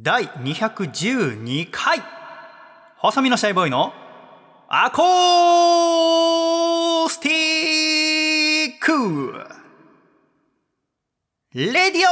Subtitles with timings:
[0.00, 2.00] 第212回。
[2.98, 3.92] 細身のシャイボーイの
[4.68, 7.32] アコースティ
[8.68, 9.34] ック。
[11.52, 12.04] レディオ。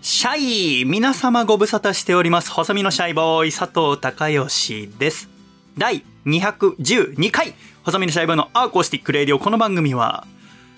[0.00, 0.36] シャ
[0.82, 0.84] イ。
[0.84, 2.52] 皆様ご無沙汰しております。
[2.52, 5.31] 細身のシャイボーイ佐藤孝義です。
[5.78, 7.54] 第212回
[7.84, 10.26] 細身のシャイボーイのアーコースティックレディオこの番組は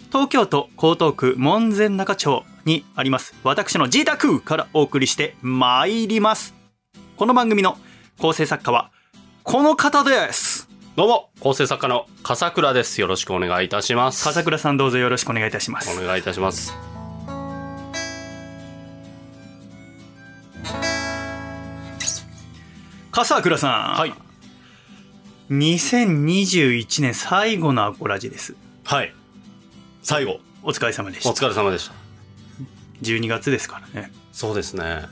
[0.08, 6.54] 東京都江東区門前仲町にあります私の自宅からお送りしてまいります
[7.16, 7.76] この番組の
[8.18, 8.92] 構成作家は
[9.42, 13.00] この方ですどうも、構成作家の笠倉です。
[13.00, 14.22] よろしくお願いいたします。
[14.22, 16.72] 笠倉さんどうぞよろしくお願いいたしますお願いいたします。
[23.10, 24.23] 笠倉さんはい。
[25.50, 29.14] 2021年最後のアコラジですはい。
[30.02, 31.95] 最後、お疲れ様でしおた疲れ様でした。
[33.02, 35.02] 12月ですからねそうですね。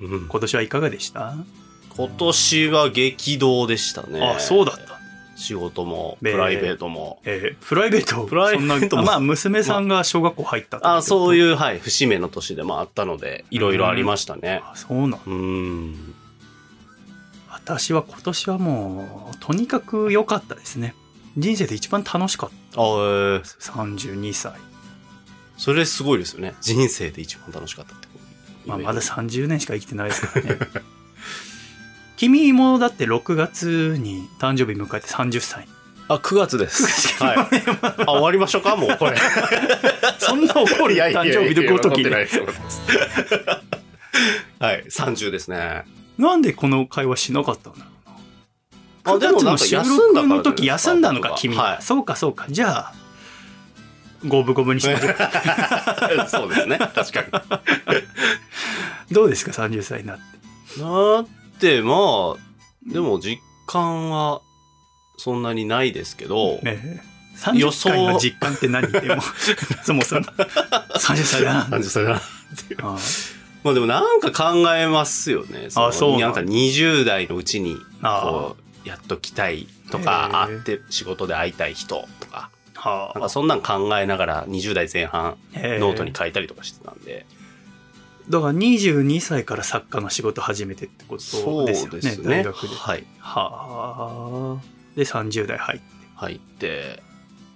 [0.00, 0.28] うん。
[0.28, 1.34] 今年はいかがでした、
[1.96, 4.20] 今年は激動でしたね。
[4.20, 4.96] あそうだった
[5.36, 7.20] 仕事も、べプライベートも。
[7.24, 8.24] えープライベート？
[8.24, 14.62] プライベートもまあ娘さんが小学校入ったあそうういう、はい、節目の年でもあったので、いろいろありましたね。
[14.64, 16.14] あそうなんうん。
[17.66, 20.94] 私は今年はもうとにかく良かったですね。
[21.36, 24.52] 人生で一番楽しかっあ、えー、た32歳、
[25.58, 26.54] それすごいですよね。
[26.60, 28.12] 人生で一番楽しかったってこ
[28.64, 28.68] と。
[28.68, 30.58] まあ、まだ30年しか生きてないですからね。
[32.16, 35.66] 君もだって6月に誕生日迎えて30歳。
[36.06, 37.20] あ、9月です。
[37.20, 37.38] はい。
[38.06, 38.76] あ、終わりましょうか？
[38.76, 39.16] もうこれ。
[40.20, 42.38] そんな怒る誕生日のごときでいやいやいや怒ってないです。
[42.40, 42.66] 怒ってな
[44.76, 44.96] いです。
[45.00, 45.84] はい、30ですね。
[46.18, 49.12] なんでこの会話しなかったんだろうな。
[49.12, 51.82] あ9月の収録の時休んだのか君は、はい。
[51.82, 52.46] そうかそうか。
[52.48, 52.94] じゃあ
[54.24, 55.14] 五分五分にしましょう。
[56.28, 56.78] そうですね。
[56.78, 57.42] 確か
[59.12, 60.22] どうですか30歳になって。
[60.78, 60.82] に。
[60.82, 61.26] だっ
[61.58, 64.40] て、まあ、でも実感は
[65.18, 67.00] そんなにないですけど、ねえ。
[67.54, 68.90] 予30想歳の実感って何？
[68.90, 69.22] でも
[69.84, 70.22] そもそも。
[70.22, 71.64] 30歳だな。
[71.66, 72.22] 30歳だな。
[72.82, 72.96] あ
[73.66, 75.66] まあでもなんか考えますよね。
[75.74, 85.78] あそうなんなんか20代のうちに、あこう、やっと来たいとへか、ー会って仕事で会いたい人とか、はなんかそんなん考えながら20代前半へえ。
[85.80, 87.26] ノートに書いたりとかしてたんで、
[88.28, 92.42] だから22歳から作家の仕事始めてってことですよね。
[92.42, 92.76] 大学で。
[92.76, 93.04] はい。
[93.18, 94.64] はあ。
[94.94, 95.86] で30代入って。
[96.14, 97.02] 入って、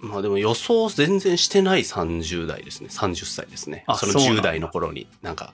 [0.01, 2.89] まあでも予想全然してない30代ですね。
[2.91, 3.85] 30歳ですね。
[3.95, 4.41] そのあそうなんだ。
[4.41, 5.53] 10代の頃になんか、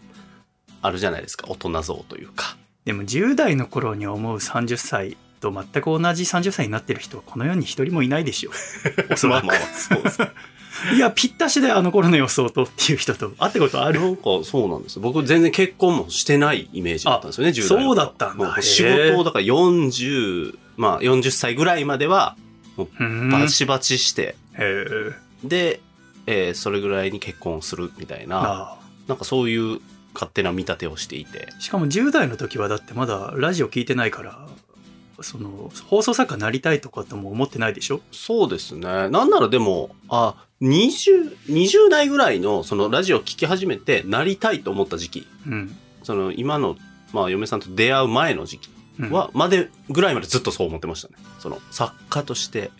[0.81, 1.47] あるじゃないですか。
[1.49, 2.57] 大人像というか。
[2.85, 8.53] でも10代の頃に思う30歳と全く同じ30歳になってる人はこの世に一人もいないでしょう。
[9.13, 9.47] おそらく。
[9.47, 10.21] まあまあ、そうです。
[10.95, 13.31] いやぴったしだよあの頃の予想とっていう人と。
[13.31, 13.99] 会ったことある？
[13.99, 14.97] なんかそうなんです。
[14.97, 18.55] よ僕全然結婚もしてないイメージだったんですよね、10代そうだったんだ。
[18.61, 22.38] 仕事をだから40、まあ40歳ぐらいまでは
[22.77, 23.29] うん。
[23.31, 24.35] バチバチして、
[25.44, 25.81] で、
[26.27, 28.77] えーそれぐらいに結婚するみたいな、あ。
[29.07, 29.79] なんかそういう
[30.17, 31.50] 勝手な見立てをしていて。
[31.55, 34.47] あしかも10代の時はだってまだラジオ聞いてないから
[35.22, 38.01] その放送作家になりたいとかとも思ってないでしょ？
[38.11, 39.09] そうですね。
[39.09, 46.75] なんならでも、あ、20、20代ぐらいのそのラジオ聞き始めてなりたいと思った時期、うん、その今の、
[47.13, 48.69] まあ嫁さんと出会う前の時期
[49.00, 51.16] うん、は、までぐらいまでずっとそう思ってましたね。
[51.39, 52.72] その作家として、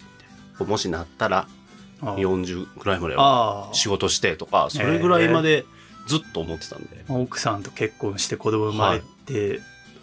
[0.60, 1.48] もしなったら
[2.02, 2.18] ああ。
[2.18, 5.66] 40ぐらいまでは仕事してとか、それぐらいまで
[6.08, 9.62] ずっと思ってたんで、奥さんと結婚して子供生まれて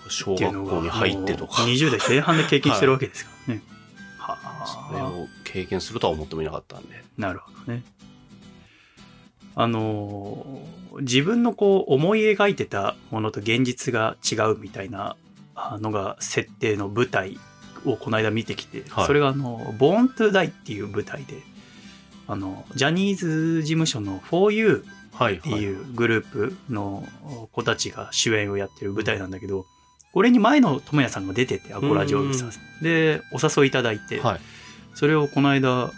[0.09, 0.47] 小ってい。
[0.49, 1.63] うのが学校に入ってとか。
[1.63, 3.63] もう、20代前半で経験してるわけですからね、
[4.19, 7.03] はそれあを経験するとは思ってもいなかったんで。
[7.17, 7.83] なるほどね。
[9.57, 15.17] あのー自分のこう思い描いてたものと現実が違うみたいな
[15.55, 17.39] あのが設定の舞台
[17.85, 19.07] をこの間見てきて、はい。
[19.07, 21.43] それがあの「Born to Die」っていう舞台で
[22.27, 24.83] あのジャニーズ事務所の 4U はい、
[25.19, 27.06] っていうグループの
[27.52, 29.66] 子たちが主演をやってる舞台なんだけど、
[30.12, 32.50] これに前野智也さんが出てて、アコラジオブさん。
[32.82, 34.40] で、お誘いいただいて、はい。
[34.94, 35.90] それをこの間、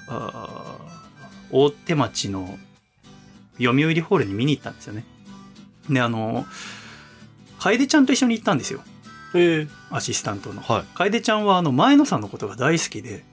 [1.51, 2.59] 大手町の
[3.59, 5.05] 読売ホールに見に行ったんですよね。
[5.91, 6.47] で、あの、
[7.59, 8.81] 楓ちゃんと一緒に行ったんですよ。
[9.35, 10.63] ええアシスタントの。
[10.63, 10.85] はい。
[10.95, 13.25] 楓ちゃんはあの前野さんのことが大好きで、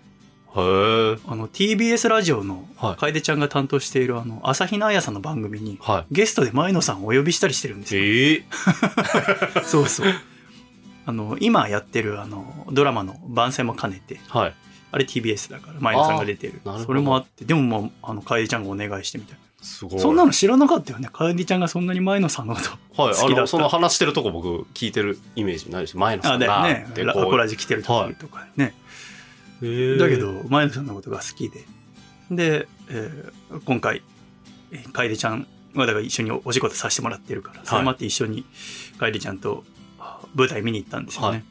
[0.55, 6.13] あの TBS ラジオのはい楓ちゃんが担当しているあの朝比奈彩さんの番組にはい。
[6.13, 8.03] ゲストで前野さんをお呼びしたりしてるんですよ。
[8.03, 8.43] ええ
[9.65, 10.13] そうそう。
[11.05, 14.53] あの、今やってるあの、ドラマの番宣も兼ねて、はい。
[14.91, 16.79] あれ TBS だから、前野さんが出てるあーなるほ。
[16.79, 19.95] どそれもあって、でもまあ、あの、楓ちゃんがお願いしてみたいすごい。
[19.95, 20.01] な。
[20.01, 21.09] そんなの知らなかったよね。
[21.11, 22.61] 楓ちゃんがそんなに前野さんのこ
[22.95, 23.01] と。
[23.03, 25.97] はい、好きだったあの、その話してるとこ僕聞いてるイメージないです。
[25.97, 26.45] 前野さあ、んが。
[26.47, 27.03] だよね。
[27.03, 28.65] ラアコラジ来てる時とかね。
[28.65, 28.82] へー
[29.97, 31.63] だけど、前野さんのことが好きで。
[32.31, 34.01] で、えー今回、
[34.71, 38.45] えー楓ちゃんはだから一緒にお仕事させてもらってるから、それもあって一緒に
[38.97, 39.63] 楓ちゃんと
[39.99, 41.27] あ舞台見に行ったんですよね。
[41.29, 41.43] はい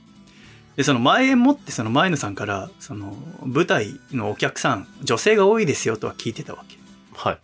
[0.76, 3.14] で、その前もってその前野さんから、その
[3.44, 6.78] 舞台のお客さん、女性が多いですよとは聞いてたわけ。
[7.14, 7.38] はい。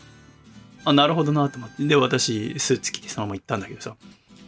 [0.87, 1.85] あ、なるほどなと思って。
[1.85, 3.97] で、私、スーツ着てそのまま行ったんだけどさ、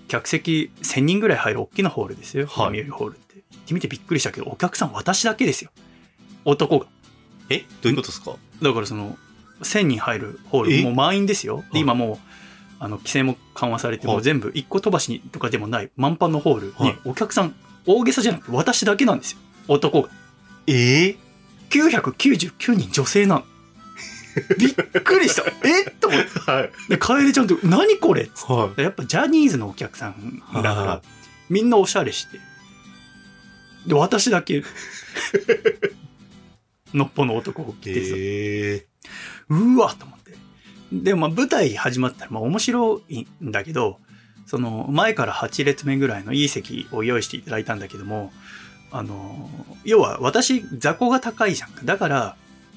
[0.08, 2.46] 客席1000人ぐらい入る大きなホールですよ。
[2.46, 3.34] はい読売ホールって。
[3.34, 5.70] 行ってみてびっくりしたけど、お客さん私だけですよ。
[6.44, 6.86] 男が。
[7.48, 7.64] え？
[7.82, 8.36] どういうことですか？
[8.62, 9.16] だからその、
[9.62, 10.78] 1000人入るホーえ？
[10.78, 11.56] ル、もう満員ですよ。
[11.58, 12.18] はいで、今もう、
[12.78, 17.54] あの、規制も緩和されて、はいもう全部一個飛ばしにとかでもない満帆のホールにはい、お客さん、
[17.86, 19.38] 大げさじゃなくて私だけなんですよ。
[19.68, 20.08] 男が。
[20.66, 21.08] え？
[21.08, 21.16] え
[21.70, 23.44] 999人女性なの。
[24.58, 25.42] びっくりした。
[25.66, 25.84] え？
[25.90, 26.38] っと思って。
[26.38, 26.70] はい。
[26.88, 28.22] で、楓ちゃんと、何これ？
[28.22, 31.02] っつってはやっぱジャニーズのお客さんだから、は
[31.48, 32.38] みんなおしゃれして。
[33.86, 34.62] で、私だけ、
[36.94, 37.94] のっぽの男を着い。
[37.94, 38.86] てさ、ええ
[39.48, 40.32] うわと思って。
[40.92, 43.98] で、まあ舞台始まったら、まあ面白いんだけど、
[44.46, 48.32] その前から8列目ぐらいのいい席を用意していただいたんだけども、
[48.90, 49.48] あの、
[49.84, 51.82] 要は私、座高が高いじゃんか。
[51.84, 52.36] だから、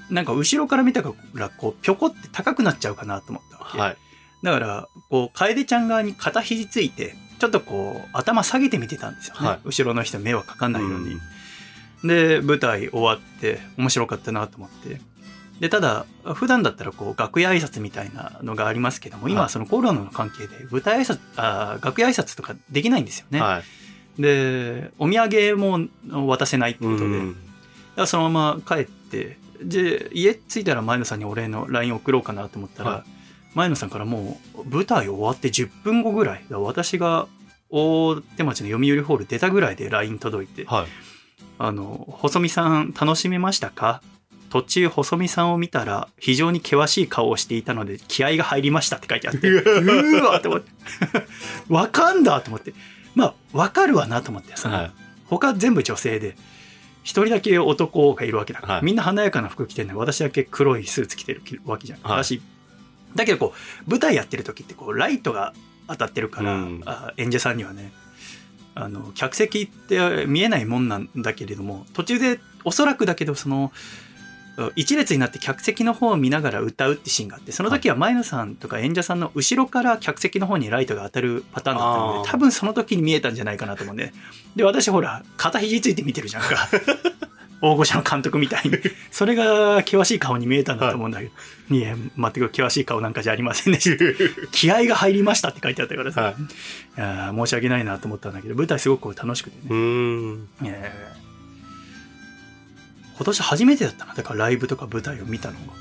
[0.10, 3.80] なんか後ろから見たから、こう、ぴょこって高くなっちゃうかなと思ったわけ。
[3.80, 3.98] はい。
[4.44, 9.48] だから、こう、楓ちゃん側に片肘ついて、ちょっとこう、頭下げてみてたんですよね。
[9.48, 11.14] はい後ろの人目はかかんないように。
[11.14, 11.22] うん
[12.04, 15.02] で、舞台終わって、面白かったなと思って。
[15.60, 23.40] で、ただ、普段だったらこう、楽屋挨拶みたいなのがありますけども、今ははいそのコロナの関係で、舞台挨拶、あー楽屋挨拶とかできないんですよね。
[23.40, 23.64] は
[24.18, 24.22] い。
[24.22, 27.36] で、お土産も渡せないってことで、だか
[27.96, 33.04] らそのまま帰って、で、家着いたら前野さんにお礼の LINE 送ろうかなと思ったら、はい
[33.56, 37.28] 前野さんからもう舞台終わって10分後ぐらい、私が
[37.70, 40.88] 大手町の読売ホール出たぐらいで LINE 届いて、はい。
[41.60, 44.02] あの、細見さん楽しめましたか？
[44.50, 50.24] 途中細見さんを見たら非常に険しい顔をしていたので気合が入りましたって書いてあって、 うー。
[50.24, 50.72] わと思って、
[51.70, 52.74] わかんだと思って、
[53.16, 54.92] まあ、わかるわなと思って、その、はい。
[55.26, 56.36] 他全部女性で、
[57.04, 58.86] 一人だけ男がいるわけだから、はい。
[58.86, 62.00] みんな華やかな服着てるのに私だけ黒いスーツ着てるわけじゃん。
[62.02, 62.24] はい。
[62.24, 62.40] 私
[63.16, 63.54] だけどこ
[63.88, 65.54] う、舞台やってる時ってこう、ライトが
[65.88, 66.82] 当たってるから、うん。
[66.86, 67.92] あ演者さんにはね、
[68.76, 73.72] あの、客席って見えないもんなんだけれども、途中でおそらくだけど、その、
[74.76, 84.14] 一列になって客席の方を見ながら歌うってシーンがあって、その時は前野さんとか演者さんの後ろから客席の方にライトが当たるパターンだったので、多分その時に見えたんじゃないかなと思うんで、
[84.56, 86.70] で、私ほら、肩肘ついて見てるじゃんか。
[87.66, 88.78] 大御所の監督みたいに。
[89.10, 91.32] それが険しい顔に見えたんだと思うんだけ
[91.70, 94.04] ど、い、や、全く険しい顔なんかじゃありませんでした。
[94.52, 96.34] 気合が入りましたって書いてあったからさ、はい。
[96.34, 96.36] い
[96.98, 99.64] やー申し訳ないなと思ったんだけど、舞台すごく楽しくてね。
[99.70, 100.48] うーん。
[100.66, 101.24] えー
[103.16, 104.16] 今年初めてだったな。
[104.16, 105.74] だからライブとか舞台を見たのが。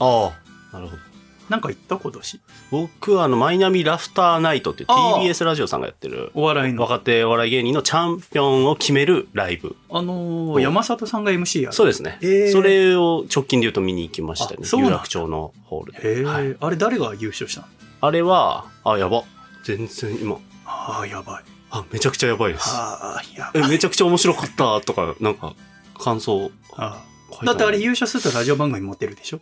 [0.00, 0.32] あ
[0.72, 1.13] あ、なるほど。
[1.50, 2.40] なんか行った今年？
[2.70, 6.82] 僕はあの、マイナビラフターナイトっていう TBS ラジオさんがやってる、お笑いの。
[6.82, 9.76] 若手お笑い芸人のチャンピオンを決めるライブ。
[9.90, 11.74] あのー山里さんが MC やる。
[11.74, 12.18] そうですね。
[12.22, 16.24] えーそれを直近で言うと見に行きましたね有楽町のホールへえ、で。
[16.24, 17.66] はいあれ誰が優勝したの？
[18.00, 19.24] あれは、あ、やば。
[19.64, 20.36] 全然今、
[20.66, 21.44] ああ、やばい。
[21.70, 22.68] あ、めちゃくちゃやばいです。
[22.70, 23.70] ああ、やえ、ばい。
[23.70, 25.54] めちゃくちゃ面白かったとか、なんか、
[25.98, 27.02] 感想あ
[27.44, 29.40] だってあれ優勝するとラジオ番組持ってるでしょ？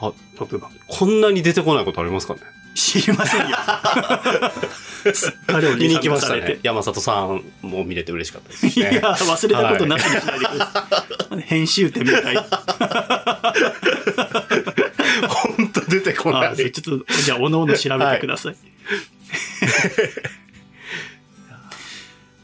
[0.00, 0.70] あ特番。
[0.86, 2.40] こんなに出てこないことありますかね？
[2.74, 3.56] 知りませんよ。
[5.14, 6.34] すっかりお見に行きました。
[6.34, 8.90] ね山里さんも見れて嬉しかったですしね。
[8.90, 11.40] いや、忘れたことなしにしないでください。
[11.42, 12.36] 編集点みたい。
[15.28, 16.56] 本当出てこなあい。
[16.56, 18.56] ちょっと、じゃあ、おのおの調べてください。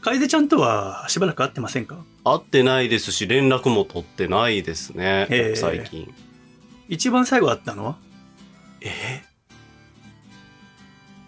[0.01, 1.97] 楓ちゃんとはしばらく会ってませんか？
[2.23, 5.53] 会ってないですし、連絡も取ってないですね。
[5.55, 6.11] 最近。
[6.91, 7.95] 一番最後会ったのは？
[8.81, 9.23] え？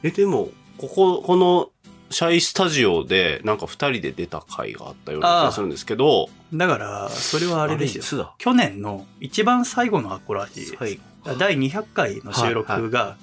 [0.03, 1.70] え、でも、ここ、この、
[2.10, 8.36] シャイスタジオで、なんか二人で出た回があったような気がするんですけど、だから、それはあれですよ。
[8.38, 10.75] 去年の一番最後のアコラジです。
[10.77, 13.15] 最後第200回の収録はいが、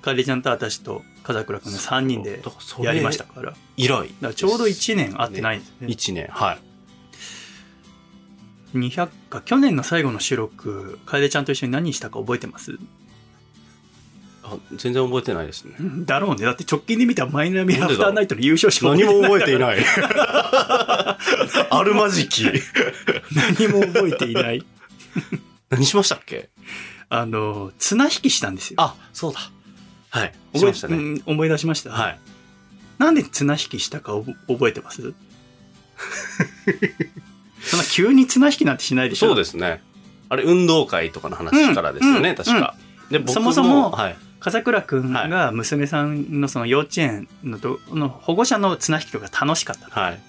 [0.00, 2.40] 楓ちゃんと私と風倉君の3人で
[2.82, 3.46] やりましたから。
[3.46, 4.08] だか以来。
[4.20, 5.86] らちょうど1年会ってないんですよね。
[5.88, 6.58] 一年、はい。
[8.74, 12.78] 200回、去年の最後の収録、楓ちゃんと一緒に何したか覚えてます？
[14.42, 15.74] ああ全然覚えてないですね。
[15.78, 16.44] うんだろうね。
[16.44, 19.58] だって直近で見たマイナビラフターナイトの優勝しか何も覚えていい。
[19.58, 19.78] ない。
[21.70, 22.44] あるまじき。
[23.34, 24.64] 何も覚えていない。
[25.68, 26.48] 何しましたっけ？
[27.08, 28.76] あの、綱引きしたんですよ。
[28.80, 29.40] あ、そうだ。
[30.10, 30.32] はい。
[30.54, 30.96] し覚えましたね。
[30.96, 31.90] うん思い出しました？
[31.90, 32.18] はい。
[32.98, 34.12] なんで綱引きしたか
[34.48, 35.12] 覚えてます？
[37.62, 39.82] そんな急に綱引きなんてしないでしょそうですね。
[40.28, 42.74] あれ、運動会とかの話からですよね、うん確か。
[43.10, 44.16] で、僕そもそもはい。
[44.40, 50.20] 笠倉くんが娘さんのその幼稚園のとの保護者の綱引きとか楽しかったのはい。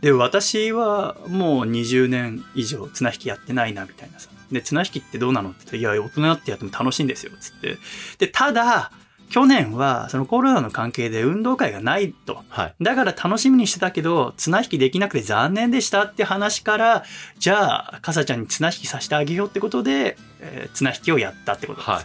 [0.00, 7.78] で私はもう20年以上綱引きやってないなみたいなさで綱引きってどうなのって言ったらいや大人になってやっても楽しいんですよつって
[8.18, 8.92] でただ
[9.28, 12.74] 去年はそのコロナの関係で運動会がないとはい。
[12.80, 17.04] だから楽しみにしてたけど綱引きできなくて残念でしたって話から
[17.38, 22.04] じゃあかさちゃんに綱引きさせてあげようってことで、えー綱引きをやったってことです、はい。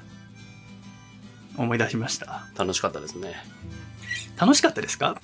[1.58, 3.36] 思い出しました楽しかったですね。
[4.38, 5.22] 楽しかったですか？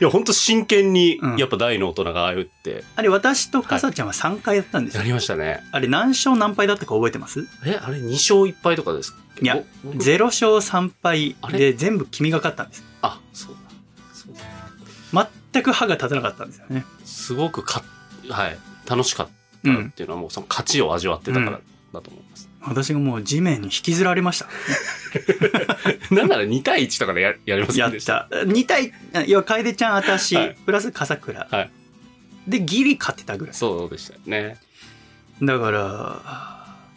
[0.00, 5.62] いや、本当真剣にうん、やっぱ大の大人がああ言って、あれ私とかさちゃんは3回やったんですよ、やりましたね。
[5.72, 7.46] あれ何勝何敗だったか覚えてます？
[7.66, 11.58] え、あれ2勝1敗とかですいや、ぼ僕0勝3敗あれ？
[11.58, 13.60] で全部君が勝ったんですあ、そうだ。
[14.14, 14.34] そう
[15.14, 15.28] だ。
[15.52, 17.82] 全く歯が立たなかったんですよねすごくか、
[18.28, 18.58] はい。
[18.88, 21.60] 楽しかったっうんていうのはもうその勝ちを味わってたから
[21.92, 22.48] だと思います。
[22.62, 24.46] 私がもう地面に引きずられました
[26.14, 28.28] なんなら2対1とかでややりませやった。
[28.30, 28.92] た2対
[29.26, 31.70] いや楓ちゃん私、はいプラス笠倉、はい
[32.48, 34.58] でギリ勝ってたぐらいそうでしたよね。
[35.42, 36.20] だから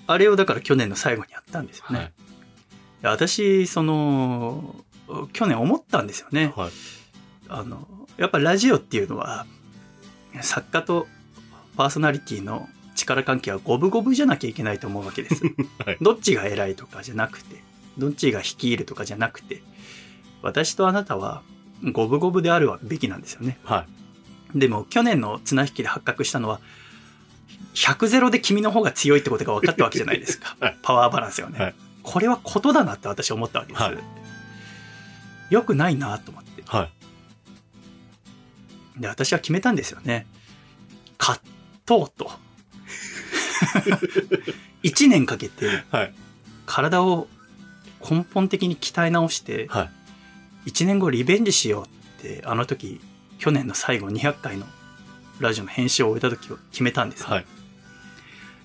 [0.07, 2.12] あれをだから去年の最後にやったんですよね、はい。
[3.01, 4.83] で私その
[5.33, 6.71] 去年思ったんですよねはい。
[7.50, 9.45] あのやっぱラジオっていうのは
[10.41, 11.07] 作家と
[11.77, 15.43] パーソナリティの力関係は五分五分じゃなきゃいけないと思うわけです、
[15.85, 15.97] はい。
[16.01, 17.62] どっちが偉いとかじゃなくて
[17.97, 19.62] どっちが率いるとかじゃなくて
[20.41, 21.41] 私とあなたは
[21.83, 23.59] 五分五分であるべきなんですよね。
[23.63, 23.85] は
[24.55, 24.59] い。
[24.59, 26.59] でも去年の綱引きで発覚したのは
[27.73, 30.77] 100ゼロで君の方が強いってことが分かったわけじゃないですか、 はい。
[30.81, 31.75] パワーバランスよね、はい。
[32.03, 33.97] これはことだなって私思ったわけです、はい。
[35.50, 36.63] よくないなと思って。
[36.65, 36.89] は
[38.97, 39.01] い。
[39.01, 40.27] で私は決めたんですよね。
[41.19, 41.39] 勝
[41.85, 42.31] とうと
[44.84, 46.13] 1年かけてはい。
[46.65, 47.27] 体を
[48.08, 49.89] 根本的に鍛え直しては
[50.65, 50.70] い。
[50.70, 53.01] 1年後リベンジしようってあの時
[53.38, 54.65] 去年の最後200回の
[55.39, 57.46] ラジオの編集を終えた時を決めたんですよ、はい。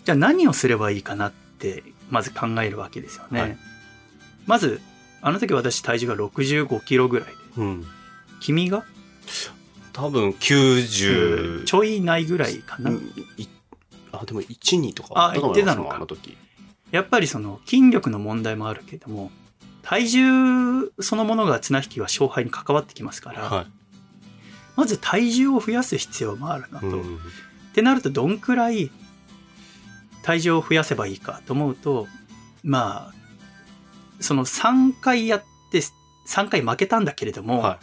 [0.04, 3.58] じゃあ何をすればいいかなってまず考えるわけですよね、はい
[4.46, 4.80] まず
[5.20, 7.86] あの時私体重が65キロぐらいでうん。
[8.40, 8.84] 君が？
[9.92, 12.92] 多分90、ちょいないぐらいかな、
[14.12, 16.36] あ、でも1、2とかあ言ってたのかあの時。
[16.90, 19.30] やっぱりその筋力の問題もあるけれども
[19.82, 23.66] 体重そのものが綱引きは勝敗に関わってきますから、は
[24.76, 26.90] まず体重を増やす必要もあるなと、い。
[26.92, 27.18] うっん
[27.74, 28.90] てなるとどんくらい
[30.22, 32.06] 体重を増やせばいいかと思うと
[32.62, 33.14] まあ
[34.20, 35.80] その3回やって
[36.26, 37.78] 3回負けたんだけれども、は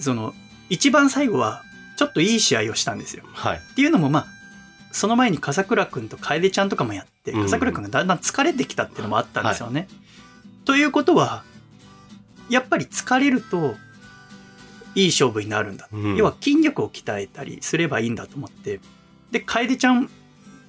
[0.00, 0.32] その
[0.70, 1.62] 一番最後は
[1.96, 3.24] ちょっといい試合をしたんですよ。
[3.32, 3.58] はい。
[3.58, 4.26] っていうのもまあ
[4.94, 7.42] その前に笠倉くんと楓ちゃんとかもやってうん。
[7.42, 9.88] 笠倉くんがだんだん疲れてきたっていうのもあったんですよね。
[10.64, 11.42] ということは
[12.48, 13.74] やっぱり疲れると
[14.94, 16.16] いい勝負になるんだ、うん。
[16.16, 18.80] 要は筋力を鍛えたりすればいいんだと思って。
[19.32, 20.08] で楓ちゃん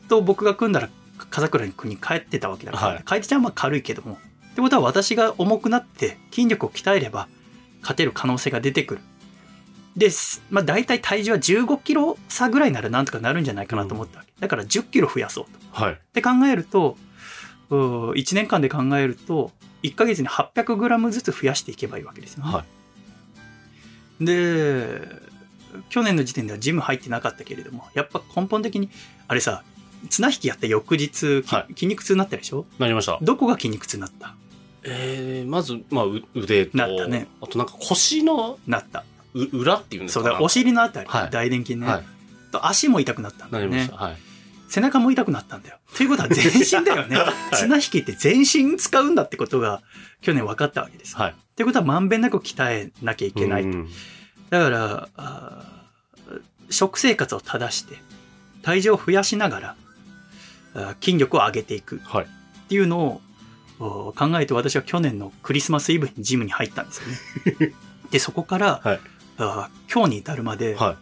[0.10, 0.90] と僕が組んだら
[1.30, 3.04] 笠倉くんに帰ってたわけだから、はい。
[3.06, 4.18] 楓ちゃんは軽いけども。
[4.52, 7.28] ってことは私が重くなって筋力を鍛えれば
[7.82, 9.02] 勝てる可能性が出てくる。
[9.96, 10.42] です。
[10.50, 14.34] まあ大体体重は15キロ差ぐらいならなんとかなるんじゃないかなと思ったわけ。
[14.40, 15.84] だから10キロ増やそうと。
[15.84, 15.94] はい。
[15.94, 16.98] って考えると、
[17.70, 19.52] 1年間で考えると、
[19.84, 22.52] 1ヶ月に800グラムずつ増やしていけばいいわけですよね。
[22.52, 22.66] は
[24.20, 24.26] い。
[24.26, 25.02] で、
[25.90, 28.90] 去年の時点ではジム入ってなかったけれども、やっぱ根本的に、
[29.28, 29.64] あれさ、
[30.10, 32.66] 綱引きやった翌日、きはい筋肉痛になったでしょ？
[32.80, 33.18] なりました。
[33.22, 34.36] どこが筋肉痛になった？
[34.84, 39.04] えー、まず、まあ、う腕と、なったねあとなんか腰のなった。
[39.36, 40.24] う裏っていうんですか？
[40.24, 42.04] そうだ、お尻のあたり、はい大臀筋ね、はい。
[42.52, 43.90] と足も痛くなったんだよね。
[43.94, 44.18] はい。
[44.68, 45.78] 背中も痛くなったんだよ。
[45.96, 47.16] ということは全身だよね。
[47.54, 49.82] い綱引きって全身使うんだってことが
[50.22, 51.16] 去年分かったわけです。
[51.16, 51.32] はい。
[51.32, 53.68] ってことはまんべんなく鍛えなきゃいけないと。
[53.70, 53.90] うん
[54.50, 55.10] だから
[56.70, 57.98] 食生活を正して、
[58.64, 59.76] 体重を増やしなが
[60.74, 62.28] ら、筋力を上げていくっはい。
[62.70, 63.22] ていうのを
[63.80, 67.02] お考えて私は去年のクリスマスイブにジムに入ったんです
[67.52, 67.74] よね。
[68.12, 69.00] で、そこから、はい
[69.38, 70.96] あー今日に至るまで、はい。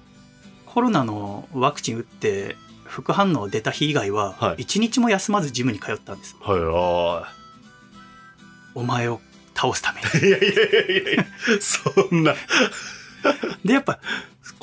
[0.66, 6.60] コロナのワクチン打って副反応出た日以外ははい一日も休まずジムに通ったんです、はい。
[6.60, 7.34] あ
[8.75, 9.22] お前を
[9.54, 10.08] 倒すために。
[10.28, 11.25] いやいやいやいや
[11.60, 12.34] そんな。
[13.63, 14.00] で、やっぱ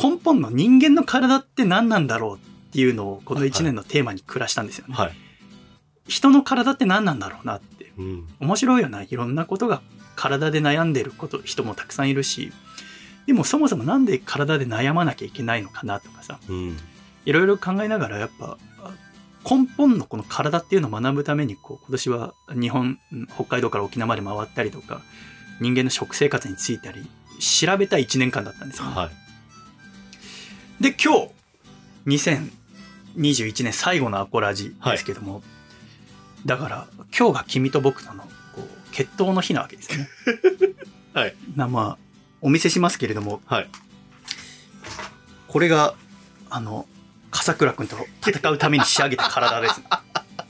[0.03, 4.95] 根本の人間の体って何なんだろうっていうのをこの1年のテーマに暮らしたんですよね。
[4.95, 5.17] はい。
[6.09, 7.93] 人の体って何なんだろうなって。
[7.99, 8.29] うん。
[8.41, 9.03] 面白いよな。
[9.03, 9.81] いろんなことが
[10.17, 12.53] 体で悩んでること、人もたくさんいるし。
[13.27, 16.41] でもそもそもなんで体で悩まなきゃいけないのかなとかさ。
[16.49, 16.77] うん。
[17.25, 18.57] いろいろ考えながらやっぱ
[19.49, 25.03] 根本のこの体っていうのを学ぶためにこう今年は日本うん北海道から沖縄まで回ったりとか
[25.61, 27.07] 人間の食生活についたり
[27.39, 28.95] 調べた1年間だったんですよね。
[28.95, 29.11] は
[30.81, 30.83] い。
[30.83, 31.29] で今
[32.07, 32.31] 日
[33.27, 35.43] 2021年最後のアコラジですけども、
[36.47, 36.87] だから
[37.17, 38.29] 今日が君と僕とのこ
[38.63, 40.09] う決闘の日なわけですよね。
[41.13, 41.35] はい。
[41.57, 42.10] なまあ
[42.41, 43.69] お見せしますけれどもはい。
[45.49, 45.95] これが
[46.49, 46.87] あの
[47.31, 49.87] 笠倉君と戦うために仕上げた体です、ね。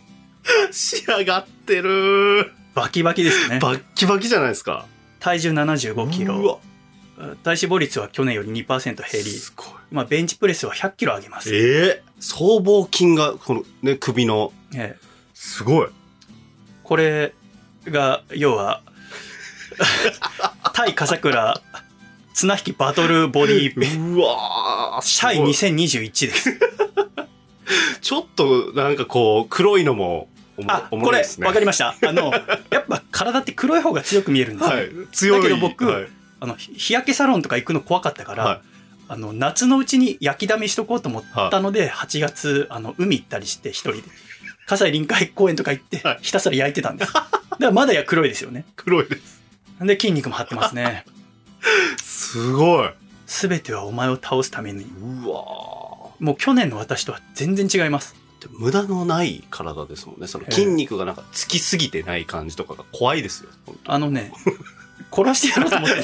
[0.73, 3.59] 仕上がってるバキバキですね。
[3.59, 4.87] バッキバキじゃないですか。
[5.19, 6.45] 体重75キうロ。
[6.45, 6.59] わ。
[7.43, 9.67] 体脂肪率は去年より2%減り、すごい。
[9.91, 11.55] まあ、ベンチプレスは100キロ上げます。
[11.55, 14.53] ええ僧帽筋が、このね、首の。
[14.75, 15.89] ええすごい。
[16.83, 17.35] これ
[17.87, 18.83] が、要は、
[20.75, 21.61] 対笠倉
[22.35, 23.75] 綱引きバトルボディ
[24.14, 26.59] うわーシャイすごい2021です。
[28.00, 30.29] ちょっと、なんかこう、黒いのも
[30.67, 31.47] あ、おもこれろいですね。
[31.47, 31.95] わかりました。
[32.02, 32.33] あの、
[32.71, 34.76] やっぱ体って黒い方が強く見えるんですよ。
[34.76, 34.90] はい。
[35.12, 35.43] 強い。
[35.43, 36.09] だけど僕はい。
[36.40, 38.61] あの、ひ日焼けサロンとか行くの怖かったから、はい
[39.09, 44.02] あの、夏のうちに焼きだめしとこうと思ったので、8月、あの、海行ったりして、一人で。
[44.67, 47.12] 葛西臨海公園とか行ってはい、ひたすら焼いてたんです。
[47.12, 48.64] だからまだや黒いですよね。
[48.76, 49.40] 黒いです。
[49.81, 51.05] で、筋肉も張ってますね。
[52.03, 52.91] すごい。
[53.27, 54.85] すべてはお前を倒すために。
[54.85, 55.35] うわ
[56.19, 58.15] もう去年の私とは全然違います。
[58.41, 60.27] ー無駄のない体ですもんね。
[60.27, 63.51] その筋肉がなんかつきすぎてない感じとかが怖いですよ。
[63.87, 64.33] あのね、
[65.11, 66.03] 殺してやろうと思って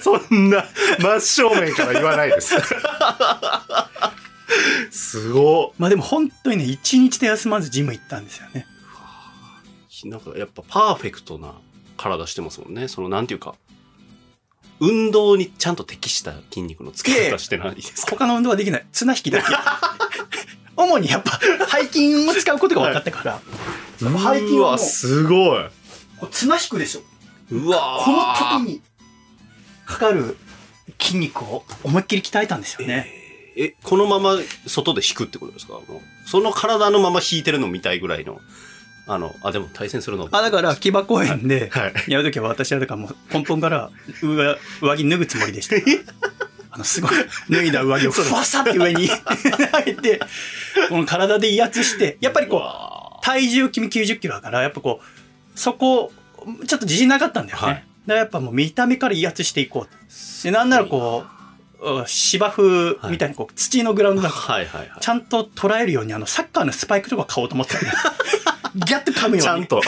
[0.00, 0.64] そんな
[0.98, 2.54] 真正面から言わないです。
[4.90, 8.66] すごまあでも本当にね、一日で休まずジム行ったんですよね。
[10.04, 10.08] い。
[10.08, 11.54] なんかやっぱパーフェクトな
[11.96, 12.88] 体してますもんね。
[12.88, 13.54] そのなんていうか、
[14.80, 18.12] 運動にちゃんと適した筋肉のつき方してないですか？
[18.12, 18.86] 他の運動はできない。
[18.92, 19.46] 綱引きだけ。
[20.76, 23.40] 主にやっぱ背筋を使うことが分かったから、
[23.98, 25.64] その背筋はすごい。
[26.30, 27.02] 綱引くでしょ。
[27.50, 28.82] うわこの時に
[29.86, 30.36] かかる
[31.00, 33.06] 筋肉を思いっきり鍛えたんですよね。
[33.56, 34.36] ええ、このまま
[34.68, 35.80] 外で引くってことですか？
[36.26, 38.40] その体のまま引いてるの見たいぐらいの。
[39.08, 40.28] あの、あ、でも対戦するの？
[40.30, 42.10] あ、だから騎馬公園で はい。
[42.12, 43.90] やるときは私はだからもう根本から
[44.22, 45.76] 上上着脱ぐつもりでした。
[46.70, 47.10] あの、すごい
[47.50, 50.20] 脱いだ上着をふわさって上に 上げて、
[50.88, 56.12] この体で威圧して、やっぱりこう、こ体重君90キロだから、やっぱこう、そこ、
[56.66, 57.66] ちょっと自信なかったんだよね。
[57.66, 59.90] はいだからやっぱもう見た目から威圧していこうと。
[60.42, 61.26] で、なんならこ
[61.78, 65.00] う、う芝生みたいにこう、土のグラウンドだから、はいはいはい。
[65.00, 67.92] ちゃんと捉えるように、あの、サッカーのスパイクとか買おうと思ったよね。
[68.86, 69.42] ギャッと噛むように。
[69.42, 69.80] ちゃんと。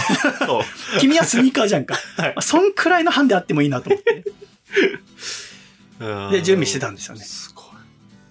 [1.00, 1.94] 君はスニーカーじゃんか。
[2.16, 4.24] はいそんくらいのハンデあってもいいなと思って。
[6.31, 7.64] で準備してたんですよねすごい。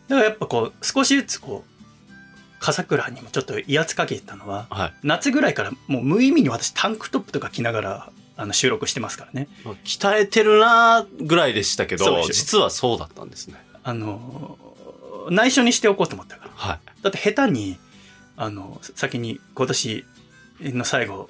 [0.07, 4.93] だからやっぱこう、少しずつこう、笠倉にもちょっと威圧かけてたのは、はい。
[5.03, 9.47] 夏ぐらいからもう無意味に私タンクトップとか着ながら、あの収録してますからね。
[9.63, 13.55] まあ鍛えてるなーぐらいでしたけど、実はそうだったんですね。
[13.83, 14.57] あの、
[15.29, 16.51] 内緒にしておこうと思ったから。
[16.55, 16.79] はい。
[17.03, 17.77] だって下手に、
[18.35, 20.05] あの、先に今年
[20.61, 21.29] の最後、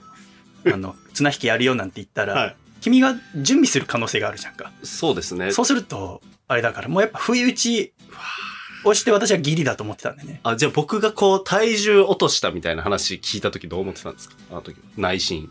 [0.65, 4.72] あの、 綱引きやるよなんて言ったら、はい君が準備する可能性があるじゃんか。
[4.84, 5.52] そうですね。
[5.52, 7.92] そうすると、あれだから、もうやっぱ不意打ち
[8.86, 10.39] をして私はギリだと思ってたんでね。
[10.44, 14.36] あ、じゃあ僕がこう体重落としたみたいな話聞いた時どう思ってたんですか？
[14.52, 14.78] あの時。
[14.96, 15.50] 内心。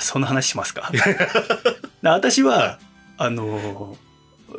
[0.00, 0.90] そんな話しますか？
[0.92, 1.00] で
[2.10, 2.78] 私は、
[3.16, 3.96] あの、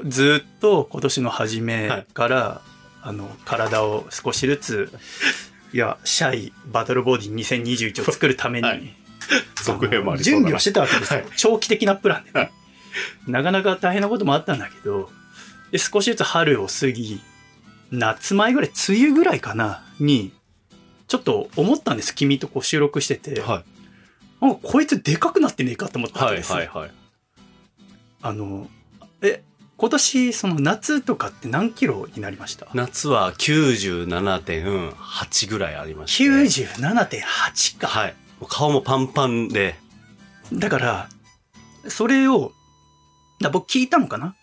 [0.08, 2.62] ずっと今年の初めから、
[3.04, 4.92] あの、体を少しずつ、
[5.78, 8.82] いや、シャイバトルボディ2021を作るために、はい
[9.64, 11.20] 続編もあり準備をしてたわけですよ。
[11.20, 12.52] はい長期的なプランでね、はい
[13.28, 15.12] なかなか大変なこともあったんだけど、
[15.70, 17.22] で少しずつ春を過ぎ、
[17.92, 20.34] 夏前ぐらい、梅雨ぐらいかな、に、
[21.08, 22.16] ちょっと思ったんです。
[22.16, 23.40] 君とこう収録してて。
[23.40, 23.64] は
[24.42, 26.14] なんかこいつでかくなってねえかと思っい。
[26.14, 26.58] はいたんですよ。
[26.58, 26.92] はいはい。
[28.24, 28.68] あの、
[29.22, 29.44] え、
[29.78, 32.68] 今年、その夏とかって何キロになりました？
[32.74, 36.24] 夏は97.8ぐらいありまして。
[36.24, 37.88] ?97.8 か。
[37.88, 38.16] はい。
[38.50, 39.76] 顔もパンパンで。
[40.52, 41.10] だから、
[41.88, 42.54] それを、
[43.40, 44.36] だ僕聞いたのかな？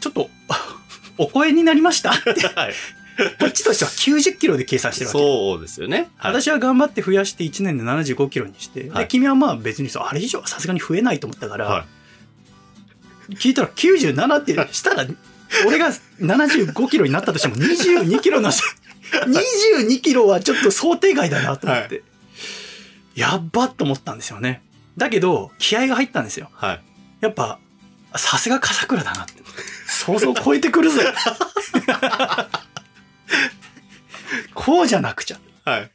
[0.00, 0.28] ちょっと、
[1.16, 2.10] お声になりました？
[2.12, 2.74] って はい。
[3.38, 5.18] こっちとしては90キロで計算してるわけ。
[5.18, 6.10] そうですよね。
[6.16, 6.32] はい。
[6.32, 11.84] 私は頑張って増やして1年で75キロにして、はいで君はまあ別にそうあれ以上はさすがに増えないと思ったから、はい。
[13.30, 15.06] 聞いたら97ってしたら、
[15.66, 22.02] 俺が75キロになったとしても22キロの、22キロはちょっと想定外だなと思って、
[23.14, 24.62] やっばと思ったんですよね。
[24.96, 26.50] だけど、気合が入ったんですよ。
[26.52, 26.82] はい。
[27.20, 27.58] やっぱ、
[28.16, 29.42] さすが笠倉だなって。
[29.86, 31.02] 想像を超えてくるぜ。
[34.54, 35.38] こうじゃなくちゃ。
[35.64, 35.90] はい。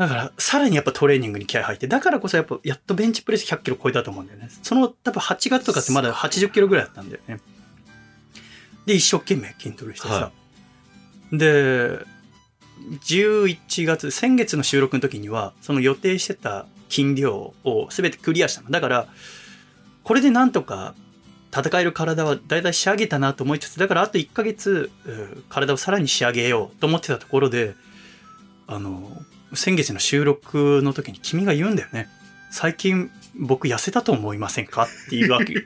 [0.00, 4.48] だから、さらにやっぱトレーニングに気合入って、だからこそやっぱ、やっとベンチプレス100キロ超えたと思うんだよね。
[4.62, 7.38] その、多分8月とかってまだ80キロぐらいだったんだよね。
[8.86, 10.14] で、一生懸命筋トレしてさ。
[10.14, 10.32] は
[11.32, 11.98] で、
[13.04, 18.70] 11月、先月の収録の時には、その予定してた筋量を全てクリアしたの。
[18.70, 19.06] だから、
[20.02, 20.94] これでなんとか
[21.54, 27.74] 戦える体はだいたい仕上げたなと思いつつ、だからあと1ヶ月、うん体をさらに仕上げようと思ってたところで、
[28.66, 29.22] あの、
[29.54, 32.08] 先月の収録の時に君が言うんだよね。
[32.50, 34.84] 最近僕痩せたと思いませんか？
[34.84, 35.60] っていうわけで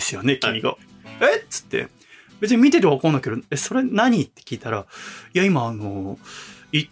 [0.00, 0.76] すよね、 君が。
[1.20, 1.38] え？
[1.38, 1.88] っつって。
[2.40, 4.22] 別に見ててわかんないけど、え、それ何？
[4.22, 4.86] って聞いたら、
[5.32, 6.18] いや、今、あの、
[6.72, 6.86] い、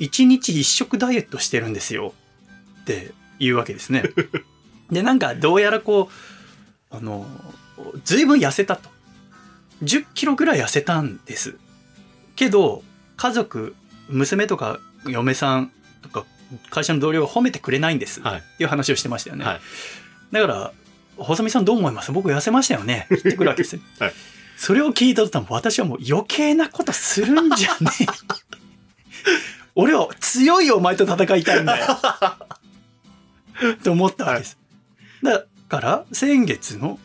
[0.00, 2.14] 一日一食ダイエットしてるんですよ。
[2.80, 4.02] っていうわけですね。
[4.90, 6.10] で、なんか、どうやらこ
[6.90, 7.28] う、あの、
[8.04, 8.90] ずいぶん痩せたと。
[9.84, 11.56] 10キロぐらい痩せたんです。
[12.34, 12.82] けど、
[13.16, 13.76] 家族、
[14.08, 16.24] 娘とか嫁さんとか
[16.70, 18.20] 会社の同僚が褒めてくれないんです。
[18.20, 18.38] はい。
[18.38, 19.44] っていう話をしてましたよね。
[19.44, 19.60] はい。
[20.32, 20.72] だから、
[21.16, 22.12] 細見さんどう思います？
[22.12, 23.06] 僕痩せましたよね？
[23.10, 23.82] 言ってくるわけですよ。
[23.98, 24.12] はい
[24.56, 28.06] それを聞いた途端、私はもう余計なことするんじゃねえ。
[29.74, 31.86] 俺は強いお前と戦いたいんだよ。
[33.82, 34.58] と思ったわけです。
[35.22, 36.98] だから、先月の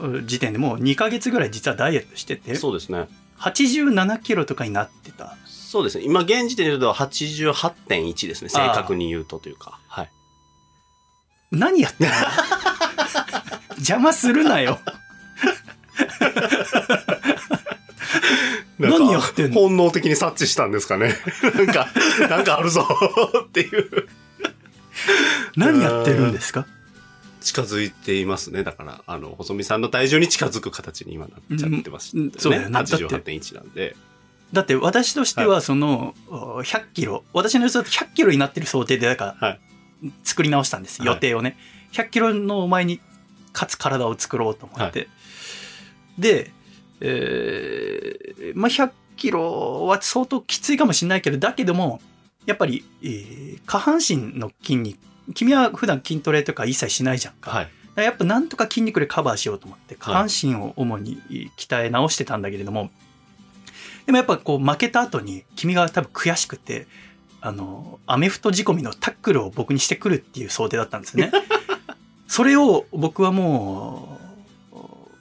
[0.00, 3.06] う時点でもう2ヶ月ぐらい実はダイエットしてて、そうですね。
[3.38, 5.36] 87キロとかになってた。
[5.68, 6.04] そうですね。
[6.04, 8.48] 今、現時点で言うと88.1ですね。
[8.48, 9.78] 正確に言うとというか。
[9.88, 10.10] はい。
[11.50, 12.14] 何やってんの？
[13.76, 14.78] 邪魔するなよ。
[18.78, 19.60] 何やってんの？
[19.60, 21.14] 本能的に察知したんですかね。
[21.54, 21.88] なんか、
[22.28, 22.86] なんかあるぞ
[23.46, 24.08] っていう。
[25.56, 26.66] 何やってるんですか？
[27.40, 28.64] 近づいていますね。
[28.64, 33.96] だから、あの、細見さんの体重に近づく形に今なっちゃってます、うんそうだよねだって88.1なんで。
[34.52, 39.60] だって私としてはそのお100キロ私の予想だと100キロになってる想定でだから、はい。
[40.24, 41.08] 作り直したんですはい。
[41.08, 41.56] 予定をね、
[41.92, 43.00] 100キロのお前に
[43.52, 45.08] 勝つ体を作ろうと思って、
[46.18, 46.52] で、
[47.00, 52.00] えーまあ100キロは相当きついかもしれないけどだけども
[52.44, 54.98] やっぱり、えー下半身の筋肉
[55.34, 57.70] 君は普段筋トレとか一切しないじゃんか,、はい。
[57.96, 61.20] やっぱなんとか筋肉でカバーしようと思って下半身を主に
[61.56, 62.90] 鍛え直してたんだけれども、
[64.06, 66.86] でもやっぱこう負けた後に君が多分悔しくて
[67.40, 71.30] あのアメフト仕込みのタックルを僕にしてくるっていう想定だったんですね。
[72.28, 74.18] それを僕はも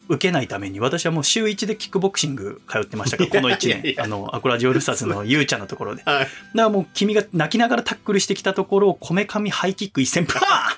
[0.10, 3.86] う受けないために私はもう週1でキックボクシング通ってましたからこの1いやいや。
[3.92, 4.06] いや年。
[4.06, 6.04] あのアコラジオールスターズのゆうちゃんのところで。
[6.04, 6.28] だかはい。
[6.54, 10.76] らもう君が泣きながらタックルしてきたところをこめかみハイキック一戦パー。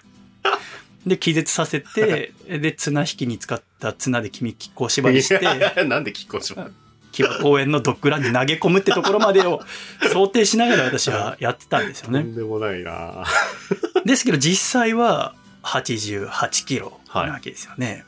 [1.05, 5.39] ンで気絶させてで綱引きに使った綱で君キックを縛りして。
[5.85, 6.86] なんで聞こうします
[7.17, 9.61] 木場公園のドッグランに投げ込むってところまでを
[10.13, 12.21] 想定しながら私はやってたんですよね。
[12.21, 13.25] とんでもないな
[14.05, 18.05] ですけど実際は88キロなわけですよね。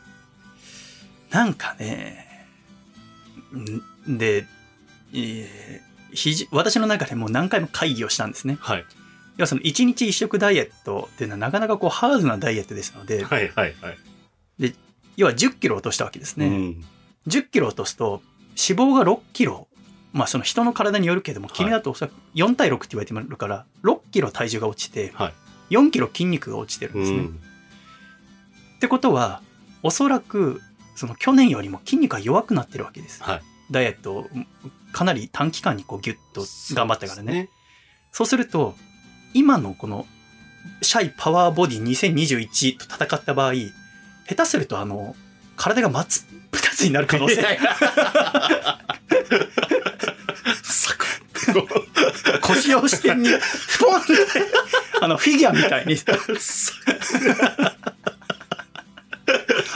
[1.32, 2.48] なんかね、
[4.08, 4.45] んで、
[5.13, 8.58] えーひじ私の中でもう何回も会議をしたんですね。
[8.60, 8.86] はい。
[9.38, 14.74] 要はその1日1食ダイエットっていうのはなかなかこうハードなダイエットですので、はいはいはい。
[15.17, 16.48] 要は10キロ落としたわけですね。
[16.48, 16.86] うん。
[17.28, 18.38] 10キロ落とすと脂
[18.74, 19.67] 肪が6キロ
[20.12, 25.34] まあその人の体によるけどもはい君だとおそらく4対6って言われてるから6キロ体重が落ちてはい。
[25.69, 27.17] 4キロ筋肉が落ちてるんですね。
[27.19, 27.26] うん。
[27.28, 29.41] ってことは
[29.84, 30.62] おそらく
[30.95, 33.24] その去年よりも筋肉が弱くなってるわけです。
[33.24, 33.41] はい。
[33.72, 34.30] ダイエットを
[34.91, 36.43] かなり短期間にこうギュッと
[36.76, 37.50] 頑張ったからね。
[38.12, 38.76] そうすると
[39.34, 40.08] 今のこの
[40.82, 43.54] シャイパワーボディ2021と戦った場合
[44.28, 45.15] 下手するとあの
[45.60, 46.08] 体が真っ
[46.54, 47.36] 二つになる可能性。
[50.63, 51.06] サク
[51.52, 54.13] ッ腰を支点にスポンって
[55.02, 55.98] あのフィギュアみたいに。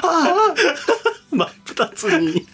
[0.04, 0.54] あ
[1.32, 2.48] 真っ二つに。
[2.48, 2.52] あ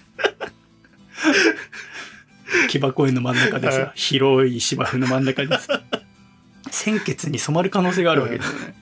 [2.67, 5.83] 木場公園の真ん中ではさ広い芝生の真ん中でさ
[6.71, 8.73] 鮮血に染まる可能性があるわけですよね。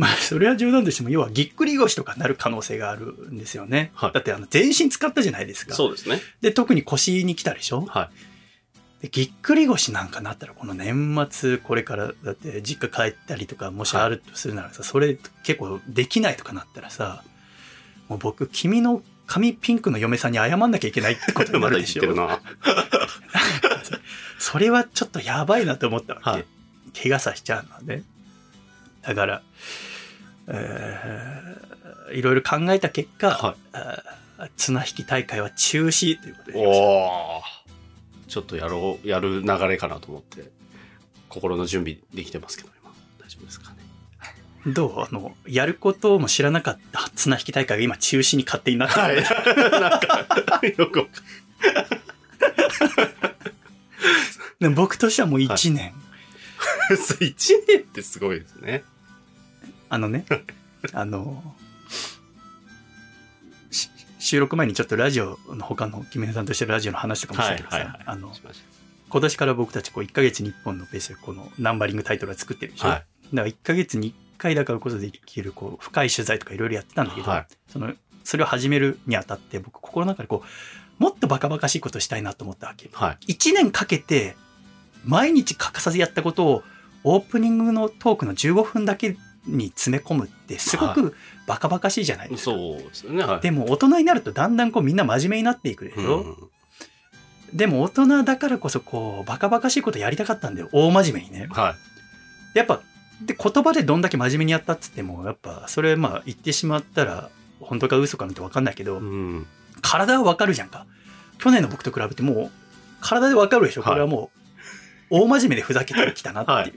[0.00, 3.90] まあそれは冗談としても要はぎっくり腰とかなる可能性があるんですよね。
[3.94, 5.74] はいだってあの全身使ったじゃないですか。
[5.74, 6.20] そうですね。
[6.40, 7.82] で特に腰に来たでしょ？
[7.86, 8.10] は
[9.02, 17.22] でぎっくり腰なんかなったらこの年末これからだって実家帰ったりとかもしあるとするならさ、それ結構できないとかなったらさ
[18.08, 22.00] もう僕君の髪ピンクの嫁さんに謝んなきゃいけないってことになるでしょ？
[22.02, 22.40] 言ってるな。
[24.38, 26.44] それはちょっとやばいなと思ったわけ、はい
[27.00, 28.02] 怪我させちゃうので
[29.02, 29.42] だから、
[30.48, 31.60] えー
[32.12, 33.54] いろいろ考えた結果、は
[34.46, 36.88] い綱引き大会は中止ということになりましたお
[37.38, 37.42] お。
[38.26, 40.50] ちょっとやろう、やる流れかなと思って、
[41.28, 42.90] 心の準備できてますけど、今。
[43.22, 43.76] 大丈夫ですかね。
[44.72, 45.00] どう？
[45.02, 49.16] あの、やることも知らなかった綱引き大会が今中止に勝手になってる、はい。
[49.80, 51.08] なんか、 よ
[54.58, 55.92] でも僕としてはもう1年、
[56.90, 58.84] る そう一年ってすごいですね。
[59.90, 60.24] あのね、
[60.94, 61.54] あの、
[63.70, 68.62] し収録前にちょっとラジオの他のキメネさんとしてるラジオの話とかもしたけどさ、あの、しまし
[69.10, 72.98] 今年から僕たちこう1ヶ月に1本のペースでこのナンバリングタイトルは作ってるでしょ、はい。
[73.34, 77.46] だから1ヶ月に1回だからこそできるこう深い取材とかいろいろやってたんだけど、はい。
[77.68, 82.88] そのそれを始めるにあたって僕心の中でこうもっとバカバカしいことしたいなと思ったわけ。
[82.92, 83.32] はい。
[83.32, 84.36] 1年かけて
[85.04, 86.62] 毎日欠かさずやったことを
[87.02, 91.14] オープニングのトークの15分だけに詰め込むってすごく
[91.46, 93.24] バカバカしいじゃないですか、そうですよね。
[93.24, 93.40] はい。
[93.40, 96.36] でも大人になるとだんだんこうみんな真面目になっていくでしょ、うん。
[97.52, 101.48] でも大人だからこそこうバカバカしいことやりたかったんだよ大真面目にね。
[101.50, 101.74] は
[102.54, 102.58] い。
[102.58, 102.82] やっぱ
[103.22, 109.46] で言葉でどんだけ真面目にやったっつってもやっぱそれまあ言ってしまったら本当か嘘かなんて分かんないけど、うん。
[109.82, 110.86] 体は分かるじゃんか。
[111.38, 112.50] 去年の僕と比べてもう
[113.00, 113.82] 体で分かるでしょ？
[113.82, 114.30] これはも
[115.10, 116.72] う大真面目でふざけてきたなっていう、はい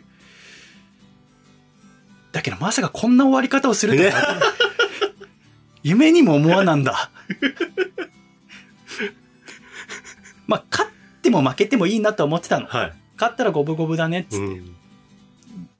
[2.33, 4.41] だけどまさかこんな終わり方をするとは、
[5.83, 7.11] 夢にも思わなんだ
[10.47, 10.91] まあ勝っ
[11.21, 12.93] ても負けてもいいなとは思ってたのはい。
[13.15, 14.45] 勝ったら五分五分だねっつって、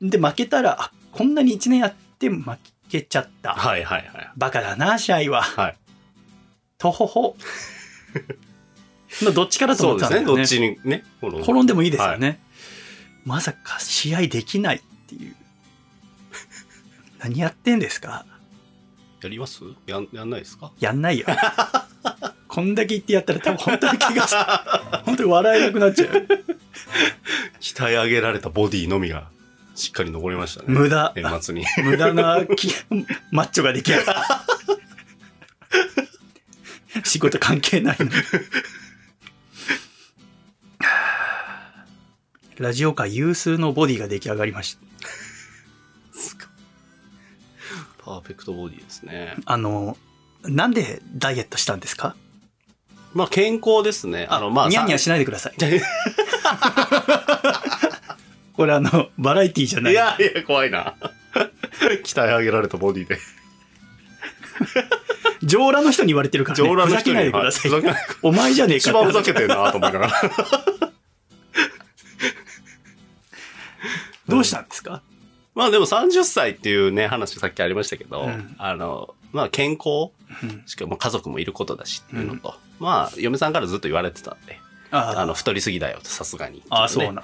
[0.01, 0.09] うん。
[0.09, 2.43] で負けたらあこんなに1年やって負
[2.87, 4.31] けちゃった、はいはいはい。
[4.37, 5.77] バカだな試合ははい。
[6.77, 7.35] とほほ
[9.23, 10.19] のどっちかだとそうですね。
[10.19, 11.41] 思ってたんだよねどっちにね。
[11.41, 12.39] 転んでもいいですよね、
[13.25, 15.35] まさか試合できないっていう
[17.23, 18.25] 何やってんですか？
[19.21, 19.63] やります？
[19.87, 20.71] やん、やんないですか？
[20.79, 21.25] やんないよ。
[22.47, 24.35] こんだけ言ってやったら多分本当に怪我して
[25.05, 26.27] 本当に笑えなくなっちゃう
[27.59, 29.27] 鍛え上げられたボディのみが
[29.73, 30.67] しっかり残りましたね。
[30.67, 31.13] 無駄。
[31.15, 31.65] 年末に。
[31.83, 32.69] 無駄なき
[33.31, 34.19] マッチョが出来上がる
[37.05, 38.11] 仕事関係ないのに。
[42.57, 44.81] ラジオ界有数のボディが出来上がりました
[48.05, 49.35] パーフェクトボディですね。
[49.45, 49.97] あの
[50.43, 52.15] なんでダイエットしたんですか？
[53.13, 54.27] まあ健康ですね。
[54.29, 55.53] あの、まあ、ニヤニヤしないでください
[58.53, 60.95] これあのバラエティーじゃないいやいや、怖いな。
[62.03, 63.17] 鍛え上げられたボディで。
[65.41, 67.83] 上裸の人に言われてるから、ね、上裸の人にふざけないでください、はい
[68.21, 70.13] お前じゃねえか一番ふざけてるなと思いながら。
[74.27, 75.01] どうしたんですか、
[75.55, 80.11] まあでも30歳っていうね、話さっきありましたけど、うんあの、まあ健康
[80.43, 84.59] うんしかも家族もいることだしっていうのと、まあ嫁さんからずっと言われてたんで、
[84.91, 86.63] ああの、太りすぎだよと、さすがに。
[86.69, 87.23] ああ、そうねな。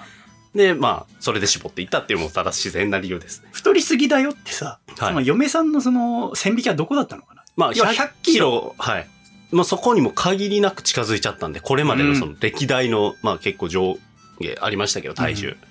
[0.53, 3.49] で、まあ、それで絞っていったっていうのもただ自然な理由ですね。
[3.51, 7.43] 太りすぎだよってさ、はいその嫁さんのその線引きはどこだったのかな？
[7.55, 9.07] まあ、いや100キロ、はい。
[9.51, 13.97] まあそこにも限りなく近づいちゃったんで、これまでのその歴代の、まあ結構上
[14.39, 15.47] 下ありましたけど、体重。
[15.49, 15.68] うん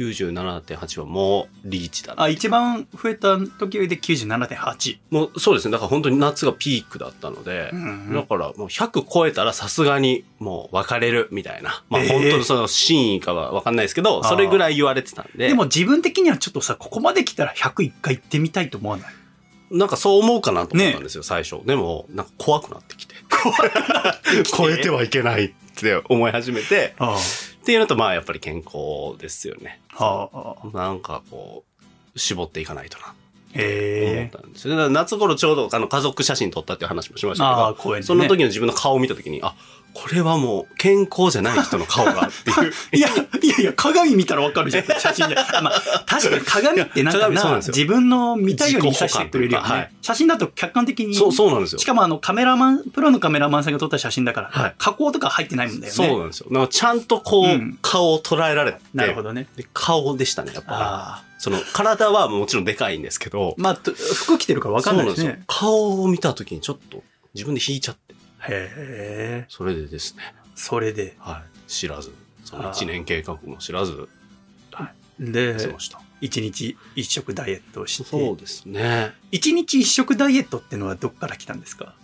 [0.00, 4.98] 97.8はもうリーチだなあ、一番増えた時で97.8。
[5.10, 5.72] もうそうですね。
[5.72, 11.84] だから本当に夏がピークだったので、うんだからもう100超えたらさすがにもう別れるみたいな。
[11.90, 19.14] まあえー本当にその真意かはわかんないですけど、それぐらい言われてたんで、でも自分的にはちょっとさ、ここまで来たら101回行ってみたいと思わない？
[19.70, 21.64] なんかそう思うかなと思ったんですよ、最初。
[21.64, 23.14] でも、なんか怖くなってきて。
[24.56, 29.80] 超えてはいけないって思い始めて、あっていうのとまあやっぱり健康ですよね。
[29.96, 30.04] あ。
[30.04, 30.76] はあ。
[30.76, 31.64] なんかこ
[32.14, 33.14] う、絞っていかないとな。
[33.54, 34.30] 思っ。
[34.30, 34.90] たんですよ。
[34.90, 38.02] 夏頃ちょうどあの家族写真撮ったっていう話もしましたけど。
[38.02, 39.54] その時の自分の顔を見た時に、あ、
[39.94, 42.72] これはもう健康じゃない人の顔がっていう。
[42.96, 43.08] いや、
[43.42, 45.36] いやいや、鏡見たらわかるじゃん、 写真で。
[45.36, 49.68] あまあ、確かに鏡ってなんかな、自分の見たいように見させてくれるよね。
[49.68, 51.14] はい写真だと客観的に。
[51.14, 51.84] そう、そうなんですよし。
[51.84, 55.90] かもあの、カメラマン、プロのカメラマンさんが撮った写真だから、はい加工とか入ってないんだよね。
[55.90, 56.46] そうなんですよ。
[56.50, 58.78] なんかちゃんとこう、うん顔を捉えられて。
[58.94, 59.46] なるほどね。
[59.56, 61.22] で顔でしたね、やっぱ。
[61.38, 65.42] その、体はもちろんでかいんですけど、まあ、と服着てるからわかんないですね。
[65.46, 67.02] 顔を見た時にちょっと
[67.34, 68.14] 自分で引いちゃって。
[68.48, 69.46] へえ。
[69.48, 70.22] それでですね、
[70.54, 71.16] それで。
[71.18, 71.70] はい。
[71.70, 72.12] 知らず。
[72.44, 74.08] その1年計画も知らず、
[75.18, 76.00] で痩せました。
[76.22, 79.12] 一日一食ダイエットをしてそうですね。
[79.30, 81.94] 一日一食ダイエットってのはどっから来たんですか？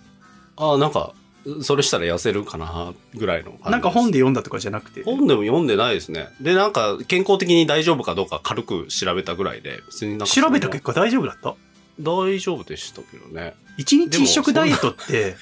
[0.57, 1.15] ああ、なんか、
[1.63, 4.13] それしたら痩せるかな、ぐらいの感じなんか本で。
[4.13, 6.29] で読んだとかじゃなくて本でも読んでないですね。
[6.41, 10.27] で、なんか、健康的に大丈夫かどうか軽く調べたぐらいで、別になんか。
[10.27, 11.55] 調べた結果大丈夫だった？
[12.01, 13.55] 大丈夫でしたけどね。
[13.79, 15.37] 一日一食ダイエットって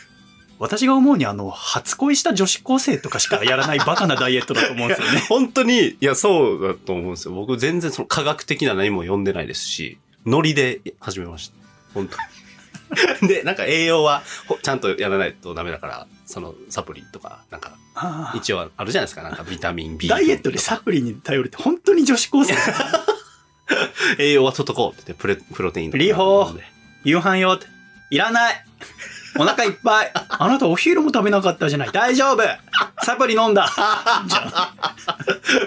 [0.59, 7.35] 私が思うにあの初恋した女子高生とかしかやらないバカなダイエットだと思うんですよね本当に、いや、そうだと思うんですよ。
[7.35, 11.55] 僕全然その科学的な何も読んでないですし、ノリで始めました。
[11.93, 12.25] 本当に。
[13.29, 17.77] で、なんか栄養はほちゃんとやらないとダメだから、そのサプリとか、なんか
[18.35, 19.23] 一応あるじゃないですか。
[19.23, 20.09] なんかビタミン B。
[20.09, 22.55] ダイエットでサプリに頼るって本当に女子高生
[24.19, 26.61] 栄養は取っとこうって言ってプレ、プロテインとかリホー
[27.05, 27.67] 夕飯よって
[28.15, 28.65] いらない。
[29.37, 30.13] お腹いっぱい。
[30.15, 31.91] あなたお昼も食べなかったじゃない。
[31.91, 32.43] 大丈夫。
[33.03, 33.67] サプリ飲んだ。
[34.29, 35.19] じゃあ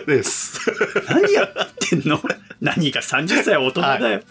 [0.08, 0.62] です。
[1.10, 2.22] 何やってんの？
[2.62, 4.22] 何が30歳は大人だよ、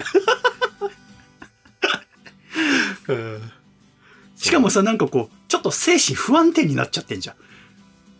[4.35, 7.37] しかもさなんかこうちょっと精神不安定になっちゃってんじゃん。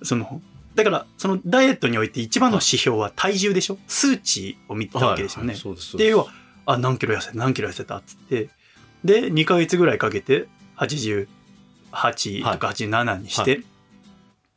[0.05, 0.43] その
[0.75, 3.79] だからそのダイエットにおいて一番の指標は体重でしょ？
[3.89, 6.27] 数値を見てたわけですよね、はいはいそうでで要は
[6.67, 7.39] あ何キロ痩せた？
[7.39, 7.97] 何キロ痩せた？
[7.97, 8.51] っつって
[9.05, 11.27] で2ヶ月ぐらいかけて88
[12.53, 13.63] とか87にして、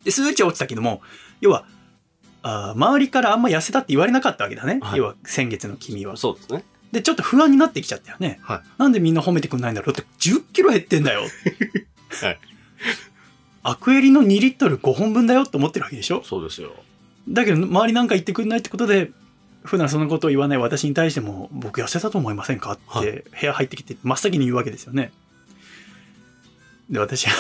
[0.04, 1.02] で数値は落ちたけども
[1.42, 1.66] 要は
[2.42, 6.64] あ周りからあんま痩せたって言われなかったわけだね、はい要は先月の君はそうですね。
[6.92, 8.62] でちょっと不安になってきちゃったよねはい。
[8.80, 11.22] なんでみんな褒めてくんないんだろうって10キロ減ってんだよ
[12.22, 12.40] はい。
[13.62, 16.24] アクエリの2リットル5本分だよって思ってるわけでしょ？
[16.24, 16.72] そうですよ。
[17.28, 19.12] だけど周りなんか言ってくんないってことで
[19.70, 22.80] 普段そんなことを言わない私に対しても僕痩せたと思いませんか？
[22.88, 25.12] はって部屋入ってきて真っ先に言うわけですよね。
[26.90, 27.36] で私は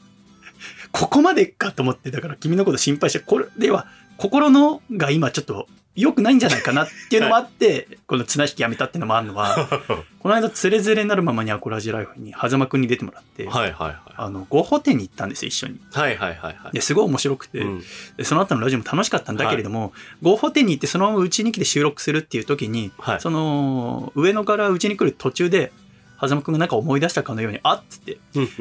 [0.92, 3.86] ここまでかと思ってだから君のこと心配してこれでは
[4.18, 5.66] 心のが今ちょっと
[5.96, 9.68] 良くないんじゃないかなっていうのもあって、この綱引きやめたっていうのもあるのは
[10.20, 13.96] この間つれづれになるままにアコラジライフに狭間くんに出てもらって、はいはいはい。
[14.16, 15.80] あのゴッホ展に行ったんですよ一緒に。
[15.92, 16.72] はいはいはいはい。
[16.72, 17.84] ですごい面白くて、うん。
[18.16, 23.20] でその後のラジオも楽しかったんだけれども、ゴーホテに行ってそのままうちに来て収録するっていう時に、はい。
[23.20, 25.72] その上野からうちに来る途中で
[26.20, 28.18] 狭間くんがなんか思い出したかのようにあっつって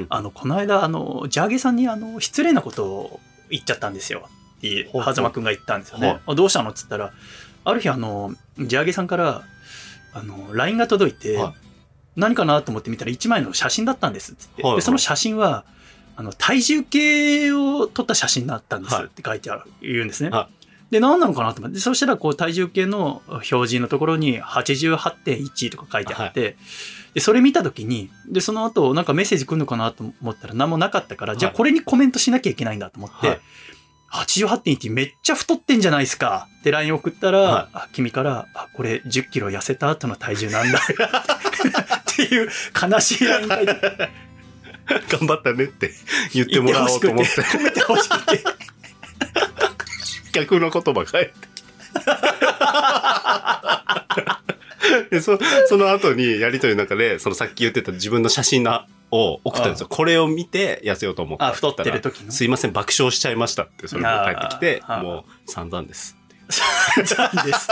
[0.09, 3.19] あのこの間あのジャーゲさんにあの失礼なことを
[3.49, 4.27] 言っちゃったんですよ
[4.81, 5.13] ってほうほう。
[5.13, 6.71] 狭間くんが言ったんですよね、どうしたの？
[6.71, 7.13] っつったら
[7.63, 9.43] ある日あのジャーゲさんから
[10.13, 11.53] あの LINE が届いて、はい。
[12.15, 14.79] 何かなと思って見たら1枚の写真だったんですっつって、はいはい。
[14.79, 15.65] でその写真は
[16.15, 19.05] あの体重計を撮った写真だったんですはい。
[19.05, 20.29] って書いてある、言うんですね。
[20.29, 20.47] は
[20.91, 26.57] で、何なのかなと思って、そしたらこう体重計の表示のところに88.1とか書いてあって、
[27.15, 33.41] で、それ見たときに、で、その後なんかメッセージ来るのかなと思ったら何もなかったから、はいじゃあこれにコメントしなきゃいけないんだと思って、はい
[34.23, 36.47] 88.1めっちゃ太ってんじゃないですか。
[36.59, 37.77] って LINE 送ったら、はい。
[37.77, 40.79] あ君から、あ、これ10キロ痩せた後の体重なんだ。
[40.81, 42.49] っていう
[42.81, 43.47] 悲しい LINE
[45.09, 45.91] 頑張ったねって
[46.33, 48.43] 言ってもらおうと思って、褒めてほしくて。
[50.33, 51.55] 逆の言葉返って。
[55.09, 59.87] でそその後にやりとりの中で、そのさっき言ってた自分の写真なを送ったんですよ。
[59.87, 62.31] これを見て痩せようと思ったあ、太ってる時の？
[62.31, 66.17] すいません、爆笑しちゃいましたって、それが返ってきてもう散々です。
[67.17, 67.69] なんです。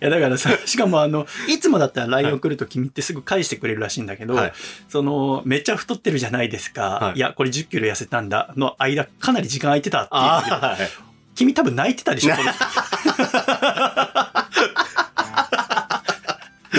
[0.00, 4.52] いや、だからさ、しかもあの、いつもだったら LINE 送ると君ってすぐ返してくれるらしいんだけど、はい
[4.88, 6.82] その、めっちゃ太ってるじゃないですか。
[6.82, 10.90] はいい、や、これ10キロ痩せたんだの間、かなり時間空いてたって言う。
[11.34, 12.34] 君多分泣いてたでしょ、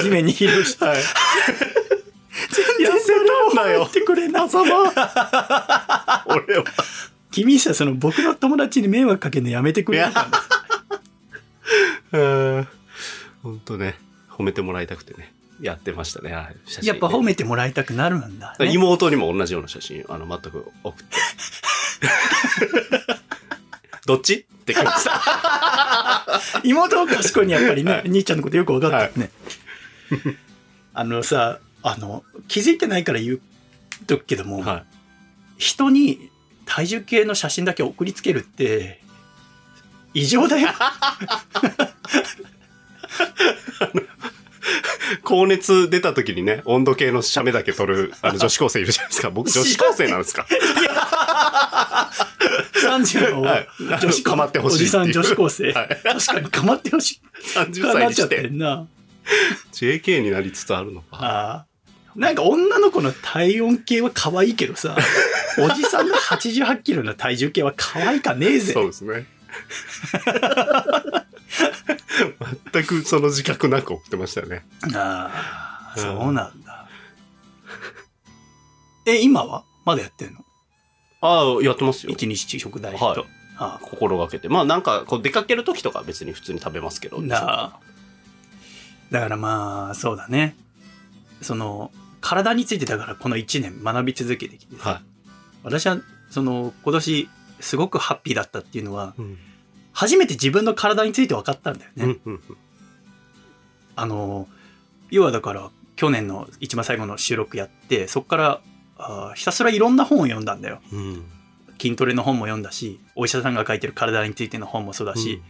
[0.02, 0.86] 地面に疲労して。
[0.86, 0.98] はい。
[2.78, 3.00] 全然
[3.54, 6.26] たんだよ言ってくれなさま。
[6.28, 6.65] 俺は。
[7.32, 10.30] 君さ、その僕の友達に迷惑かけるのやめてくれるか
[12.12, 12.67] な
[13.43, 13.98] 本当ね、
[14.32, 16.34] 褒めてもらいたくてね、やってましたね。
[16.34, 18.72] はい写真やっぱ褒めてもらいたくなるんだ、ね。
[18.72, 21.15] 妹にも同じような写真、あの、全く送って。
[24.06, 24.34] どっち？
[24.34, 26.41] って聞きました。
[26.64, 29.30] 妹は賢いにやっぱりね、兄ちゃんのことよく分かったよね。
[30.93, 33.41] あのさ、あの、気づいてないから言う
[34.05, 34.84] とくけども、はい。
[35.57, 36.30] 人に
[36.65, 39.01] 体重計の写真だけ送りつけるって、
[40.13, 40.69] 異常だよ。
[45.23, 49.30] 高熱出た時にね、温度計の写メだけ撮る、あの、女子高生いるじゃないですか。
[49.30, 50.45] 僕、女子高生なんですか
[52.73, 55.71] ？30のはい女子高構ってほしいおじさん女子高生。
[55.71, 57.21] はい確かに構ってほしい。
[57.55, 58.88] ?30 な歳にしっちゃってな。
[59.73, 61.07] JK になりつつあるのか。
[61.17, 61.65] ああ。
[62.20, 64.95] なんか女の子の体温計は可愛いけどさ、
[65.57, 68.74] おじさんの88キロの体重計は可愛かねえぜ。
[68.74, 69.26] そうですね。
[72.74, 74.65] 全くその自覚なく送ってましたよね。
[74.93, 76.89] ああ、うんそうなんだ。
[79.07, 79.63] え、今は？
[79.86, 80.43] まだやってんの？
[81.22, 82.11] ああ、やってますよ。
[82.11, 83.05] 一日食代と。
[83.05, 83.24] はい
[83.61, 84.47] あ心がけて。
[84.47, 87.17] まあなんか、こう出かける時とかは別に普通に食べますけど。
[87.17, 87.80] あなあ
[89.11, 90.55] だからまあ、そうだね。
[91.41, 91.91] その、
[92.22, 95.01] 体についてだからこの1年学び続けてきてさ、は
[95.63, 95.99] 私は、
[96.30, 99.22] その、今年、すごくハッピーだったっていうのは、い。
[99.22, 99.38] うん。
[99.91, 102.05] 初めて自分の体について分かったんだよね。
[102.05, 102.41] うんうん
[103.95, 104.47] あの、
[105.11, 108.61] 要はだから、去年の一番最後の収録やって、そこから、
[108.97, 110.80] あーひたすらいろんな本を読んだんだよ。
[110.93, 111.26] うん。
[111.82, 115.41] 筋トレの本も読んだし、お医者さんが書いてる体についての本もそうだし、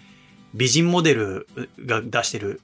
[0.56, 1.48] 美人モデル
[1.86, 2.62] が出してるう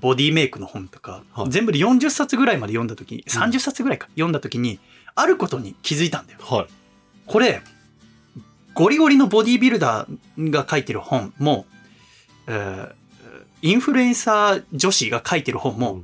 [0.00, 4.80] ボディメイクの本とか、はい全部で40冊ぐらいまで読んだ時に、30冊ぐらいか、読んだ時に、
[5.14, 6.38] あることに気づいたんだよ。
[6.42, 6.66] はい。
[7.26, 7.62] これ、
[8.74, 11.66] ゴリゴリのボディビルダーが書いてる本も、
[12.46, 12.94] えー
[13.62, 16.02] インフルエンサー女子が書いてる本も、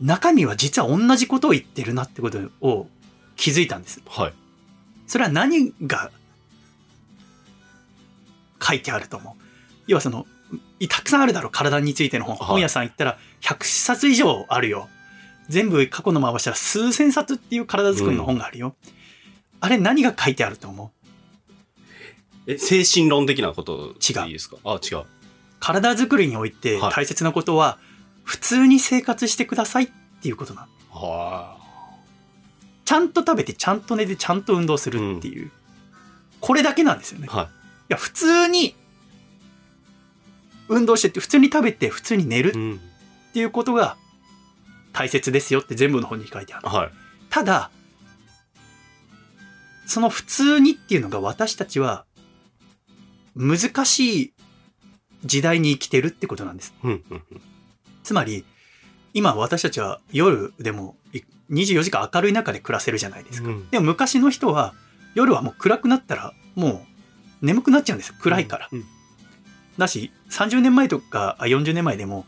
[0.00, 2.88] 中身は実は同じことを言ってるなってことを
[3.36, 4.02] 気づいたんです。
[4.08, 4.32] はい。
[5.06, 6.10] それは何が
[8.60, 9.42] 書いてあると思う？
[9.86, 10.37] 要はその、い
[10.86, 12.36] たくさんあるだろう、体についての本。
[12.36, 14.88] はい本屋さん行ったら100冊以上あるよ。
[15.48, 18.76] 全部過去の回したら数千冊っていう体作りの本があるよ。
[19.60, 20.92] あれ何が書いてあると思
[22.46, 22.52] う？
[22.52, 24.58] え、精神論的なこと違うでいいですか？
[24.64, 25.04] あ、違う。
[25.58, 27.78] 体作りにおいてはい大切なことは、
[28.22, 29.88] 普通に生活してくださいっ
[30.22, 31.00] ていうことなの。
[31.00, 31.56] は
[32.84, 35.50] ちゃんと食べて、ちゃんと寝て、ちゃんと運動するっていう。
[36.40, 37.26] これだけなんですよね。
[37.26, 37.28] い。
[37.34, 37.46] はい。
[37.46, 37.48] い
[37.88, 38.74] や、普通に、
[40.68, 42.80] 運動してって、普通に食べて、普通に寝るっうん。
[43.32, 43.96] ていうことが
[44.92, 46.68] 大切ですよって全部の本に書いてある。
[46.68, 46.90] はい。
[47.30, 47.70] ただ、
[49.86, 52.04] その普通にっていうのが私たちは
[53.34, 54.32] 難しい
[55.24, 56.74] 時代に生きてるってことなんです。
[56.82, 57.04] うん。
[57.10, 57.22] うん。
[58.02, 58.44] つまり、
[59.14, 63.48] 今私たちは夜でもい24時間明るい中で暮らせるじゃないですか。
[63.48, 64.74] うんでも昔の人は
[65.14, 66.86] 夜はもう暗くなったらも
[67.42, 68.14] う眠くなっちゃうんですよ。
[68.20, 68.68] 暗いから。
[68.70, 68.84] うん。
[69.78, 72.26] だし、30年前とかあ40年前でも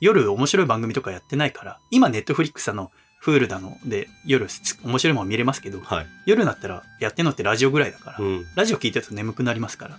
[0.00, 2.90] 夜面白い番組とかやってないから、今ネットフリックスの
[3.20, 4.46] フールだので夜
[4.84, 6.06] 面白いもの見れますけど、はい。
[6.26, 8.46] 夜になったらやってんのってラジオぐらいだから、うん。
[8.54, 9.98] ラジオ聞いてると眠くなりますから、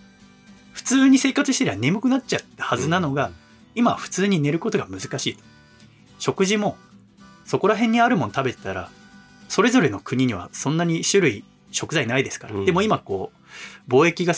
[0.74, 3.32] 普通に生活してりゃ眠くなっちゃったはずなのが、
[3.76, 5.44] 今は普通に寝ることが難しいと。
[6.18, 6.78] 食事も、
[7.46, 8.90] そこら辺にあるもの食べてたら、
[9.50, 12.56] それぞれの国にはそんなに種類、食材ないですから。
[12.56, 13.39] うんでも今こう、
[13.90, 14.34] 貿易が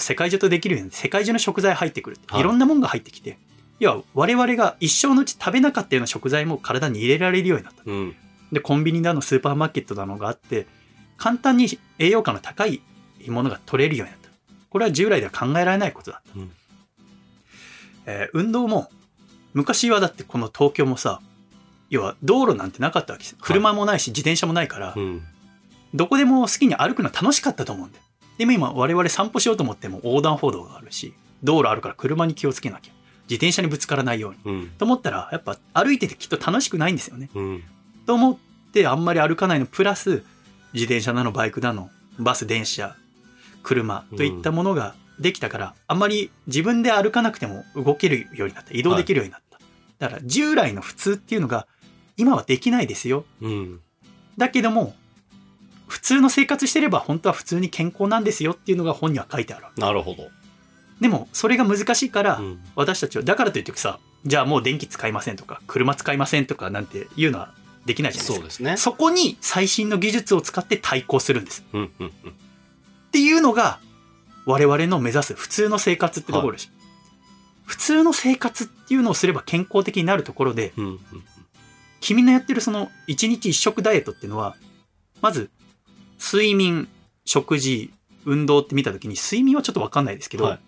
[0.00, 2.16] 世界中とできるように、世界中の食材入ってくる。
[2.26, 3.38] はいいろんなものが入ってきて、
[3.78, 7.82] 要は我々が一生のうち食べなかったような食材も体に入れられるようになった。
[7.84, 8.16] うん。
[8.50, 10.66] で、コンビニだのスーパーマーケットだのがあって、
[11.16, 11.66] 簡単に
[11.98, 12.82] 栄養価の高い
[13.28, 14.30] ものが取れるようになった。
[14.70, 16.38] これは従来では考えられないことだった。
[16.38, 16.50] うん
[18.06, 18.90] えー運動も、
[19.52, 21.20] 昔はだってこの東京もさ、
[21.90, 23.36] 要は道路なんてなかったわけです。
[23.40, 25.22] 車もないし自転車もないから、うん。
[25.94, 28.04] どこでも好きに歩くのは楽しかったと思うんだよ。
[28.38, 32.92] でも今我々散歩しようと思っても横断歩道があるし、道路あるから車に気をつけなきゃ。
[33.24, 34.56] 自転車にぶつからないように。
[34.58, 34.70] うん。
[34.70, 37.30] と思ったら、やっぱ歩いててきっと楽しくないんですよね。
[37.34, 37.62] うん。
[38.06, 38.36] と思っ
[38.72, 40.22] てあんまり歩かないのプラス
[40.72, 42.96] 自転車なのバイクなのバス電車
[43.62, 49.58] 車といったものができたから、あんまり自分で歩かなくても動けるようになった移動できるようになった、
[49.98, 51.66] だから従来の普通っていうのが
[52.16, 53.80] 今はできないですようん。
[54.36, 54.94] だけども
[55.86, 60.28] 普通の生活してれば本当は普通に健康なんですよっていうのが本には書いてあるなるほど。
[61.00, 62.60] でもそれが難しいから、うん。
[62.76, 67.52] 私たちはだからといってさじゃあもう電気使いませんとか車使いませんとかなんていうのは
[67.84, 68.76] できないじゃないですかそうですね。
[68.76, 71.64] そこに最新の技術を使って対抗するんです。
[71.72, 71.92] うん。
[71.98, 72.06] うん。
[72.24, 72.30] うん。
[72.30, 72.32] っ
[73.12, 73.78] ていうのが、
[74.46, 76.70] 我々の目指す普通の生活ってところです。
[77.64, 80.84] 普通の生活っていうのをすれば健康的になるところで、うん。
[80.86, 81.00] うん。
[82.00, 84.56] 君のやってるその1日1食ダイエットっていうのは、
[85.20, 85.50] まず、
[86.24, 86.88] 睡眠、
[87.24, 87.92] 食事、
[88.24, 90.60] 運動って見たときに、睡眠はちょっとわかんないですけど、はい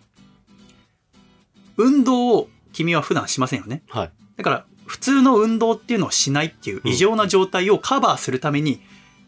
[1.76, 3.82] 運動を君は普段しませんよね。
[3.88, 4.10] はい。
[4.36, 8.80] だから、普通の運動っていうのをしないっていう異常な状態をカバーするために、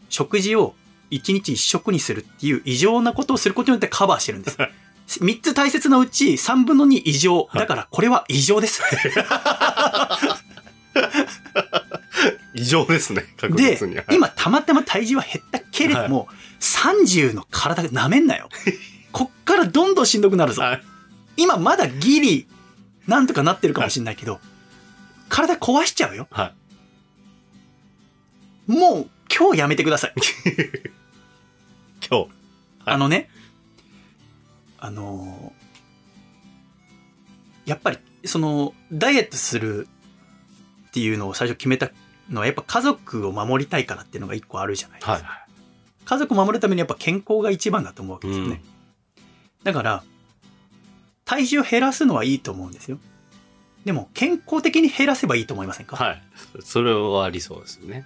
[0.09, 0.73] 食事を
[1.11, 4.57] 1日1食にするっていう異常なことをすることによってカバーしてるんです。
[5.21, 7.49] 3つ大切なうち3分の2異常。
[7.53, 8.83] だからこれは異常です。
[12.53, 13.23] 異常ですね。
[13.37, 13.95] 確で実に。
[13.95, 16.27] はい、今たまたま体重は減ったけれども、
[16.59, 18.49] 30の体が舐めんなよ。
[19.11, 20.61] こっからどんどんしんどくなるぞ。
[20.61, 20.83] はい。
[21.37, 22.47] 今まだギリ、
[23.07, 24.39] なんとかなってるかもしれないけど、
[25.29, 26.27] 体壊しちゃうよ。
[26.31, 26.53] は
[28.67, 28.71] い。
[28.71, 30.13] もう今日やめてください。
[32.07, 32.15] 今日。
[32.15, 32.29] はい
[32.85, 33.29] あのね、
[34.79, 35.59] あのー
[37.69, 39.87] やっぱり、その、ダイエットする
[40.87, 41.91] っていうのを最初決めた
[42.29, 45.13] のは、やっぱ家族を守りたいからっていうのが一個あるじゃないですか。
[45.13, 45.23] はい。
[46.05, 48.61] 家族を守るためにやっぱ健康が一番だと思うわけですよね。
[49.63, 50.03] だから、
[51.25, 52.97] 体重減らすのはいいと思うんですよ。
[53.85, 56.21] でも、健康的に減らせばいいと思いませんか、はい。
[56.61, 58.05] それはありそうですね。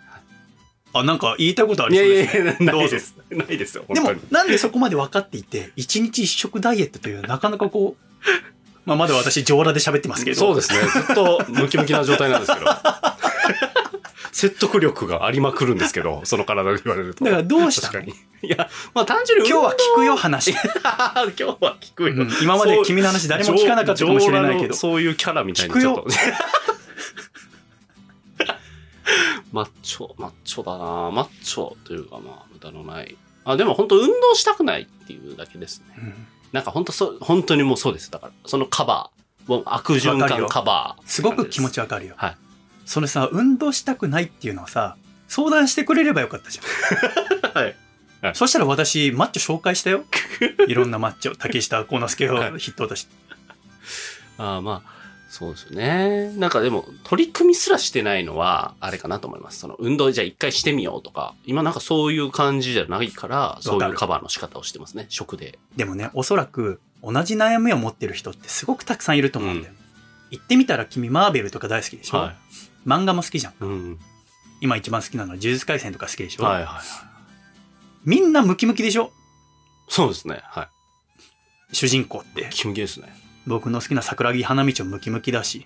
[0.93, 2.39] あ、なんか言いたいことあいりそうですね。
[2.39, 3.15] やいや、ないどうぞです。
[3.32, 3.86] ないですよ。
[3.89, 8.24] でもなんでそこまで分かっていて、一日一食ダイエットという、なかなかこう、
[8.86, 10.38] まあ、まだ私、上裸で喋ってますけど。
[10.38, 10.80] そうですね。
[10.80, 12.65] ずっとムキムキな状態なんですけど。
[14.34, 17.24] 説得力がありまくるんですけど、 その体で言われると。
[17.24, 17.94] だからどうしたの？
[17.94, 18.48] 確かに。
[18.48, 20.52] いや、まあ単純に今日は聞くよ、話。
[20.52, 22.14] 今日は聞くよ。
[22.16, 26.08] うん今まで君の話誰も聞かなかったかもしれないけどそういうキャラみたいにちょっと。
[29.54, 33.16] マッチョ、マッチョだなマッチョというかまあ、無駄のない。
[33.46, 35.94] あ、でも本当運動したくないっていうだけですね。
[35.98, 38.12] うんなんか本当そう、本当にもうそうです。
[38.12, 39.50] だから、そのカバー。
[39.50, 41.02] もう悪循環カバー。
[41.06, 42.14] すごく気持ちわかるよ。
[42.16, 42.38] はい。
[42.86, 47.52] それさ、運動したくないっていうのはさ、相談してくれればよかったじゃん。
[47.64, 47.76] はい。
[48.34, 50.06] そしたら私、マッチョ紹介したよ。
[50.68, 51.36] いろんなマッチョ。
[51.36, 53.14] 竹下幸之助を筆頭として。
[54.38, 54.94] ああまあ、
[55.30, 56.32] そうですよね。
[56.38, 59.60] なんかでも、取り組みすらしてないのは、あれかなと思います。
[59.60, 65.08] その、運動じゃあ一回してみようとか、今なんかそういう感じじゃないから、そういうカバーの仕方をしてますね。
[65.10, 65.60] 食で。
[65.76, 69.74] でもね、おそらく同じ悩みを持ってる人ってすごくたくさんいると思うんだよ。
[70.32, 72.36] 言ってみたら君マーベルとか大好きでしょ、は
[72.86, 73.54] 漫画も好きじゃん。
[73.54, 73.56] い。
[73.62, 74.00] うん。
[74.62, 76.82] 今一番好きなのは呪術廻戦とか好きでしょ、はいはいはい。
[78.06, 79.12] みんなムキムキでしょ？
[79.90, 80.40] そうですね。
[80.44, 80.68] はい。
[81.76, 82.48] 主人公って。
[82.52, 83.14] キムキですね。
[83.46, 85.66] 僕の好きな桜木花道もムキムキだし。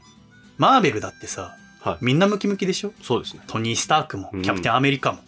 [0.58, 1.98] マーベルだってさ、はい。
[2.02, 2.94] みんなムキムキでしょ？
[3.04, 3.44] そうですね。
[3.48, 5.18] トニー・スタークもうんキャプテンアメリカも。
[5.20, 5.24] か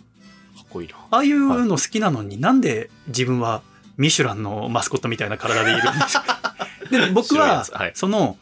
[0.64, 0.96] っこいいな。
[1.12, 3.62] ああいうの好きなのになんで自分は
[3.98, 6.42] ミシュランのマスコットみたいな体でいるんですか？
[6.90, 8.38] で僕白いやはつはいその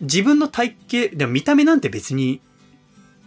[0.00, 2.40] 自分の体型でも見た目なんて別に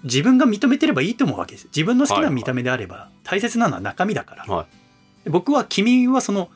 [0.04, 4.66] 自分が認めてればいいと思うわけです自分の好きな見た目であれば大切なのは中身だから、はい
[5.26, 6.50] で僕は君はその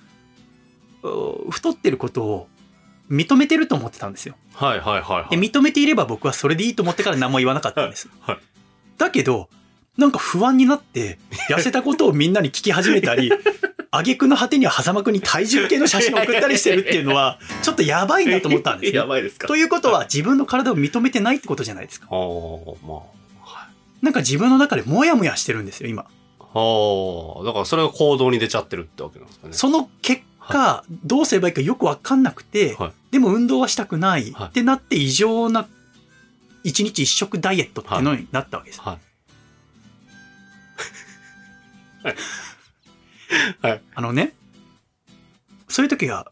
[1.04, 2.48] う太ってることを
[3.12, 5.36] 認めてると思ってたんですよはいはいはいはい。
[5.36, 8.10] で認めていれば僕はそれでいいと思ってから何も言わなかったんです。
[8.22, 8.38] はい
[8.98, 9.50] だけど、
[9.98, 11.18] なんか不安になって、
[11.50, 13.32] 痩せたことをみんなに聞き始めたり、
[13.92, 19.08] 挙句の果てには狭間くんに体重計の写真を送ったりしてるっていうのは、ちょっとやばいなと思ったんです やよ。
[19.08, 19.48] ばいですか。
[19.48, 22.08] ということは自分の体を認めてないってことじゃないですか。
[22.10, 23.23] ああ、まあ。
[24.04, 24.06] はい。
[24.06, 26.04] なんか自分の中でモヤモヤしてるんですよ、今。
[26.40, 29.54] ああ、だからそれが行動に出ちゃってるってわけなんですかね。
[29.54, 35.68] その結果、どうすればいいかよくわかんなくて、はいでも運動はしたくないはいってなって異常な
[36.64, 38.82] 一日一食ダイエットっていうのになったわけです。
[38.82, 38.98] はい。
[42.08, 42.16] はい。
[43.62, 43.82] はい。
[43.94, 44.34] あのね、
[45.68, 46.32] そういう時は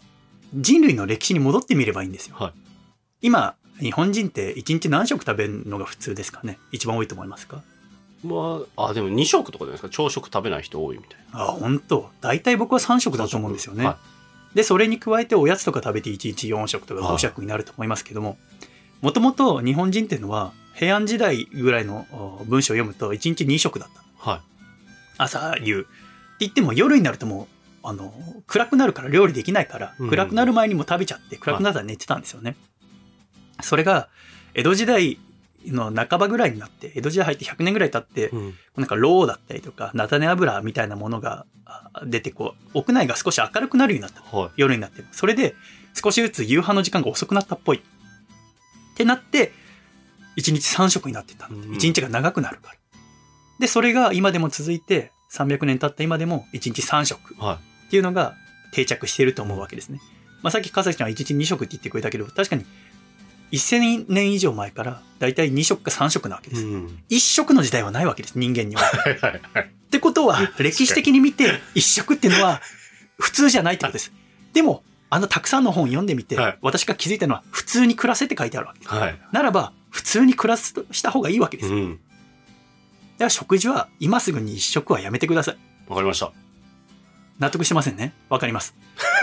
[0.56, 2.36] 人類の歴史に戻ってみればいいんですよ。
[2.36, 2.54] はい
[3.24, 6.60] 今、日本人って1日何食食べるのが普通ですかね？
[6.72, 7.62] 一番多いと思いますか？
[8.24, 9.90] まあ、あ、でも2食とかじゃないですか？
[9.90, 11.42] 朝食食べない人多いみたいな。
[11.44, 13.86] あ、本当大体僕は3食だと思うんですよね。
[13.86, 13.98] は
[14.54, 18.38] で、それに加えておやつとか食べて1日4食とか5食になると思いますけども、
[19.02, 22.06] もともと日本人っていうのは平安時代ぐらいの
[22.40, 24.30] お文章を読むと1日2食だった。
[24.32, 24.42] はい。
[25.18, 25.82] 朝、夕。
[25.82, 25.88] って
[26.42, 27.48] 言っても夜になるとも
[27.84, 28.14] う、あの、
[28.46, 32.56] 暗くなるから料理できないから、うん暗くなる前にも食べちゃって、暗くなったら寝てたんですよね。
[33.62, 34.10] それが、
[34.54, 35.20] 江戸時代
[35.66, 38.54] の半ばぐらいになって、江戸時代入って100年ぐらい経って、うん。
[38.78, 44.38] なんか、ろうだったりとか、菜種油みたいなものがあ出て、こう、屋内が少し明るくなるようになった。
[44.38, 44.52] はい。
[44.58, 45.04] 夜になって。
[45.12, 45.56] それで、
[45.94, 47.78] 少しずつ夕飯の時間が遅くなったっぽい。
[47.78, 47.82] っ
[48.96, 49.52] てなって、
[50.38, 51.58] 1日3食になってったの。
[51.58, 52.78] うん1日が長くなるから。
[53.60, 57.88] で、それが今でも続いて、300年経った今でも1日3食はい。
[57.88, 58.36] っていうのが
[58.74, 60.00] 定着していると思うわけですね。
[60.42, 62.66] まあ、さっき笠木ちゃんは1日2食って言ってくれたけど、確かに
[63.52, 66.66] 1000年以上前からだいたい2食か3食なわけです。
[66.66, 67.04] うん。
[67.10, 68.82] 1食の時代はないわけです、人間には。
[68.84, 69.66] はいはいはい。
[69.66, 72.62] ってことは、歴史的に見て、一食っていうのは
[73.20, 74.12] 普通じゃないってことです。
[74.54, 78.88] でも、あのたくさんの本読んでみて、はい私が気づいたのは、普通に暮らせって書いてあるわけ。
[78.88, 79.20] はい。
[79.34, 81.70] ならば、普通に暮らすとした方がいいわけです。
[81.70, 82.00] だかうん。
[83.20, 85.58] ら食事は、今すぐに一食はやめてください。
[85.90, 86.32] わかりました。
[87.40, 88.14] 納得してませんね。
[88.30, 88.74] わかります。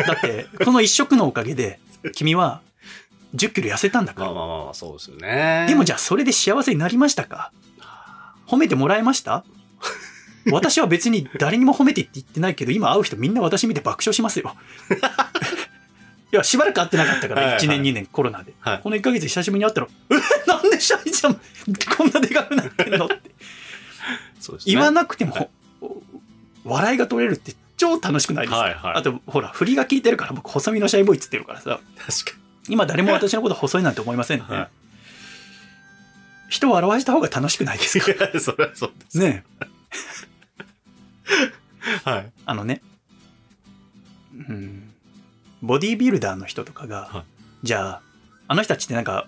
[0.07, 1.81] だって、この一食のおかげで、
[2.12, 2.61] 君は
[3.35, 4.26] 10キロ痩せたんだから。
[4.26, 5.66] まあまあまあまあ、そうですよね。
[5.68, 7.53] でもじゃあ、それで幸せになりましたか？
[8.47, 9.45] 褒めてもらえました？
[10.51, 14.57] 私は別に誰にも褒めてって言ってないけど、今会う人みんな私見て爆笑しますよ。
[16.33, 18.55] いや、しばらく会ってなかったから、はいはい1年2年コロナで。
[18.61, 20.14] はいこの1ヶ月久しぶりに会ったら、え、
[20.51, 23.18] なんでシャイちゃんこんなでかくなってんのって
[24.41, 24.74] そうですね。
[24.74, 25.49] 言わなくても、はい
[26.64, 28.95] 笑いが取れるって超楽しくないですか、はいはい。
[28.97, 34.44] あと、ほら、振りが効いてるから僕、細身のシャイボーイっつってるからさ、確か今誰も私のこと細いなんて思いませんね。
[34.48, 34.68] は
[36.48, 38.12] 人を表した方が楽しくないですか？
[38.12, 39.18] いや、そりゃそうです。
[39.18, 39.44] ね
[42.04, 42.30] はい。
[42.46, 42.80] あのね、
[44.48, 44.90] うん、
[45.62, 47.24] ボディービルダーの人とかが、はい
[47.64, 48.00] じゃあ、
[48.46, 49.26] あの人たちってなんか、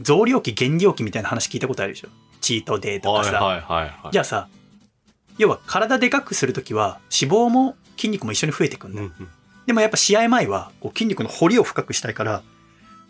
[0.00, 2.08] 増量期減量期みたいな話聞いたことあるでしょ？
[2.40, 3.40] チートデーとかさ。
[3.42, 4.12] はいはいはいはい。
[4.12, 4.48] じゃあさ、
[5.38, 9.06] 要は体でかくするときは脂肪も筋肉も一緒に増えていくんだよ。
[9.06, 9.30] うんうん
[9.66, 12.42] でもやっぱ試合前はこう筋肉の彫りを深くしたいから、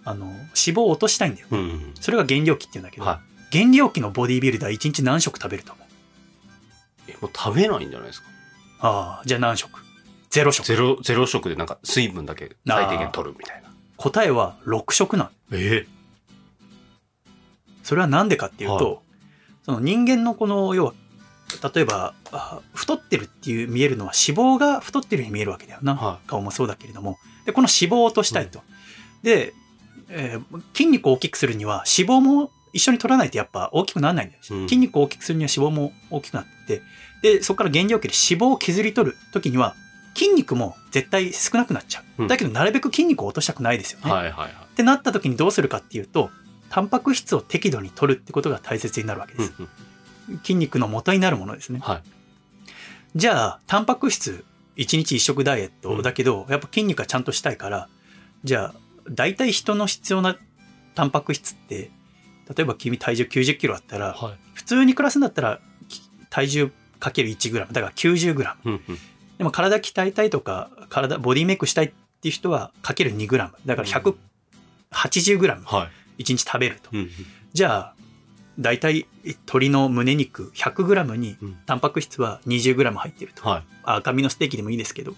[0.09, 1.48] あの、脂肪を落としたいんだよ。
[1.50, 7.11] うんうんそれが減量期って言うんだけど、は減量期のボディービルダー1日何食食べると思う？
[7.11, 7.14] い。
[7.14, 8.28] えもう食べないんじゃないですか？
[8.80, 9.82] ああ、じゃあ何食？
[10.30, 10.66] ゼロ食。
[10.66, 13.70] ゼロ、ゼロ食でなんか水分だけ最低限取るみたいな。
[13.96, 15.59] 答えは6食なの。
[15.59, 15.86] え？
[17.82, 19.00] それはなんでかっていうと、は
[19.64, 20.92] その人間のこの、要は、
[21.74, 25.94] 例えば、あ太ってるっていう見えるのは脂肪が太ってるように見えるわけだよな。
[25.94, 27.16] は顔もそうだけれども。
[27.46, 28.61] で、この脂肪を落としたいと。
[29.22, 29.54] で、
[30.11, 34.42] えー筋肉を大きくするには脂肪も一緒に取らないとやっぱ大きくならないんだよ。
[34.50, 36.82] うん筋肉を大きくするには脂肪も大きくなってて、
[37.38, 39.74] で、そこから減量期で脂肪を削り取る時には
[40.14, 42.22] 筋肉も絶対少なくなっちゃう。
[42.22, 44.11] うんだけどなるべく筋肉を落としたくないですよね。
[44.11, 44.50] はいはいはい。
[44.50, 46.30] ってなった時にどうするかっていうと、
[46.70, 49.52] タンパク質を適度に取るってことが大切になるわけです。
[49.59, 49.68] うんうん
[50.42, 51.80] 筋肉の元になるものですね。
[51.82, 52.02] はい。
[53.16, 54.44] じゃあ、タンパク質
[54.76, 57.88] 1日1食ダイエッうんトだけど、やっぱ筋肉がちゃんとしたいから、
[58.44, 58.74] じゃあ、
[59.11, 60.36] 大体人の必要な
[60.94, 61.90] タンパク質って、
[62.54, 64.38] 例えば君体重90キロあったら、はい。
[64.54, 66.00] 普通に暮らすんだったら、き
[66.30, 68.80] 体重かける1グラム、だから90グラム。
[69.38, 73.54] でも体鍛えたいとか、体、ボディメイクしたいっていう人は、かける2グラム。
[73.66, 76.22] だから180グラムはい。
[76.22, 76.90] 1日食べると。
[76.92, 77.11] うんうん
[77.54, 77.94] じゃあ、
[78.61, 83.48] 大体鶏の胸肉100グラムにうんタンパク質は20グラム入ってると。
[83.48, 83.62] はい。
[83.84, 85.14] 赤身のステーキでもいいですけど、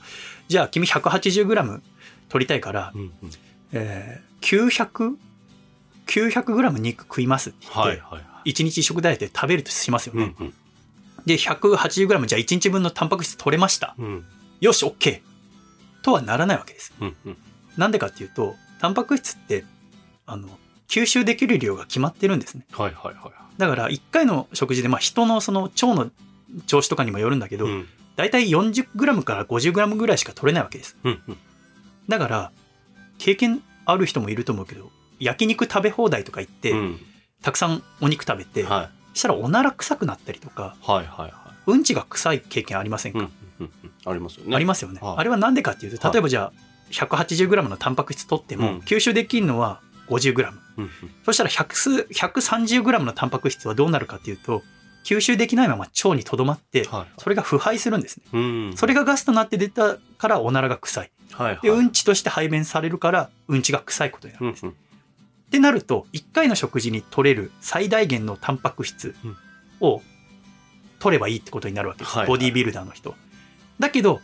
[0.49, 1.81] じゃあ君 180g
[2.29, 3.13] 取りたいから、うんうん
[3.73, 5.17] えー、900、
[6.07, 8.51] 900g 肉食いますって言って、はいはいはい。
[8.51, 10.35] 1日1食ダイエットで食べるとしますよね。
[10.39, 10.55] うんうん
[11.27, 13.95] で、180g じゃあ1日分のタンパク質取れました。
[13.99, 14.25] うん
[14.61, 15.21] よし、OK!
[16.03, 16.95] とはならないわけです。
[17.01, 17.37] うんうん
[17.77, 19.65] なんでかっていうと、タンパク質って、
[20.27, 20.49] あの、
[20.89, 22.67] 吸収できる量が決まってるんですね。
[22.73, 23.33] はいはいはい。
[23.59, 26.11] だから、1回の食事で、まあ人のその腸の
[26.67, 30.97] 調子とかにもよるんだけど、うんだいたい 40g から 50g ぐらいしか取れないわけです。
[31.05, 31.37] うんうん
[32.09, 32.53] だから、
[33.21, 34.91] 経験ある人もいると思うけど、
[35.21, 37.01] 焼肉食べ放題とか行って、うん。
[37.43, 39.19] たくさんお肉食べて、はい。
[39.19, 41.33] したらおなら臭くなったりとか、はいはいはい。
[41.67, 43.71] うんちが臭い経験ありませんか、うんうんうん
[44.07, 44.57] ありますよね。
[44.57, 45.15] ありますよね、はい。
[45.19, 46.53] あれはなんでかっていうと、例えばじゃあ、
[46.91, 48.79] 180g のタンパク質取っても、うん。
[48.79, 50.49] 吸収できるのは 50g。
[50.79, 50.91] うんうん。
[51.27, 54.63] そしたら100 130g のタンパク質はどうなるかっていうと、
[55.05, 57.07] 吸収できないまま腸にとどまって、はい。
[57.19, 58.25] それが腐敗するんですね。
[58.33, 58.73] うん。
[58.77, 61.11] それがガスとなって出たからおならが臭い。
[61.33, 61.61] はいはい。
[61.63, 64.63] で、うんちとして排便されるから、うんちが臭いことになるんです。
[64.65, 69.17] うんうんってなると、1回の食事に取れる最大限のタンパク質
[69.81, 70.01] を
[71.01, 72.17] 取ればいいってことになるわけです。
[72.17, 73.17] はいボディービルダーの人。
[73.81, 74.21] だけど、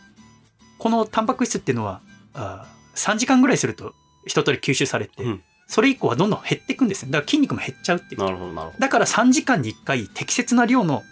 [0.77, 1.99] このタンパク質っていうのは、
[2.33, 3.93] あー3時間ぐらいすると
[4.25, 7.11] 一通り吸収されて、うんそれ以降はどんどん減っていくんですね。
[7.11, 8.23] だから筋肉も減っちゃうっていう。
[8.23, 11.03] なるほどなるほだから3時間に1回適切な量の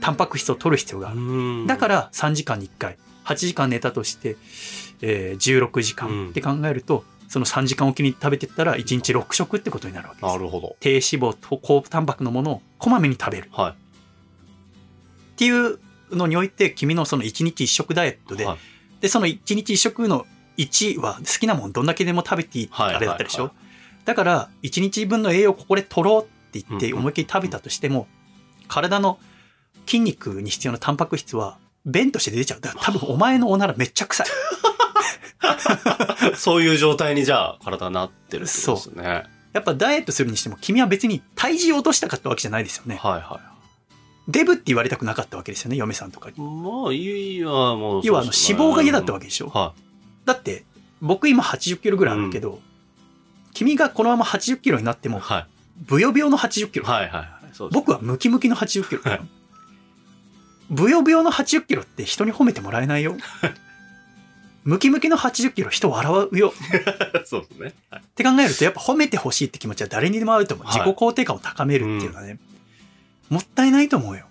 [0.00, 1.16] タンパク質を取る必要がある。
[1.18, 1.66] ど。
[1.66, 4.36] だからら3時間に1回、8時間寝たとして、
[5.02, 10.38] えー16時間って考えると、その3時間おきに食べてったら1日6食ってことになるわけですな。
[10.38, 10.76] るほど。
[10.80, 13.74] 低脂肪と高タンパクのものをこまめに食べるはっ
[15.36, 15.78] ていう
[16.10, 18.38] のにおいて君のその1日1食ダイエットい。
[18.38, 18.58] で、はい
[19.00, 20.24] でその1日1食の
[20.56, 23.52] 1は好きなもんどんだけでも食べていいってはいあれだったでしょ、はい
[24.06, 28.06] だから1日分の栄養をここで取ろうって言ってうん思いっきり食べたとしても、
[28.68, 29.18] 体の
[29.84, 34.26] 筋肉に必要なタンパク質は便として出ちゃうだから多分お前のおならめっちゃ臭い
[36.36, 39.24] そういう状態にじゃあ体なってるってことですね。
[39.52, 43.40] やっぱダイエットするにしても君は別に体重を落としたかったわけじゃないですよねはいは
[44.28, 46.40] デブって言われたくなかったわけですよね嫁さんとかにい。
[46.40, 48.02] まあ、いいや、もう。
[48.04, 49.48] 要はあの脂肪が嫌だったわけでしょ？
[49.48, 49.72] は
[50.24, 50.64] だって
[51.00, 52.60] 僕今80キロぐらいあるけど、
[53.54, 55.10] 君がこのまま80キロになってい。
[55.10, 55.46] もはい。
[55.86, 57.28] ブヨブヨの80キロ、はいはいはい。
[57.70, 59.20] 僕はムキムキの80キロ、はい
[60.70, 63.16] ブヨブヨの80キロって人に褒めてもらえないよ。
[64.64, 66.52] ムキムキの80キロ人笑うよ。
[67.24, 67.74] そうですね。
[67.90, 70.80] はいって考えるとやっぱ褒めてほしいって気持ちは誰にでもあると思う、はい。
[70.80, 72.38] 自己肯定感を高めるっていうのはね、
[73.28, 74.26] もったいないと思うよ。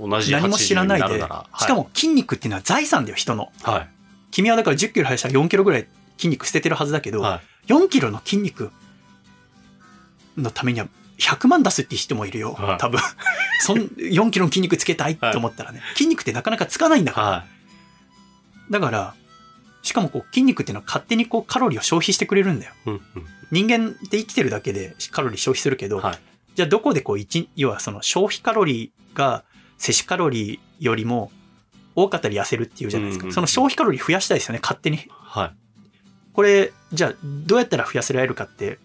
[0.00, 3.52] 同じ何も知らない80にで、しか、も筋肉っていうのは財産だよ人の。
[3.62, 3.88] はい。
[4.30, 7.72] 君はだから10キロ速したら4キロぐらい筋肉捨ててるはずだけど、はい。
[7.72, 8.70] 4キロの筋肉
[10.36, 10.88] のためには
[11.18, 12.52] 100万出すって人もいるよ。
[12.52, 13.00] はい多分。
[13.60, 15.80] そん、4キロの筋肉つけたいって思ったらね。
[15.94, 17.26] 筋肉ってなかなかつかないんだから。
[17.28, 17.44] は
[18.70, 19.14] だから、
[19.82, 22.72] しかもこう筋肉っていうのは勝手にこうカロリーを消費してくれるんだよ。
[22.86, 22.90] い。
[22.90, 26.18] うんうん人間って生きてるだけでカロリー消費するけど、はい。
[26.56, 29.44] じゃあどこでこう一、要はその消費カロリーが
[29.78, 31.30] 摂取カロリーよりも
[31.94, 33.24] 多かったり痩せるっていうじゃないですか。
[33.24, 35.08] うんうんうんその消費カロリー増やしたいですよね、勝手に。
[35.08, 35.52] はい。
[36.32, 38.78] これ、じゃあどうやったら増やせられるかって、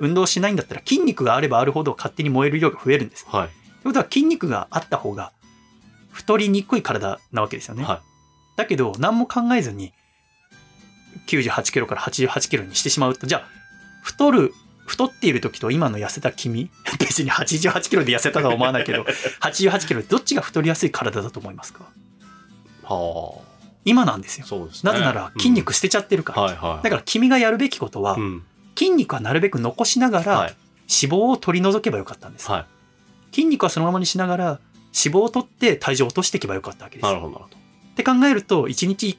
[0.00, 3.26] 運動しないんだったら筋肉があればあるほど勝手に燃える量が増えるんです。
[3.28, 3.48] はい。
[3.48, 5.32] ということは筋肉があった方が
[6.12, 7.84] 太りにくい体なわけですよね。
[7.84, 8.00] はい。
[8.56, 9.92] だけど何も考えずに
[11.26, 13.48] 98キロから88キロにしてしまうと、じゃあ
[14.02, 14.52] 太る、
[14.86, 19.02] 太っている時と今の痩せた君、 別に88キロで痩せたとは思わないけど、
[19.40, 21.84] 88キロでどっちが太りやすい体だと思いますか？
[22.82, 23.40] は
[23.84, 24.66] 今なんですよね。
[24.82, 26.42] なぜなら筋肉捨てちゃってるから。
[26.42, 26.48] うん。
[26.48, 26.84] はいはい。
[26.84, 28.42] だから君がやるべきことは、うん。
[28.76, 30.56] 筋肉はなるべく残しながら、はい。
[31.02, 32.50] 脂肪を取り除けばよかったんです。
[32.50, 32.66] は
[33.32, 37.00] 筋肉はそのままにしながら、脂肪を取って体重を落としていけばよかったわけい。
[37.00, 37.10] です。
[37.10, 37.56] なるほどなるほど。
[37.56, 39.18] って考えると、1日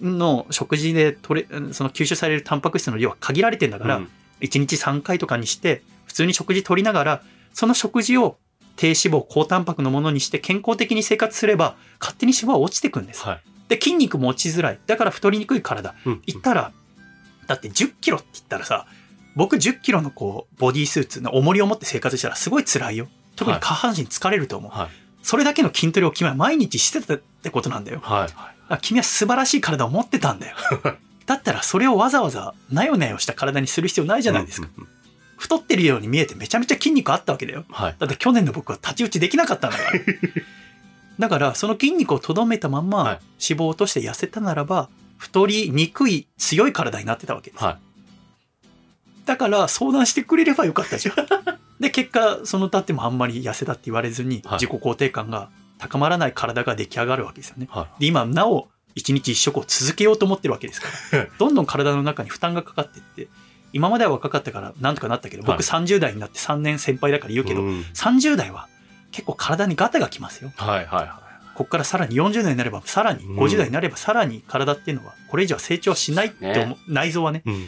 [0.00, 7.22] の食事で取れ、その吸収されるタンパク質の量は限られてんだから、うん1日3回とかにして、普通に食事取りながら、
[7.52, 8.38] その食事を
[8.76, 13.22] 低脂肪、高タンパクのものにして健康的に生活すれば、勝手に脂肪は落ちてくんです。
[13.22, 13.40] はい。
[13.68, 14.78] で、筋肉も落ちづらい。
[14.86, 15.94] だから太りにくい体。
[16.06, 16.72] うん言ったら、
[17.50, 18.86] だって10キロって言ったらさ、
[19.34, 23.08] 僕10キロのこう、ボディースーツの重りを持って生活したらすごい辛いよ。
[23.34, 24.70] 特に下半身疲れると思う。
[24.70, 24.88] はい。
[25.24, 27.98] それだけの筋トレを君は毎日してたってことなんだよ。
[28.04, 28.28] はい。
[28.68, 30.54] あ君は素晴らしい体を持ってたんだよ。
[31.26, 34.68] だったらそれをわざわざなよなよした体にする必要ないじゃないですか。
[35.36, 37.64] 太ってるように見えてめちゃめちゃ筋肉あったわけだよ。
[37.68, 37.96] はい。
[37.98, 39.90] だって去年の僕は太刀打ちできなかったんだから。
[41.18, 44.88] だからその筋肉をとどめたまんまはい脂肪を落として痩せたならば
[45.20, 47.62] 太りにくい強い体になってたわけです。
[47.62, 47.78] はい。
[49.26, 51.14] だから相談してくれればよかったじゃん。
[51.78, 57.68] で結果その経ってもあんまり痩せたって言われずにはい自己肯定感が高まらない体が出来上がるわけですよね。
[57.70, 58.00] はい。
[58.00, 63.28] で今なお一日一食を続けようと思ってるわけですから どんどん体の中に負担がかかっていって
[63.74, 68.68] 今までは若かったからなんとかなったけど僕はい30代になって3年先輩だから言うけど、うん30代は
[69.12, 71.22] 結構体にガタがきますよはいはいは
[71.60, 77.50] ここからさらに40代になればさらにうん50代になればさらに体っていうのはこれ以上は成長しないって思う、内臓はねい。
[77.50, 77.66] うん。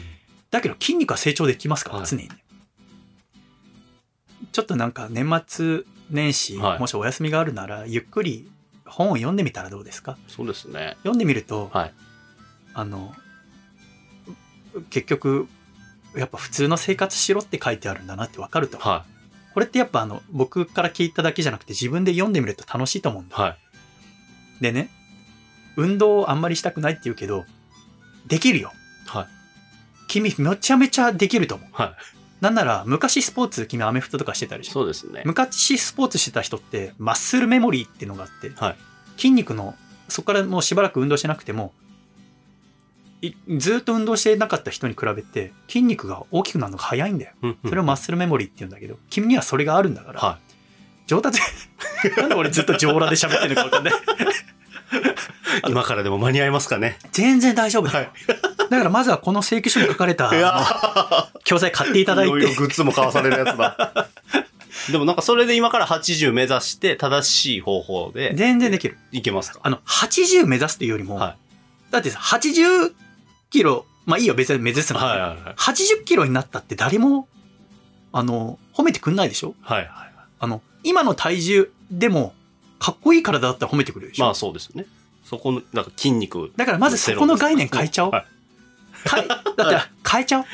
[0.49, 2.29] だけど筋肉は成長できますから、はい常にね
[4.51, 8.49] ちょっとなんか年末年始、はいもしお休みがあるならゆっくり
[8.87, 10.17] 本を読んでみたらどうですか？
[10.27, 10.93] そうですね。
[11.03, 11.93] 読んでみると、はい。
[12.73, 13.13] あの
[14.89, 15.47] 結局
[16.15, 19.05] やっぱ普通の生活しろって書いてあるんだなってわかると、は
[19.53, 23.29] これってやっぱあの僕から聞いただけじゃなくて自分で読んでみると楽しいと思うんい。
[23.29, 23.57] だはい。
[24.63, 24.89] でね
[25.77, 27.45] 運動をあんまりしたくないって言うけど
[28.25, 28.71] できるよ
[29.05, 29.27] はい。
[30.07, 31.93] 君めちゃめちゃできると思うはい。
[32.41, 35.21] なんなら昔スポーツ君アメフトとかしてたでしょそうですね。
[35.25, 38.75] 昔スポーツしてた人ってマッスルメモリーっていうのがあって、はい
[39.15, 39.75] 筋肉の
[40.09, 41.71] そこからもうしばらく運動しなくても
[43.21, 50.39] いずっと運動してなかった人に比べて筋肉が大きくなるのが早いんだようんうんそれをマッスルメモリーって言うんだけど君にはそれがあるんだから、は
[51.05, 51.39] 上達
[52.17, 53.95] なんで俺ずっと上裸で喋ってるのか分かんないい。
[55.67, 56.97] 今からでも間に合いますかね？
[57.11, 58.09] 全然大丈夫だよ、
[58.69, 60.29] だからまずはこの請求書に書かれた
[61.43, 64.07] 教材買っていただいていろいろグッズも買わされるやつだ。
[64.91, 69.59] でもなんかそれで今から80目指して正しい方法で全然できるいけますか？
[69.63, 71.35] あの80目指すというよりも、は
[71.91, 72.91] だってさ80
[73.49, 74.93] キロまあいいよ別に目指すい。
[74.93, 75.55] のはいはいはい。
[75.55, 77.27] 80キロになったって誰も、
[78.11, 79.55] あの、褒めてくんないでしょ？
[79.61, 79.89] はいはい。
[80.41, 82.33] あの、今の体重でも、
[82.83, 84.85] かっこいい体だったら褒めてくれるでしょ、まあそうですよね。
[85.23, 86.51] そこの、なんか筋肉。
[86.57, 88.11] だからまずそこの概念変えちゃおう。
[88.11, 88.25] はい
[89.03, 89.53] かいだって
[90.09, 90.45] 変えちゃおう。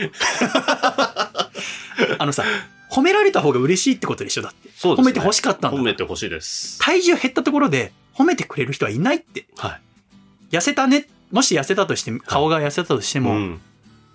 [2.20, 2.44] あのさ、
[2.92, 4.70] 褒められた方が嬉しいってことでしょだって。
[4.76, 5.12] そうですね。
[5.12, 6.78] 褒めて欲しかったんだ褒めてほしいです。
[6.80, 9.48] 体重減ったところで褒めてくれる人はいないって。
[9.58, 9.80] は
[10.52, 10.56] い。
[10.56, 11.08] 痩せたね。
[11.32, 13.62] もし痩せたとして、顔が痩せたとしても、うん。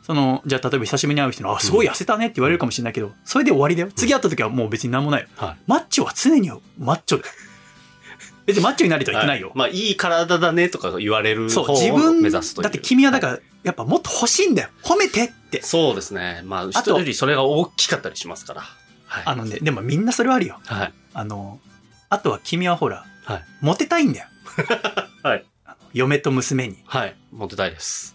[0.04, 3.88] その、じゃあ例えば久しぶりに会う人に、あ、すごい痩せたねって言われるかもしれないけど、それで終わりだよ。
[3.94, 5.28] 次会った時はもう別になんもないよ。
[5.36, 5.56] はい。
[5.66, 7.34] マッチョは常にマッチョだよ。
[8.46, 9.48] 別にマッチョになれとは言ってないよ。
[9.48, 12.64] はまあいい体だねとか言われるそう、方を自分、目指すという。
[12.64, 14.68] だって君はだかいら、やっぱもっと欲しいんだよ。
[14.82, 15.62] 褒めてって。
[15.62, 16.42] そうですね。
[16.44, 18.62] まあ人よりそれが大きかったりしますから。
[19.06, 19.22] はい。
[19.26, 20.60] あのね、でもみんなそれはあるよ。
[20.64, 20.92] はい。
[21.14, 21.60] あの、
[22.10, 23.44] あとは君はほら、はい。
[23.60, 24.26] モテたいんだよ。
[25.22, 25.44] はい。
[25.64, 26.76] あの嫁と娘に。
[26.86, 27.16] はい。
[27.32, 28.14] モテたいです。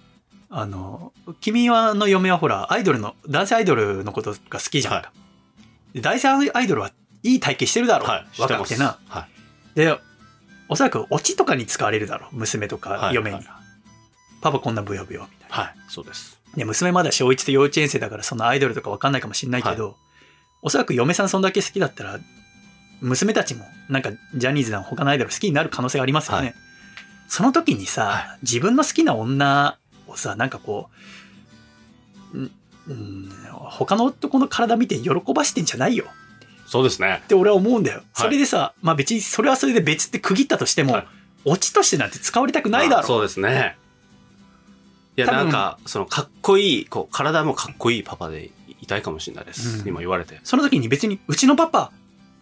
[0.51, 5.11] あの、君はの嫁はほら、アイドルの、男性アイドルのことが好きじゃんか。
[5.93, 6.91] で男性アイドルは
[7.23, 8.07] いい体型してるだろう。
[8.07, 8.41] はい。
[8.41, 8.97] 若くてな。
[9.07, 9.27] は
[9.75, 9.75] い。
[9.75, 9.97] で、
[10.69, 12.35] おそらくオチとかに使われるだろう。
[12.37, 13.37] 娘とはいか嫁に。
[13.37, 13.45] はい
[14.41, 15.55] パパこんなブヨブヨみたいな。
[15.55, 15.75] はい。
[15.89, 16.39] そうです。
[16.55, 19.97] で、娘まだ小1と幼稚園生だからそのアイドルとかわかんないかもしれないけど、
[20.61, 22.19] おそらく嫁さんそんだけ好きだったら、
[23.01, 26.45] 娘たちもなんかジャニーズな他のアイドル好きになる可能性がありますよね。
[26.45, 26.55] はい
[27.31, 30.89] その時にさ、は自分の好きな女をさ、なんかこ
[32.33, 32.51] う、ん
[32.87, 36.05] うん、他の男の体見て喜ばしてんじゃないよ
[36.69, 37.27] そうですねっ。
[37.27, 38.03] て俺は思うんだよ。
[38.13, 41.07] それでさ、まあ別にそれはそれで別って区切ったとしても、はい
[41.45, 43.01] オチとしてなんて使われたくないだろ。
[43.01, 43.77] あそうですね。
[45.15, 48.51] いや、なんか、その、かっこいい、こう、体もかっこいいパパで
[48.81, 49.79] いたいかもしれないです。
[49.79, 50.39] うん今言われて。
[50.43, 51.91] その時に別に、うちのパパ、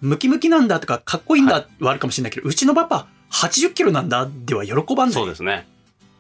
[0.02, 5.12] ムキムキなんだとか、かっこいいんだはあるかもしれないけど、うちのパパ、80キロなんだでは喜ばんない。
[5.12, 5.68] そうですね。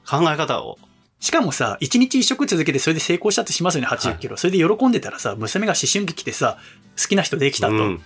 [0.07, 0.77] 考え方を。
[1.19, 4.37] しかもさ、1日1食続けてそれで成功したとしますよね、80キロ。
[4.37, 6.57] それで喜んでたらさ、娘が思春期来てさ、
[7.01, 8.01] 好きな人できたと、うん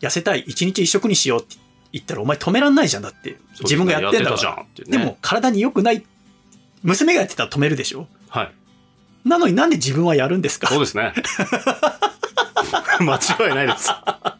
[0.00, 1.56] 痩せたい、1日1食にしようって
[1.92, 3.36] 言ったら、お前止めらんないじゃんだって。
[3.60, 4.64] 自分がやってんだから。
[4.86, 6.02] でも、体に良くない。
[6.82, 8.52] 娘がやってたら止めるでしょはい。
[9.28, 10.68] なのになんで自分はやるんですか？
[10.68, 11.12] そうですね。
[13.00, 13.88] 間違いないです。
[13.88, 14.38] は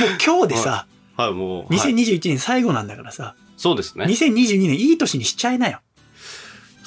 [0.00, 0.86] もう今日でさ、
[1.18, 1.72] い、もう。
[1.72, 4.06] はい2021年最後なんだからさ、そうですね。
[4.06, 5.80] 2022年いい年にしちゃいなよ。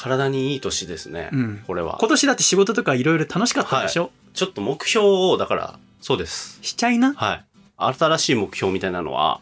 [0.04, 1.30] 体にいい年ですね。
[1.32, 1.98] うんこれは。
[1.98, 6.60] 今年だって仕事とかいろいろ楽しかったでしょ、ちょっと目標を、だから、そうです。
[6.62, 7.14] しちゃいな？
[7.14, 7.46] はい。
[7.78, 9.40] 新しい目標みたいなのは、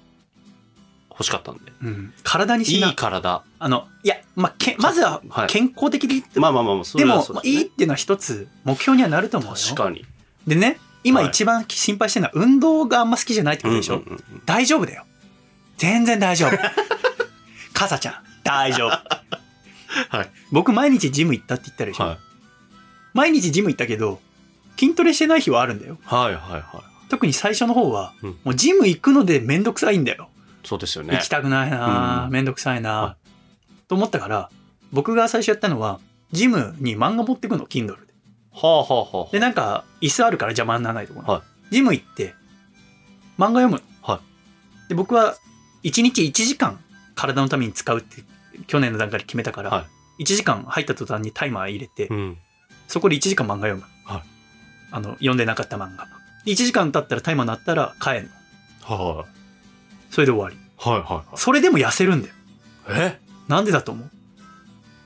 [1.10, 1.72] 欲しかったんで。
[1.84, 2.14] うん。
[2.24, 2.90] 体にしな。
[2.90, 3.44] いい体。
[3.58, 9.56] あの、いや、まあ、け、まずははい健康的で言って、まあまあまあまあ、そでも、れはそうですねいいっていうのは一つ目標にはなると思うよ。
[9.56, 10.06] 確かに。
[10.46, 15.06] でね、今はい一番心配してるのは運動があんま好きじゃないってことでしょ、うんうんうんうん大丈夫だよ。
[15.78, 16.58] 全然大丈夫。
[17.74, 18.92] かさちゃん、大丈夫。
[20.10, 20.32] はい。
[20.52, 22.18] 僕毎日ジム行ったって言ったでしょ、はい。
[23.14, 24.20] 毎日ジム行ったけど、
[24.78, 25.98] 筋トレしてない日はあるんだよ。
[26.04, 26.62] はいはいはい。
[27.10, 30.30] 特に最初の方は、うんもうジム行くのでめんどくさいんだよ。
[30.64, 31.16] そうですよね。
[31.16, 33.18] 行きたくないな、うんめんどくさいな、は
[33.88, 34.50] と思ったから、
[34.92, 36.00] 僕が最初やったのは、
[36.32, 38.14] ジムに漫画持ってくの、Kindle で。
[38.54, 39.32] はあはあはあ。
[39.32, 42.34] で、なんか、椅子あるから邪魔にならないところ、はジム行って、
[43.38, 43.82] 漫画読む。
[44.02, 44.22] は
[44.88, 45.36] で、僕は、
[45.84, 46.80] 1日1時間、
[47.16, 48.24] 体のために使うって、
[48.68, 49.86] 去年の段階で決めたから、は
[50.20, 52.38] 1時間入った途端にタイマー入れて、うん。
[52.88, 53.84] そこで1時間漫画読む。
[54.06, 54.24] はい
[54.94, 56.06] あの、読んでなかった漫画。
[56.46, 58.30] 1時間経ったらタイマー鳴ったら帰る
[58.90, 58.96] の。
[58.98, 59.26] はい。
[60.14, 60.58] それで終わり。
[60.78, 61.26] はいはいはい。
[61.36, 62.34] それでも痩せるんだよ。
[62.90, 63.18] え？
[63.48, 64.10] なんでだと思う？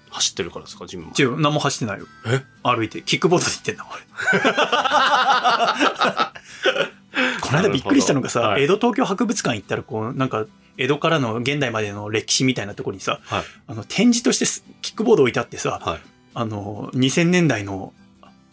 [0.10, 1.14] 走ってるからですか、ジムも。
[1.20, 2.08] 違う、何も走ってないよ。
[2.26, 2.41] え？
[2.64, 4.01] 歩いて、キックボードで行ってんだ、俺。
[7.76, 10.45] びっくりしたのがさ、はい江戸東京博物館行ったら、こう、なんか、
[10.78, 13.43] 江戸からの現代までの歴史みたいなところにさ、はい。
[13.67, 15.99] あの、展示としてすキックボード置いてあってさ、はい。
[16.34, 17.93] あの、2000年代の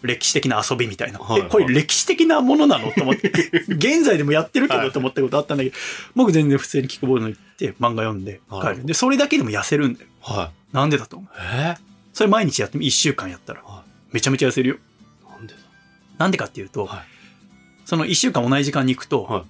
[0.03, 1.19] 歴史的な遊びみたいな。
[1.19, 2.93] はいえ、これ歴史的なものなの？
[2.93, 3.29] と思って。
[3.69, 5.77] 現在でもやってるけはいどと思ったことあったんだけど、
[6.15, 8.87] 僕全然普通にキックボードに行って漫画読んではい帰る。
[8.87, 10.07] で、それだけでも痩せるんだよ。
[10.21, 11.29] はなんでだと思う？
[11.37, 11.41] い。
[11.55, 11.75] え？
[12.13, 14.77] それ毎日やってみ、1週間やったらは、めちゃめちゃ痩せるよ。
[15.29, 15.61] なんでだ？
[16.19, 17.12] なんでかっていうと、はい
[17.93, 19.43] その1週間同じ時間に行くと、はい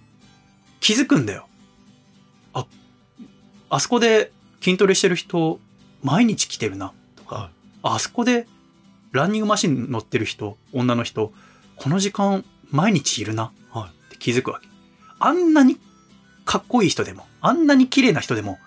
[0.81, 1.47] 気づくんだよ。
[2.55, 2.67] あ、
[3.71, 5.61] あそこで筋トレしてる人、
[6.03, 7.51] 毎日来てるな、とか、は
[7.95, 8.49] あそこで
[9.13, 11.33] ランニングマシン乗ってる人、女の人、
[11.77, 14.67] この時間毎日いるな、はいって気づくわけ。
[15.21, 15.79] あんなに
[16.45, 18.59] かっこいい人でも、あんなに綺麗な人でも、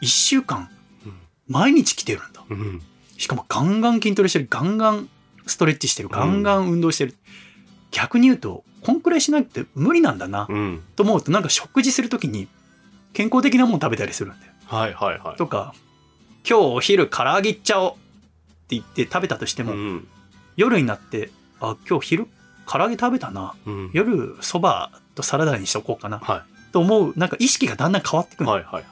[0.00, 0.70] 1週間
[1.04, 1.12] うん
[1.46, 2.42] 毎日来てるんだ。
[2.48, 2.80] うん。
[3.18, 5.10] しかもガンガン筋トレしてる、ガンガン
[5.46, 7.14] ストレッチしてる、ガンガン運動してる。
[7.90, 10.82] 逆に言うと、こんくらいしなくて無理なんだな、うん。
[10.96, 12.48] と思うと、なんか食事するときに
[13.12, 14.52] 健康的なもの食べたりするんだよ。
[14.66, 15.36] はいはいはい。
[15.36, 15.74] とか、
[16.48, 17.98] 今日お昼唐揚げいっちゃおうって
[18.70, 20.08] 言って食べたとしても、うん。
[20.56, 22.28] 夜になって、あ、今日昼
[22.66, 23.54] 唐揚げ食べたな。
[23.66, 23.90] うん。
[23.92, 26.18] 夜そばとサラダにしとこうかな。
[26.18, 28.40] はと思う、なんか意識がだんだん変わってくい。
[28.40, 28.84] るの、はいはいはい。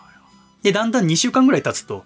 [0.63, 2.05] で、だんだん2週間ぐらい経つと、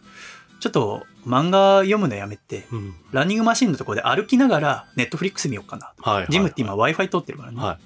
[0.63, 2.95] ちょっと漫画読むのやめて、うん。
[3.11, 5.93] ランニングマシンのところで歩きながらネットフリックス見ようかな。
[5.99, 6.27] はいはい。
[6.31, 7.61] ジムって今 Wi-Fi 通ってるからね。
[7.61, 7.79] は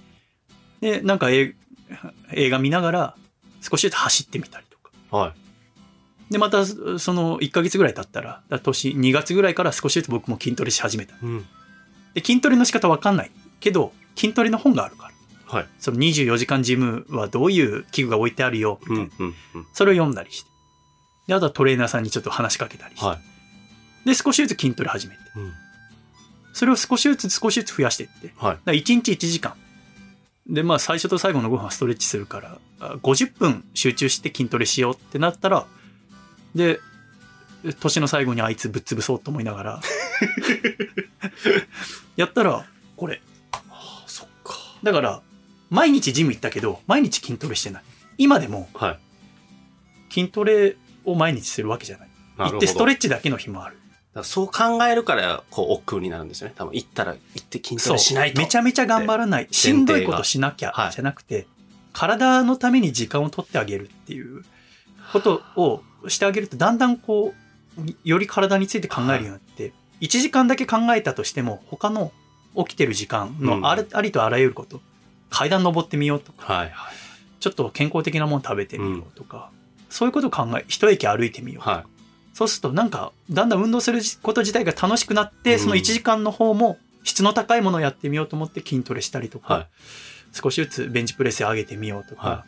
[0.83, 1.55] で、なんか映
[2.33, 3.15] 映画見ながら
[3.63, 4.91] 少しずつ走ってみたりとか。
[5.11, 5.17] い。
[5.17, 5.35] は
[6.29, 6.33] い。
[6.33, 11.15] で、またその1ヶ月ぐらい経ったら、ら年2月ぐらいから少しずつ僕も筋トレし始めた。
[11.23, 11.47] うん。
[12.13, 15.11] で、筋トレの仕方わかんないけど、筋トレの本があるか
[15.49, 15.59] ら。
[15.59, 15.67] はい。
[15.79, 19.11] その24時間ジムはどういう器具が置いてあるよ、みたいな。
[19.19, 19.27] うん。
[19.27, 19.35] うん。
[19.55, 19.67] うん。
[19.73, 20.56] それを読んだりして。
[21.27, 23.05] で、あとはトレーナーさんにちょっと話しかけたりして。
[23.05, 24.09] はい。
[24.09, 25.21] で、少しずつ筋トレ始めて。
[25.37, 25.53] うん。
[26.53, 28.33] それを少しずつ少しずつ増やしていって。
[28.37, 28.53] はい。
[28.53, 29.55] だから1日1時間。
[30.49, 35.67] で、まあ最初と最後の5分はストレッチするから、あ50分集中して筋トレしようってなったら、
[36.55, 36.81] で、
[37.81, 39.81] 年の最後にあいつぶっ潰そうと思いながら、
[42.17, 42.65] やったら、
[42.97, 43.21] これ。
[43.71, 44.55] あ、そっか。
[44.83, 45.23] だから、
[45.69, 47.83] 毎日ジム行ったけど、毎日筋トレしてない。
[48.19, 48.99] 今でもはい。
[50.15, 52.09] 筋トレを毎日するわけじゃない。
[52.39, 53.09] 行ってストレッチ。
[53.09, 53.77] だけの日もある。
[53.77, 56.55] だからそう考えるから、こう、億劫になるんですよね。
[56.57, 58.41] 多分、行ったら、行って筋トレしないと。
[58.41, 59.49] めちゃめちゃ頑張らない。
[59.51, 61.47] しんどいことしなきゃ、はいじゃなくて、
[61.93, 64.45] 体のために時間を取ってあげるっていう
[65.13, 67.35] ことをしてあげると、だんだんこ
[67.79, 72.13] う、より体について考えるようになって、1時間だけ考えたとしても、他の
[72.57, 74.81] 起きてる時間のあり,、ありとあらゆること、
[75.31, 76.95] 階段登ってみようとか、はいはい。
[77.41, 79.51] ちょっと健康的なもの食べてみようとか、
[79.97, 81.85] そういうことを考え、一駅歩いてみようとか、はい。
[82.35, 89.67] そうするとなんか、だんだん運動すること自体が楽しくなって、うんその1時間の方も質の高いものをやってみようと思って筋トレしたりとか、はい。
[90.33, 92.45] 少しずつベンチプレス上げてみようとか、は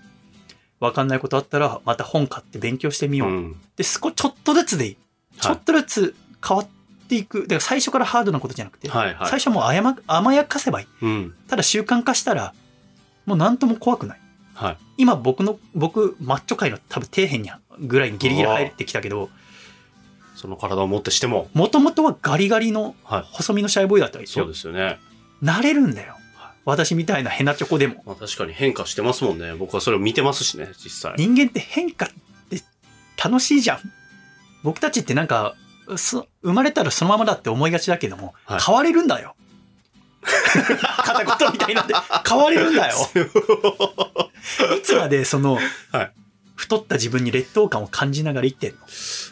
[0.78, 3.30] わかんないことあったらまた本買って勉強してみよう。
[3.30, 3.56] うん。
[3.76, 4.96] で、少ちょっとずつでいい。
[5.40, 6.14] ちょっとずつ
[6.46, 6.68] 変わっ
[7.08, 7.42] ていく。
[7.44, 9.30] だから最初からハードなことじゃなくて、はいはい。
[9.30, 10.86] 最初はもう甘甘やかせばいい。
[11.00, 11.34] うん。
[11.48, 12.52] ただ習慣化したら、
[13.24, 14.20] もう何とも怖くない。
[14.58, 14.76] はい。
[14.96, 19.30] 今僕の、僕、マッチョ界の多分底辺にぐらいにギリギリ入ってきたけど、
[20.34, 21.48] その体をもってしても。
[21.54, 23.22] もともとはガリガリのはい。
[23.30, 24.52] 細身のシャイボーイだったわけですよそう。
[24.52, 24.98] ですよね。
[25.42, 26.16] 慣れるんだよ。
[26.64, 28.02] 私みたいなヘナチョコでも。
[28.04, 29.54] まあ確かに変化してますもんね。
[29.54, 31.14] 僕はそれを見てますしね、実際。
[31.16, 32.08] 人間って変化っ
[32.50, 32.60] て
[33.22, 33.78] 楽しいじゃん。
[34.64, 35.54] 僕たちってなんか、
[35.96, 39.36] そ生まれたらそのままだって思いがちだけども、はい変われるんだよ。
[41.04, 41.94] 片言みたいなんで、
[42.28, 42.96] 変われるんだよ。
[44.78, 45.58] いつまでその、
[45.92, 46.12] はい
[46.56, 48.78] 太った自分に劣等感を感じながら生きてんの？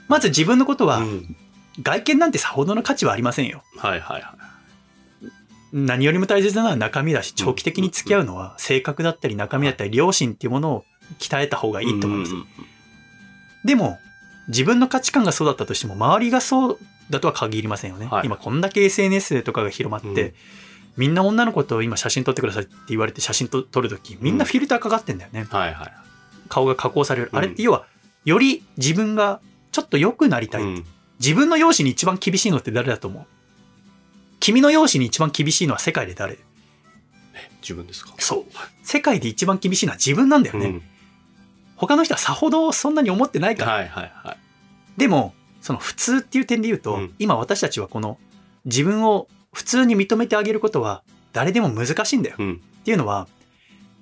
[0.07, 1.37] まず自分のことは、うん。
[1.83, 3.65] 外見なんてさほどの価値はありませんよ。
[3.77, 4.37] はいはいは
[5.23, 5.27] い。
[5.73, 10.85] 何よりも大切なのは中身だし、長期的に付き合うのは性格だったり中身だったり良心っていうものを
[11.19, 12.31] 鍛えた方がいいと思います。
[12.31, 12.49] うんうんうん
[13.65, 13.99] でも、
[14.47, 16.79] 自分の価値観がそうだったとしても、周りがそう
[17.11, 18.07] だとは限りませんよね。
[18.07, 20.35] はい今こんだけ SNS とかが広まって、うん
[20.97, 25.47] みんな女の子と今写真撮ってくださいって言われて写真と撮るとき、みんなフィルターかかってんだよね。
[25.51, 25.93] はいはい。
[26.49, 27.31] 顔が加工される。
[27.33, 27.87] うんあれって要は、
[28.25, 29.41] より自分が
[29.73, 30.63] ちょっと良くなりたい。
[30.63, 30.85] うん
[31.19, 33.25] 自分の容姿に一番厳しいのって誰だと思う？
[34.39, 36.39] 君の容姿に一番厳しいのは世界で誰？
[37.63, 38.15] 自分ですか？
[38.19, 38.45] そう。
[38.83, 40.67] 世界で一番厳しいのは自分なんだよね。
[40.67, 40.83] うん
[41.77, 43.73] 他の人はさほどそんなに思ってないから。
[43.73, 44.37] はいはいはい。
[44.99, 48.19] でも、その普通っていう点で言うと、うん今私たちはこの
[48.65, 51.03] 自分を普通に認めてあげることは
[51.33, 52.37] 誰でも難しいんだよ。
[52.39, 52.61] うん。
[52.81, 53.27] っていうのは、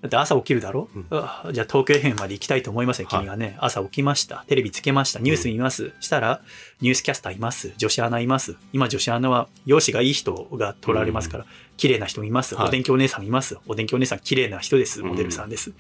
[0.01, 3.57] だって朝起きるだろ、うんあじゃあ東京編まで行きたいと思いますよ、はい君がね。
[3.61, 4.45] 朝起きました。
[4.49, 5.21] テレビつけました。
[5.21, 5.93] ニュース見ます。
[6.01, 6.41] したら、
[6.81, 7.73] ニュースキャスターいます。
[7.77, 8.57] 女子アナいます。
[8.73, 11.47] 今女子アナは容姿がいい人が取られますから、
[11.77, 12.57] 綺麗な人もいます。
[12.57, 13.57] はいお天気お姉さんいます。
[13.69, 15.03] お天気お姉さん綺麗な人です。
[15.03, 15.73] うんモデルさんです。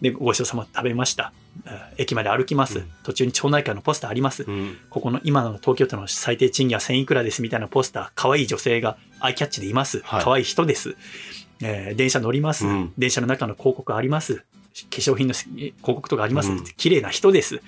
[0.00, 1.32] で、ごちそうさま食べました。
[1.64, 2.80] あ駅まで歩きます。
[2.80, 4.44] うん途中に町内会のポスターあります。
[4.44, 4.76] うん。
[4.90, 10.00] ここの今の東京都の最低賃金は1000いくらですみたいなポスター、可愛い女性がアイキャッチでいます。
[10.04, 10.96] はい可愛い人です。
[11.62, 14.36] えー電車乗ります、うん電車の中の広告あります。
[14.36, 14.42] 化
[14.90, 16.50] 粧品の広告とかあります。
[16.50, 17.62] うん綺麗な人です。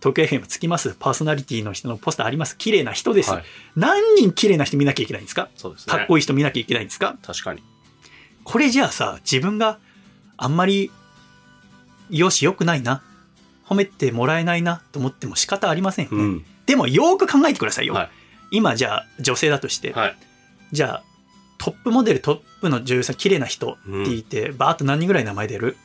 [0.00, 0.96] 東京 FM つきます。
[0.98, 2.58] パーソナリティの人のポスターあります。
[2.58, 3.30] 綺麗な人です。
[3.30, 3.44] はい。
[3.76, 5.48] 何人綺麗な人見なきゃいけないんですか？
[5.54, 5.92] そうですね。
[5.96, 7.16] かっこいい人見なきゃいけないんですか？
[7.22, 7.62] 確かに。
[8.44, 9.78] これじゃあさ、自分が
[10.36, 10.90] あんまり、
[12.10, 13.02] よし、良くないな。
[13.66, 16.18] 褒めてもらえないなと思っても仕方ありませんよね。
[16.18, 16.44] うん。
[16.66, 17.94] でもよーく考えてくださいよ。
[17.94, 18.10] はい
[18.54, 20.16] 今じゃあ女性だとして、はい。
[20.72, 21.02] じゃあ
[21.56, 23.80] トップモデルトップの女優さん綺麗な人って
[24.10, 25.78] 言って、バーッと何人ぐらい名前出る、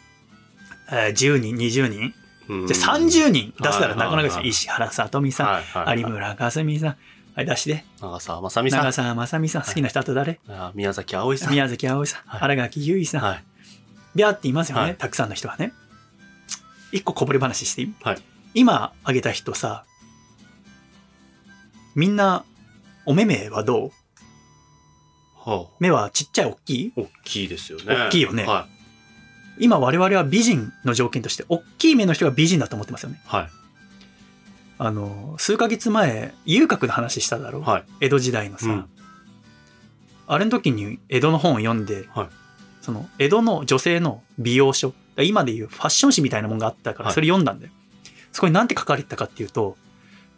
[0.92, 2.14] えー ?10 人、20人
[2.50, 4.44] うんじゃあ30人出したらなかなかですよ。
[4.44, 6.96] 石原さとみさん、有村架純さん、
[7.36, 7.86] はい出して。
[8.02, 8.80] 長澤まさみさん。
[8.82, 11.52] 長澤まさみさん、好きな人あと誰、あ宮崎あおいさん。
[11.52, 13.44] 宮崎あおいさん、はい新垣結衣さん、はい。
[14.16, 15.72] ビャーっていますよね、はいたくさんの人がね。
[16.92, 18.22] 一個こぼれ話していい、はい
[18.54, 19.86] 今挙げた人さ、
[21.96, 22.44] みんな、
[23.06, 23.92] お目目はどう？
[25.36, 25.76] はあ。
[25.80, 26.94] 目はちっちゃい大きい？
[26.96, 27.86] 大きいですよね。
[27.86, 28.68] 大きいよねは
[29.60, 33.20] 今我々は美人の条件として、大きい目の人が美人だと思ってますよね。
[33.26, 33.28] い。
[33.28, 33.50] はい。
[34.80, 37.84] あの、数ヶ月前、遊郭の話しただろ、はい。
[38.02, 38.90] 江戸時代のさ、うん
[40.30, 42.28] あれの時に江戸の本を読んで、はい
[42.82, 44.94] その江戸の女性の美容書、
[45.24, 47.72] 今でいうファッション誌みたいなもんがあったから、はいそれ読んだんだよ。
[48.32, 49.78] そこに何て書かれてたかっていうと、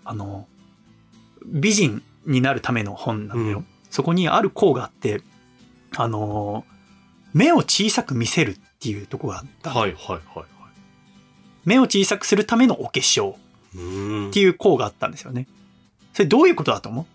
[0.06, 0.48] あの、
[1.46, 3.60] 美人になるための本なんだよ。
[3.60, 5.24] うんそこにある項があって、
[5.98, 6.64] あの、
[7.34, 9.72] 目を小さく見せるっていうとこがあった。
[9.72, 9.94] はい。
[9.94, 10.04] はい。
[10.10, 10.20] はい。
[10.38, 10.46] はい。
[11.66, 15.48] 目を小さくするためのお化粧っていう項があったんですよね。
[16.14, 17.06] それどういうことだと思う？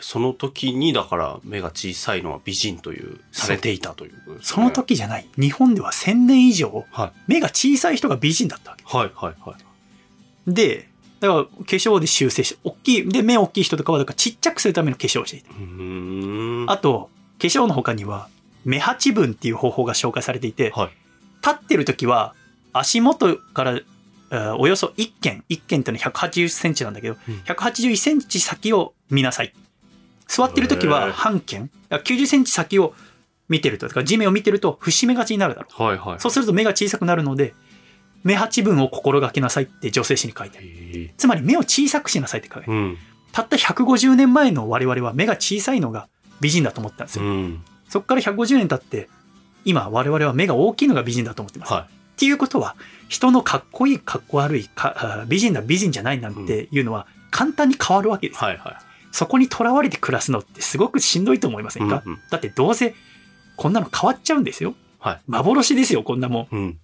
[0.00, 4.70] その時に、だから、目が小さいのは美人という、されていたということですねその。
[4.70, 5.26] 時じゃない。
[5.38, 7.12] 日本では1000年以上、はい。
[7.26, 8.84] 目が小さい人が美人だったわけ。
[8.84, 9.10] はい。
[9.14, 9.34] はい。
[9.48, 9.56] は
[10.46, 10.52] い。
[10.52, 10.88] で、
[11.20, 16.72] だから化粧で修正して、大きい、で、目大きい人とかは、だからちっちゃくするための化粧をしていた。
[16.72, 18.28] あと、化粧の他には、
[18.64, 20.90] 目八分っていう方法が紹介されていて、はい。
[21.42, 22.34] 立ってる時は、
[22.72, 29.52] 足元から、えーおよそ1軒、1軒ってのは180センチなんだけど、うん181センチ先を見なさい。
[30.30, 32.94] 座ってる時は半軒、だから90センチ先を
[33.48, 35.82] 見てると、だから地面を見てると伏し目がちになるだろう。
[35.82, 35.98] はい。
[35.98, 36.20] はい。
[36.20, 37.52] そうすると目が小さくなるので、
[38.22, 40.68] 目八分を心がけなさいって女性誌に書いてある。
[40.68, 42.78] へつまり目を小さくしなさいって書いてある。
[42.78, 42.98] ーうん。
[43.32, 46.08] たった150年前の我々は目が小さいのが
[46.40, 47.24] 美人だと思ったんですよ。
[47.24, 47.64] うん。
[47.88, 49.08] そこから150年経って、
[49.64, 51.72] 今我々は目が大きいのが美人だと思ってます。
[51.72, 52.76] はっていうことは、
[53.08, 54.68] 人のかっこいい、かっこ悪い、
[55.26, 58.36] 美人だ、美人じゃないなんていうのは簡単に変わるわけでい。
[58.36, 58.44] す。
[58.44, 58.89] はいはい。
[59.12, 62.94] そこにとらわれて暮らすのってすごくしんどいと思いませんか、うんうんだってどうせ
[63.56, 64.74] こんなの変わっちゃうんですよ。
[64.98, 65.20] はい。
[65.26, 66.56] 幻ですよ、こんなもん。
[66.56, 66.78] うん。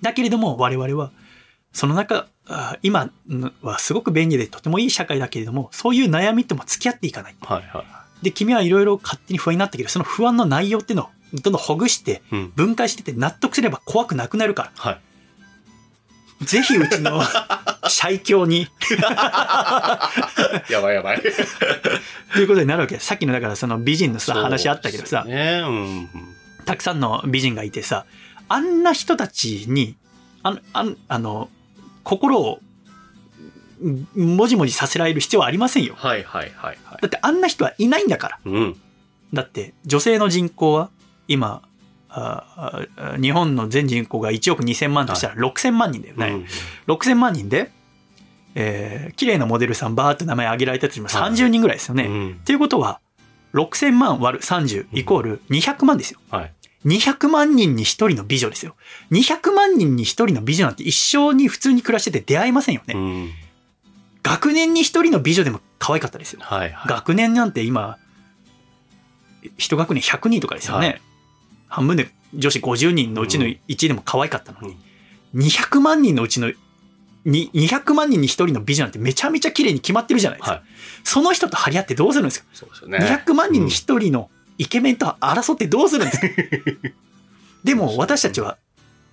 [0.00, 1.10] だけれども我々は、
[1.72, 3.10] その中、あ今
[3.60, 7.36] はすごく便利でとてもいい社会だけれども、そういう悩みとも付き合っていかない。
[7.42, 8.24] はいはい。
[8.24, 11.08] で、君はいろいろ勝手に不安になったけど、その不安の内容っていうのを
[11.42, 12.52] どんどんほぐして、うん。
[12.54, 14.72] 分解してって納得すれば怖くなくなるから。
[14.76, 15.00] はい。
[16.44, 17.22] ぜひうちの
[17.88, 18.68] シャイ教に
[20.70, 21.22] やばいやばい。
[22.32, 22.98] ということになるわけ。
[22.98, 26.08] さっきのだからその美人のさ、話あったけどさ、ねうん。
[26.64, 28.06] たくさんの美人がいてさ、
[28.48, 29.96] あんな人たちに、
[30.42, 31.50] あの、あの、あの
[32.02, 32.60] 心を、
[33.82, 35.94] んもじもじさせられる必要はありませんよ。
[35.96, 37.02] はいはいはいはい。
[37.02, 38.38] だってあんな人はいないんだから。
[38.44, 38.76] うん。
[39.32, 40.90] だって女性の人口は
[41.28, 41.62] 今、
[43.20, 46.28] 日本の全人口が1億2000万としたら6000万人だよね。
[46.86, 47.70] うん6000万人で、
[48.54, 52.04] えー綺麗なモデルさんバーっと名前挙げられたとしてもはい30人ぐらいですよね。
[52.04, 53.00] うんっていうことは、
[53.54, 56.20] 6000万割る30イコール200万ですよ。
[56.30, 56.52] はい。
[56.86, 58.76] 200万人に1人の美女ですよ。
[59.10, 62.94] 200万人に1人の美女なんて一生に普通に暮らしてて出会えませんよね。
[62.94, 63.30] うん。
[64.22, 66.40] 学年に1人の美女でも可愛かったですよ。
[66.42, 66.88] はいはい。
[66.88, 67.98] 学年なんて今、
[69.58, 70.86] 一学年100人とかですよね。
[70.86, 71.00] はい
[71.74, 74.76] 半分で女子50人のうちのうん1でも可愛かったのに、
[75.34, 76.52] 200万人のうちの
[77.24, 80.52] に200万人に1人の美女なんてめちゃめちゃ綺麗に決まってるじゃないですか。
[80.56, 80.62] はい。
[81.04, 82.98] その人と張り合ってどうするんですか、そうですよね。
[82.98, 86.26] 200万人に1人のイケメンと争ってどうするんですか？
[87.64, 88.58] でも私たちは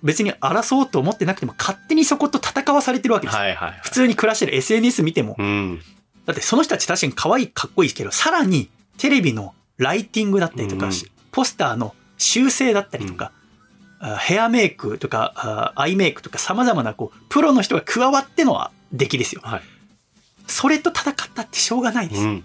[0.02, 3.36] 別に争おうと思ってなくても勝手にそこと戦わされてるわけです。
[3.36, 3.80] はいはい。
[3.82, 5.80] 普通に暮らしてる SNS 見ても、うん。
[6.26, 10.92] だってその人たち確かに可愛いかっこいいですけど、さらにテレビのライティングだったりとか、うん
[11.32, 13.32] ポスターの修正だったりとか、
[14.00, 19.42] あヘアメイクとかあアイメイクとか様々なこうプロの人が加わってのは出来ですよ。
[19.44, 19.62] はい。
[20.46, 22.22] それと戦ったってしょうがないです。
[22.22, 22.44] うん。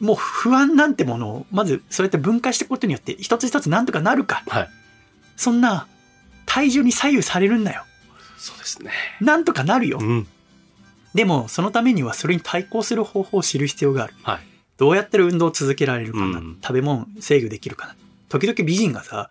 [0.00, 4.42] もう不安なんてものをまずそうやって分解していくことによって一つ一つなんとかなるか。
[4.48, 4.68] はい。
[5.36, 5.86] そんな
[6.46, 7.84] 体重に左右されるんだよ。
[8.38, 8.90] そうですね。
[9.20, 9.98] なんとかなるよ。
[10.00, 10.26] うん。
[11.14, 14.14] でもそのためにはそれに対抗する方法を知る必要がある。
[14.22, 14.38] はい。
[14.76, 17.96] どうやったら運動を続けられるかな、うん食べ物制御できるかな
[18.28, 19.30] 時々美人がさ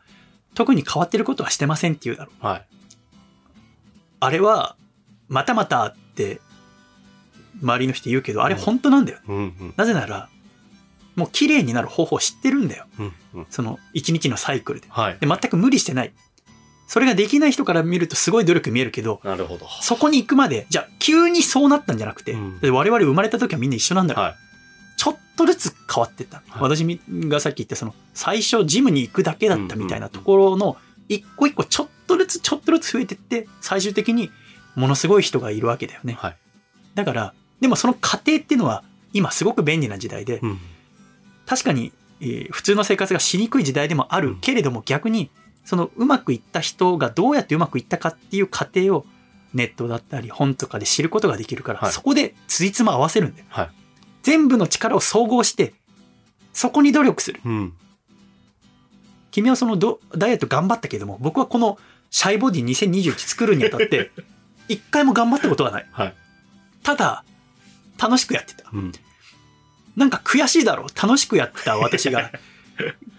[0.53, 2.65] 特に変わってることはしてませんって言うだろうはい。
[4.19, 4.75] あれは
[5.27, 6.41] またまたって
[7.61, 9.73] 周りの人言うけどあれ本当なんだよ、うんうん。
[9.77, 10.29] なぜなら
[11.15, 13.45] もう綺麗になる方法を知ってるんだようんうん。
[13.49, 15.17] その一日のサイクルではい。
[15.19, 16.13] で全く無理してない
[16.87, 19.59] それができない人から見るとすごい努力見えるけどど。
[19.81, 24.37] そこに行くまでじゃあ急にそうなったんじゃなくて、うんで我々生まれた時はみんな一緒なんだから、はい。
[24.97, 26.37] ちょっとずつ変わってった。
[26.37, 30.75] はい私がさっき言ったその最初ジムに行くだけだったみたいなところの
[31.07, 34.29] 一個一個ちょっとずつちょっとずつ増えてって最終的に
[34.75, 36.13] ものすごい人がいるわけだよね。
[36.19, 36.37] はい。
[36.95, 38.83] だからでもその過程っていうのは
[39.13, 40.59] 今すごく便利な時代でうん。
[41.45, 45.29] 確かに、えー普通の生活がしにくい時代でもあるけれども逆に
[45.63, 49.05] そのうまくいった人がどうやってうまくいったかっていう過程を
[49.53, 53.45] ネットだったり本とかで知ることができるから、はいそこでついつま合わせるんだよ。
[53.49, 53.69] はい。
[54.27, 55.73] 全部の力を総合して
[56.51, 57.39] そこに努力する。
[57.45, 57.73] うん。
[59.31, 61.77] 君はそのドダイエット頑張ったけども僕はこの
[62.09, 64.11] シャイボディ2021作るにあたって
[64.67, 65.87] 一回も頑張ったことはない。
[65.93, 66.15] はい。
[66.83, 67.23] ただ
[67.97, 68.69] 楽しくやってた。
[68.73, 68.91] うん。
[69.95, 72.29] なんか悔しいだろう楽しくやった私が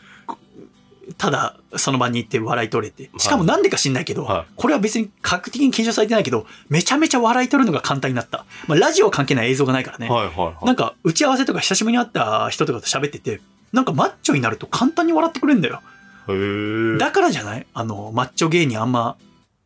[1.18, 3.10] ただその場に行って笑い取れて。
[3.18, 4.52] しかもなんでか知んないけど、はい。
[4.54, 10.64] これは別に科学的に検証されてないけどめちゃめちゃ笑い取るのが簡単になった、まあ、ラジオは関係ない映像がないからね、はいはいはい。
[10.64, 13.40] なんか打ち合わせとか久しぶりに会った人とかと喋ってて
[13.72, 15.82] なんかマッチョになると簡単に笑ってくれるんだよ。
[16.28, 16.98] へえ。
[16.98, 17.66] だからじゃない？
[17.74, 19.16] あのマッチョ芸人あんま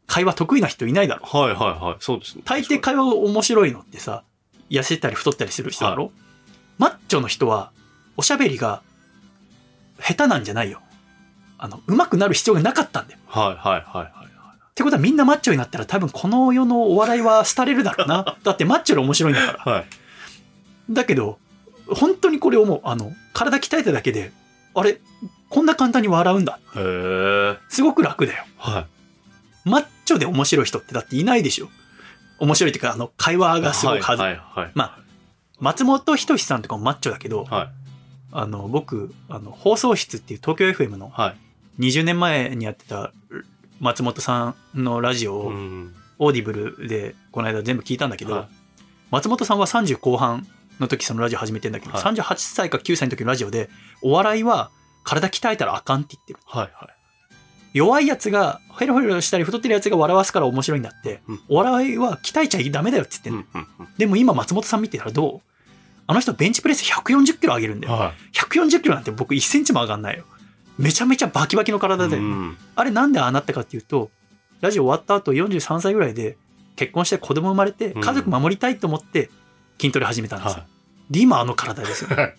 [0.07, 1.27] 会話得意な人いないだろ。
[1.27, 1.97] はいはいはい。
[2.01, 2.43] そうですね。
[2.47, 4.25] 大抵会話が面白いのってさ
[4.71, 6.13] 痩せたり太ったりする人だろ、
[6.79, 7.73] マッチョの人は
[8.17, 8.83] おしゃべりが
[10.01, 10.81] 下手なんじゃないよ
[11.63, 14.09] あの上手くなる必要がなかったんだよはいはいはいはい。
[14.27, 19.87] ってことはみんなマッチョになったら多分この世のお笑いは廃れるだろうな だってマッチョで面白いんだからはい。
[20.91, 21.39] だけど
[21.87, 24.33] 本当にこれ思うあの体鍛えただけで
[24.75, 24.99] あれ
[25.51, 27.59] こんな簡単に変わるんだへえ。
[27.69, 28.87] すごく楽だよは
[29.67, 29.69] い。
[29.69, 31.69] マッチョで面白い人ってだっていないでしょ
[32.41, 34.71] 面白いっていうかあの会話がすごくはず、はいはいはい。
[34.75, 34.99] まあ
[35.61, 37.69] 松本人志さんとかもマッチョだけど、はい。
[38.33, 41.37] あの僕あの放送室っていう東京 FM のはい。
[41.79, 43.13] 20年前にやってた
[43.81, 45.95] 松本さんのラジオをうん。
[46.19, 48.49] オーディブルでこの間全部聞いたんだけど、はい
[49.11, 50.47] 松本さんは30後半
[50.81, 53.69] の時そのラジオ始めてんだけど、はい38歳か9歳の時のラジオで、
[54.03, 54.71] お笑いは
[55.05, 56.39] 体鍛えたらあかんって言ってる。
[56.47, 56.89] はいはい。
[57.75, 65.41] 弱いやつが、ヘロヘロしたり太ってるやつが笑わすから面白いんだって、うんお笑いは鍛えちゃダメだよって言ってうんうんうんでも今松本さん見てたらどう？
[66.07, 67.93] あの人ベンチプレス140キロ上げるんだよ。
[67.95, 70.25] は140キロなんて僕1センチも上がんないよ。
[70.83, 71.81] めちゃめちゃバキバキのい。
[71.81, 72.23] 体だよ。
[72.23, 74.11] うんあれなんでああなったかっていうと、
[74.61, 76.37] ラジオ終わった後43歳ぐらいで
[76.77, 79.31] 結婚して子供生まれてうん家族守りたいと思って
[79.81, 80.59] 筋トレ始めたんですよ。
[80.61, 80.67] は
[81.11, 82.17] で、今あの体ですよ。
[82.17, 82.37] はい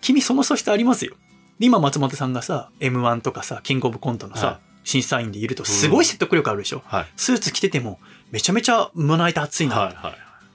[0.00, 1.14] 君その素質ありますよ。
[1.58, 6.82] で、今松本さんがさ、M1 とかさ、キングオブコントのさ、は審査員でいるとすごい説得力あるでしょ。
[6.86, 7.06] はい。
[7.16, 7.98] スーツ着てても
[8.30, 10.14] めちゃめちゃ胸板熱いな、はいはい。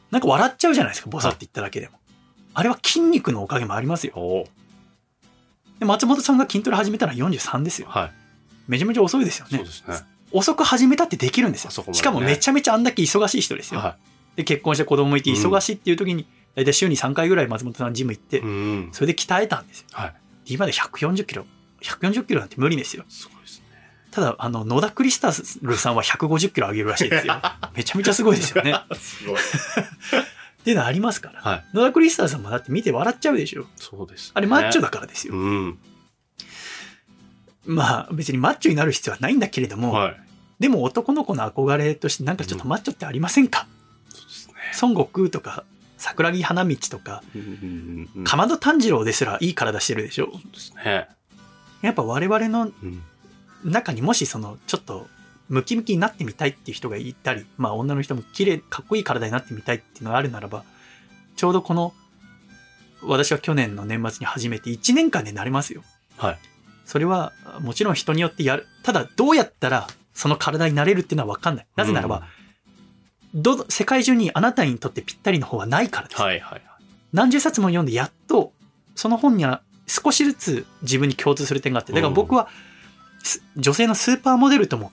[0.10, 2.00] なんか笑っちゃうじゃないですか、ボサって言っただけでも。
[2.54, 4.46] あれは筋肉のおかげもありますよ。
[5.82, 7.88] で松本さんが筋トレ始めたのは43ですよ。
[7.90, 8.12] はい。
[8.68, 9.72] めちゃめちゃ遅いですよねそうで。
[9.72, 9.96] すね。
[10.32, 11.86] 遅く始めたってできるんですよ。
[11.88, 13.80] ねしかもめちゃめちゃあんだけ忙しい人ですよ。
[13.80, 13.98] は
[14.36, 18.40] で、結婚して子供もいて忙しいっていう時に、だいたい週に3回ぐらい松本さんジム行ってい。
[18.42, 18.90] う、ん。
[18.92, 19.88] それで鍛えたんですよ。
[19.92, 20.14] はい。
[20.46, 21.48] で今で140キロ。
[21.82, 23.04] 140キロなんて無理ですよ。
[23.10, 23.66] すごいですね。
[24.12, 25.34] ただ、あの、野田クリスタ
[25.64, 27.42] ルさんは150キロ上げるらしいですよ。
[27.76, 28.72] めちゃめちゃすごいですよね。
[28.72, 29.38] っ すごい。
[30.64, 31.42] ていうのありますから。
[31.42, 31.66] はい。
[31.74, 33.66] 野田クリスタルさんもだって見て笑っちゃうでしょ。
[33.76, 34.32] そうです。
[34.34, 34.88] あれマッチョだ。
[34.88, 35.34] だからですよ。
[35.34, 35.80] うん。
[37.66, 40.22] まあ別にマッチョになる必要はないんだけれども、はい。
[40.60, 43.68] でも男の子の憧れとしてなんかちょっとマッチョってありませんか、
[44.10, 44.54] そうですね。
[44.82, 45.64] 孫悟空とか
[45.98, 48.24] 桜木花道とか、うんうんうん。
[48.24, 50.30] かまど炭治郎ですらいい体してるでしょ。
[50.32, 51.08] そうですね。
[51.82, 53.04] やっぱ我々のうん。
[53.64, 55.08] 中にもしそのちょっと
[55.52, 60.64] ムキムキになってみたいっていう人がいたり、まあ女の人も綺麗、かっこいい体になってみたいっていうのがあるならば、
[61.36, 61.94] ちょうどこの、
[63.04, 65.84] 私は去年の年末に始めて1年間でなれますよ。
[66.18, 66.40] はい。
[66.86, 68.66] それはもちろん人によってやる。
[68.84, 71.68] ただどうやったらその体になれるっていうのは分かんない。
[71.76, 72.24] なぜならば、
[73.34, 76.22] どの、世界中にあなたにとってぴったりの方はないからです。
[76.22, 76.62] はいはいはい。
[77.12, 78.54] 何十冊も読んでやっと、
[78.96, 82.48] その本には少しずつ自分に共通する点があって、だから僕は、
[83.24, 84.92] す女性のスーパーモデルとも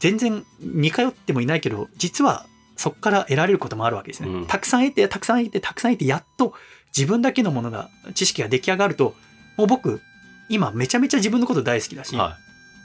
[0.00, 2.46] 全然似通ってもいないけど、実は
[2.76, 4.28] そこから得られることもあるわけですね。
[4.28, 6.54] うんたくさん得て、たくさん得て、たくさん得て、やっと
[6.96, 9.14] 自分だけのものが、知識が出来上がると、
[9.56, 10.00] もう僕、
[10.48, 12.36] 今めちゃめちゃ自分のこと大好きだし、は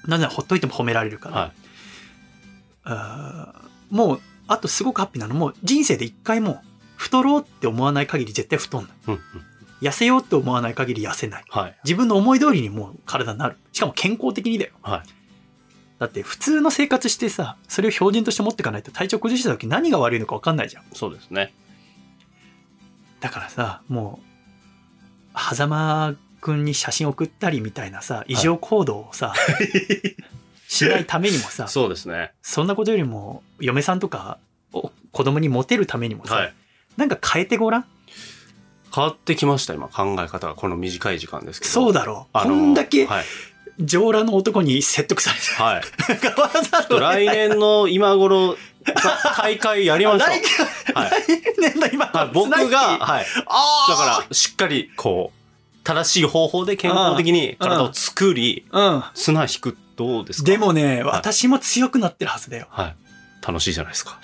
[0.06, 1.32] なぜならほっといても褒められるかい。
[1.32, 1.52] ら、はい。
[2.84, 6.62] あーもう、あとすごくハッピーなのも、人生で一回も
[6.96, 8.92] 太ろうって思わない限り絶対太んない。
[9.08, 9.22] うんうん。
[9.82, 11.44] 痩せようって思わない限り痩せない。
[11.50, 11.78] はい。
[11.84, 13.58] 自分の思い通りにもう体になる。
[13.72, 14.72] しかも健康的にだよ。
[14.82, 15.10] はい。
[16.00, 20.84] だって普通の生活してさ、それを標準として持っていかないと体調崩した時何が悪いのか分かんないじゃん。
[20.94, 21.54] そうですね。
[23.20, 24.20] だからさ、も
[25.34, 29.34] う、狭間くんに写真送ったりみたいなさ、異常行動をさ、
[30.68, 32.34] しないためにもさ、そうですね。
[32.42, 34.40] そんなことよりも、嫁さんとか、
[34.74, 36.54] お子供にモテるためにもさ、はい。
[36.98, 37.86] なんか変えてごらん？
[38.94, 40.56] 変わってきました、今、考え方が。
[40.56, 41.72] この短い時間ですけど。
[41.72, 42.38] そうだろう。
[42.38, 43.26] あのこんだけはい。
[43.80, 45.82] 上裸の男に説得されてはい。
[47.00, 48.56] 来年の今頃、
[48.86, 50.30] た大会やりましょう。
[50.30, 50.42] 来
[50.94, 51.10] はい。
[51.12, 53.26] 来年の今、はい、僕が、はい。
[53.48, 55.38] あだから、しっかり、こう、
[55.84, 60.46] 正しい方法で健康的に体を作り、ら、綱引く、どうですうん。
[60.46, 60.52] か？
[60.52, 62.68] でもね、私も強くなってるはずだよ。
[62.70, 62.96] はい。
[63.46, 64.18] 楽しいじゃないですか。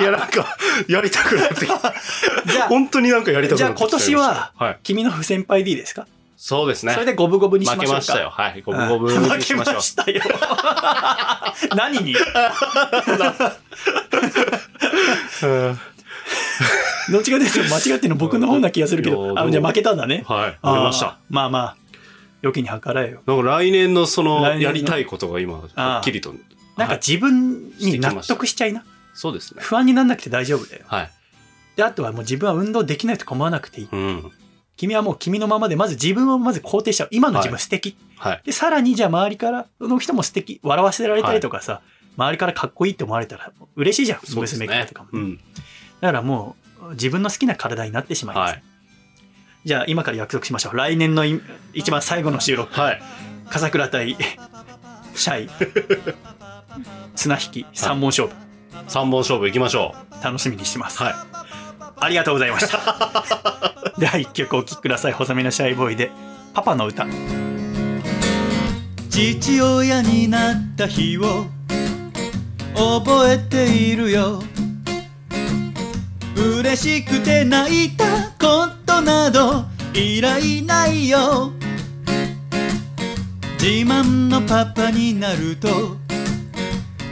[0.00, 0.56] いや、なんか、
[0.88, 1.94] やりたくなってきた。
[2.46, 4.78] じゃあ、本当になんかやりたくじゃあなってきちゃいました今年は、はい。
[4.82, 6.06] 君の不先輩でいいですか？
[6.40, 6.92] そうですね。
[6.94, 7.78] それで五分五分にしまし。
[7.80, 8.30] 負けましたよ。
[8.30, 8.62] はい。
[8.62, 9.82] 五分五分うんに負けましましょう。
[9.82, 10.22] したよ。
[11.76, 12.14] 何に？
[17.10, 20.24] どっちかというと間違ってるの僕の方な気がするけど、あ、じゃあ負けたんだね。
[20.28, 20.50] はい。
[20.50, 21.18] 負けました。。
[21.28, 21.76] まあまあ、
[22.42, 23.22] 良きに計らえよ。
[23.26, 26.30] なんか来年のその、やりたいことが今、はっきりと。
[26.30, 26.38] はい
[26.78, 28.84] なんか自分に納得しちゃいな。
[29.12, 29.60] そうですね。
[29.60, 30.84] 不安にならなくて大丈夫だよ。
[30.86, 31.10] はい。
[31.74, 33.88] で、あとはもう自分は運動できないとか思わなくていい。
[33.90, 34.30] うん。
[34.78, 37.08] 君はもう君のままで、まず自分をまず肯定しちゃう。
[37.10, 37.96] 今の自分素敵。
[38.16, 38.42] はい。
[38.44, 41.82] で、さらにじゃあ周りから、の人も素敵、笑わせられたりとかさ、
[42.16, 44.20] 周りからかっこいいって思われたら嬉しいじゃん。
[44.20, 45.08] そうですね娘からとかも。
[45.12, 45.36] うん。
[46.00, 48.52] だからもう、自分の好きな体になってしまいます。
[48.52, 48.62] はい。
[49.64, 50.76] じゃあ今から約束しましょう。
[50.76, 51.40] 来年のい
[51.74, 53.02] 一番最後の収録、はい。
[53.50, 54.16] 笠倉対
[55.14, 55.50] シャイ、
[57.16, 58.34] 綱引き、三本勝負、
[58.86, 61.02] 三本勝負行きましょ楽しみにしてます。
[61.02, 61.04] う。
[61.04, 61.14] はい。
[62.00, 63.74] ありがとうございました。
[63.98, 65.12] では一曲お聴きください。
[65.12, 66.10] 細身のシャイボーイで、
[66.54, 67.06] パパの歌。
[69.10, 71.46] 父親になった日を
[72.74, 74.40] 覚えているよ
[76.36, 78.04] 嬉しくて泣いた
[78.38, 81.50] ことなどいらいないよ
[83.60, 85.96] 自慢のパパになると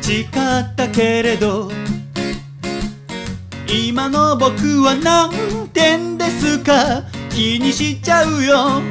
[0.01, 0.29] 誓っ
[0.77, 1.73] たけれど
[3.69, 7.03] 今の僕は何点ですか？
[7.31, 8.83] 気にしちゃうよ。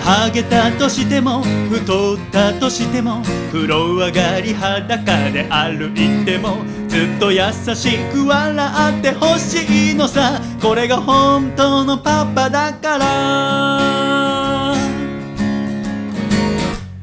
[0.00, 3.22] ハゲたとしても太ったとしても
[3.52, 6.56] 風呂上がり裸で歩いても
[6.88, 10.40] ずっと優しく笑ってほしいのさ。
[10.60, 14.74] これが本当のパパだから。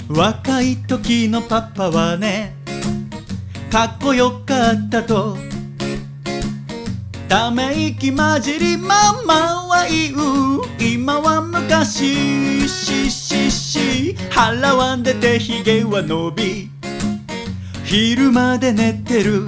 [0.09, 2.55] 若い時のパパはね
[3.71, 5.37] かっこよかったと
[7.29, 9.35] ため息混じりママ
[9.67, 16.71] は言う今は昔ししし腹は出てひげは伸び。
[17.83, 19.43] 昼まで寝てる。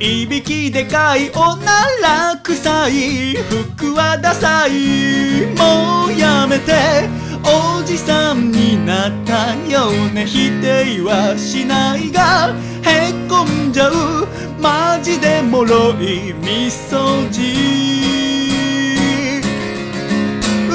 [0.00, 3.34] いびきでかいおなら臭い。
[3.34, 5.44] 服はダサい。
[5.54, 7.10] もうやめて。
[7.46, 10.24] おじさんになったよね。
[10.24, 14.53] 否定はしないがへこんじゃう。
[14.64, 17.42] マジでもろいみそじ
[20.70, 20.72] う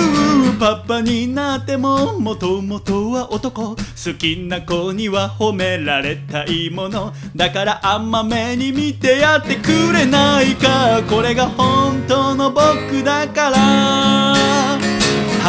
[0.51, 3.75] ーパパになってももともとは男。
[3.75, 3.75] 好
[4.15, 7.13] きな子には褒められたいもの。
[7.35, 11.01] だから甘めに見てやってくれないか。
[11.09, 14.88] これが本当の僕だから。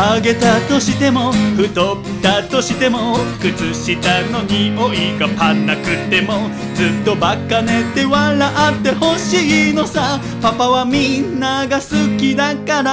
[0.01, 8.51] ハゲたとしても太ったとしても靴下の匂いがパンなくてもずっとバカ寝て笑
[8.81, 12.91] ってほしいのさパパはみんなが好きだから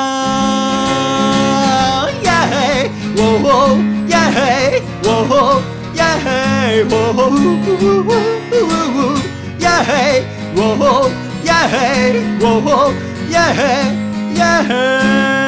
[2.21, 2.91] Yeah!
[3.15, 4.83] ウォーウォー Yeah!
[5.01, 5.77] ウォーウォー
[14.35, 15.46] Yeah!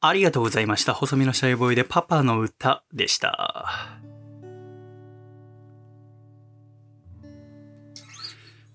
[0.00, 0.94] ありがとうございました。
[0.94, 3.66] 細身のシャイボーイでパパの歌でした。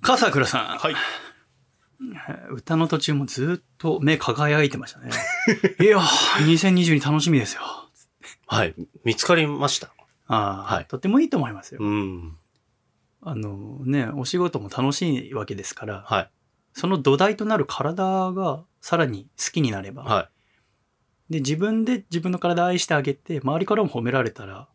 [0.01, 0.77] 笠倉さん。
[0.79, 0.95] はい。
[2.51, 5.11] 歌の途中もずっと目輝いてましたね。
[5.79, 7.61] いやー、2022楽しみですよ。
[8.45, 8.75] はい。
[9.05, 9.93] 見つかりました。
[10.27, 11.79] あーはいとてもいいと思いますよ。
[11.81, 12.37] うん。
[13.21, 16.29] あのね、お仕事も楽しいわけですから、はい。
[16.73, 20.29] その土台となる体がさらに好きになれば、は
[21.29, 24.67] で、自分で自分の体愛してあげて、周りからも褒められたら、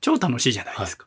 [0.00, 1.06] 超楽しいじゃないですか。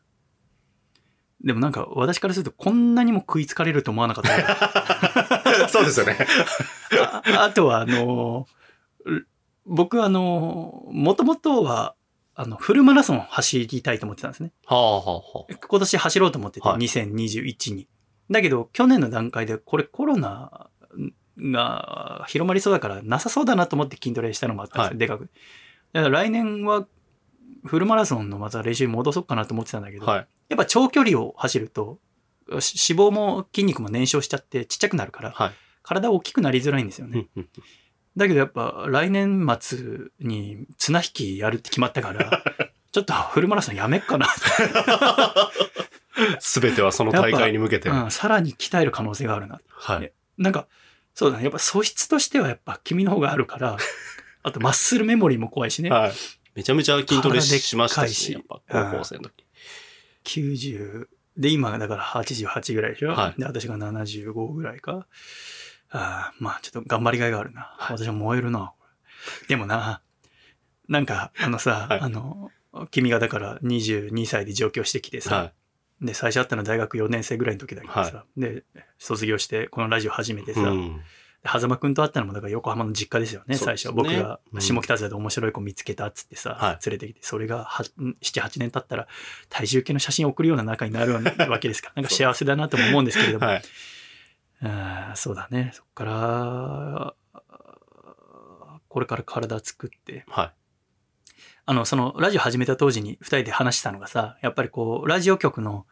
[1.44, 5.68] でもなんか、私からするとこんなにも食いつかれると思わなかったい。
[5.70, 6.18] そうですよね。
[7.00, 8.48] ああとは、あの、
[9.06, 9.26] う
[9.66, 11.96] 僕あの、もともとは、
[12.36, 14.52] あの、フルマラソン走りたいと思ってたんですね。
[14.66, 17.88] はあはあは今年走ろうと思ってて、はい2021に。
[18.32, 20.70] だけど、去年の段階で、これコロナ
[21.38, 25.30] が広まりそうだから、なさそうだなと思って筋トレしたのもあったんですよ、はいでかく。
[25.94, 26.88] だから来年は、
[27.66, 30.14] フルマラソンのまた練習に戻そうかなと思ってたんだけど、あ。
[30.14, 30.28] はい。
[30.50, 32.00] やっぱ長距離を走ると、
[32.60, 35.52] し脂肪も筋肉も燃焼しちゃってちっちゃくなるから、はい。
[35.82, 37.28] 体大きくなりづらいんですよね。
[38.16, 39.80] だけどやっぱ来年末
[40.20, 42.44] に綱引きやるって決まったから、
[42.92, 44.28] ちょっとフルマラソンやめっかな。
[46.40, 47.90] すべてはその大会に向けて。
[47.90, 49.60] うん、さらに鍛える可能性があるな。
[49.68, 50.14] はい。
[50.38, 50.68] なんか、
[51.14, 51.44] そうだね。
[51.44, 53.78] やっぱ素質としてはやっぱ君の方があるから、
[54.44, 55.90] あとマッスルメモリーも怖いしね。
[55.90, 56.14] はい。
[56.56, 59.46] めちゃめちゃ筋トレししましたしし、やっぱ高校生の時。
[60.26, 61.08] 90。
[61.38, 65.08] で、今だから88ぐらいでしょ、はいで、私が75ぐらいか。
[65.90, 67.76] ああ、まあちょっと頑張りがいがあるな。
[67.78, 68.74] はい私は燃えるな。
[69.48, 70.02] でもな、
[70.88, 72.52] なんか、あのさ、はいあの、
[72.92, 75.54] 君がだから22歳で上京してきてさ、は
[76.04, 78.64] で、最初会ったのは大学4年生ぐらいの時だけどさ、で、
[78.98, 80.54] 卒業してこのラジオ始めてい。
[80.54, 81.02] さ、うん。
[81.46, 83.92] 狭間くんと会ったのもだから横浜の実家ですよね、最初。
[83.92, 89.08] 僕がうん下北沢で面白い子見つけたっつってさ、はい連れてきて、それがは7、8年経ったら
[89.50, 93.62] 体重計の写真を送るような仲になるわけですから、 なんか幸せだなとも思うんですけれども、はい。
[94.62, 97.16] あーそうだね、そっから、
[98.88, 100.54] これから体作って、はい。
[101.66, 105.86] あの、そのラジオ始めた当時に2人で話したのがさ、やっぱりこう、ラジオ局の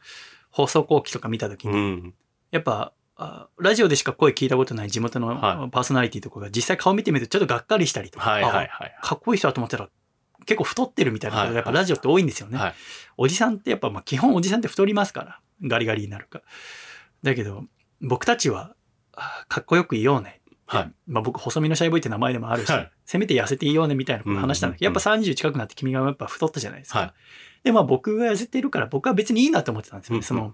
[0.49, 2.13] 放送後期とか見た時に、うん。
[2.51, 8.95] やっぱ、あラジオでしか声聞いたことない地元のはパーソナリティとかが実際顔見てみるとちょっとがっかりしたりとか、はいはいあはい。
[8.99, 9.89] かっこいい人だと思ったら
[10.47, 12.57] 結構太ってるみたいなことがはいやっぱラジオって多いんですよね。
[12.57, 12.73] はい。
[13.17, 16.41] おじさんってやっぱまあ基本おじさんって太りますから、ガリガリになるか。
[17.21, 17.65] だけど、
[18.01, 18.75] 僕たちは
[19.13, 20.40] あかっこよくいようね。
[20.71, 20.91] はい。
[21.05, 26.99] まあ僕、細身のシャイボーイって名前でもあるし、はいせめて痩せていようねみたいなこと話したんだけど、やっぱ30近くなって君がやっぱ太ったじゃないですか。
[26.99, 27.13] はい
[27.63, 30.23] で、まあ僕が痩せてるから僕は別にいいなと思ってたんですよね。
[30.23, 30.53] その、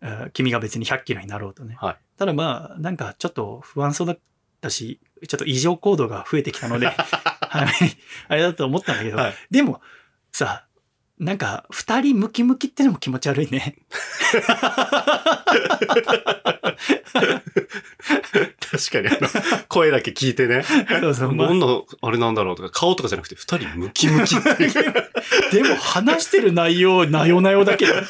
[0.00, 1.76] えー君が別に100キロになろうとね。
[1.78, 4.18] はいただまあ、なんかちょっと不安そうだっ
[4.60, 7.92] たし、ちょっと異常行動が増えてきたので、早めに、
[8.28, 9.80] あれだと思ったんだけど、はいでも、
[10.32, 10.64] さ、
[11.18, 13.76] なんか、二人ムキムキってのも気持ち悪いね。
[18.70, 19.28] 確かにあの、
[19.68, 20.62] 声だけ聞いてね。
[20.62, 21.66] そうそうまあどんな、
[22.02, 24.72] あれなんだろうとか、顔とかじゃなくて、二人ムキムキっていう。
[25.52, 27.94] でも話してる内容、なよなよだけど。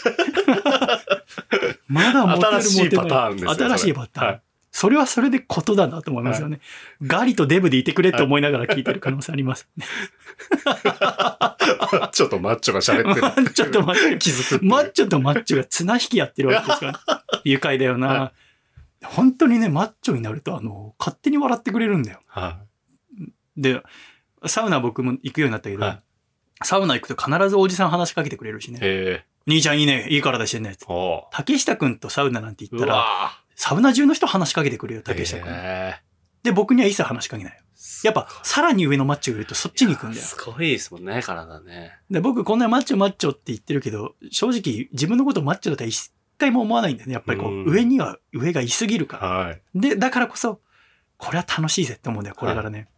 [1.89, 4.27] まだモテる新しいパターンですよそれ新しいパターン。
[4.27, 4.41] はい
[4.71, 6.61] それはそれでことだなと思いますよね。
[7.03, 9.67] ガリとデブでいてくれって思いながら聞いてる可能性あります。
[12.13, 13.23] ちょっとマッチョが喋ってる。
[13.23, 14.65] マッチョとマッチョ気づく。
[14.65, 17.25] マッチョとマッチョが綱引きやってるわけですから。
[17.43, 18.07] 愉快だよな。
[18.07, 18.33] は
[19.05, 22.21] 本当にね、マッチョになると、あの、勝手に笑ってくれるんだよ。
[22.27, 22.61] は
[23.57, 23.83] で、
[24.47, 26.03] サウナ僕も行くようになったけど、はい
[26.65, 28.73] サウナ行くと必ずおじさん話しかけてくれるしい。
[28.73, 29.25] ね。
[29.47, 30.77] 兄ちゃんいいね、いい体してんね。
[30.89, 35.53] お竹下くんとサウナなんて言うったら、わサウナ中の人話しかけてくれるよ、ー竹下くん。
[35.53, 36.03] へ
[36.43, 37.61] で、僕には一切話しかけないよ。
[38.05, 40.23] やっぱ、さらに上のマッチョがいるとそっちに行くんだよ。
[40.23, 41.93] すごいですもんね、体ね。
[42.11, 47.15] で、僕こんなマッチョマッチョって言ってるけど、正直自分のことマッチョだったら一回も思わないんだよね。
[47.15, 49.29] やっぱりこう、うん上には上がいすぎるから。
[49.29, 49.63] はい。
[49.75, 50.61] で、だからこそ、
[51.17, 52.89] これは楽しいぜって思うんだよ、これからね。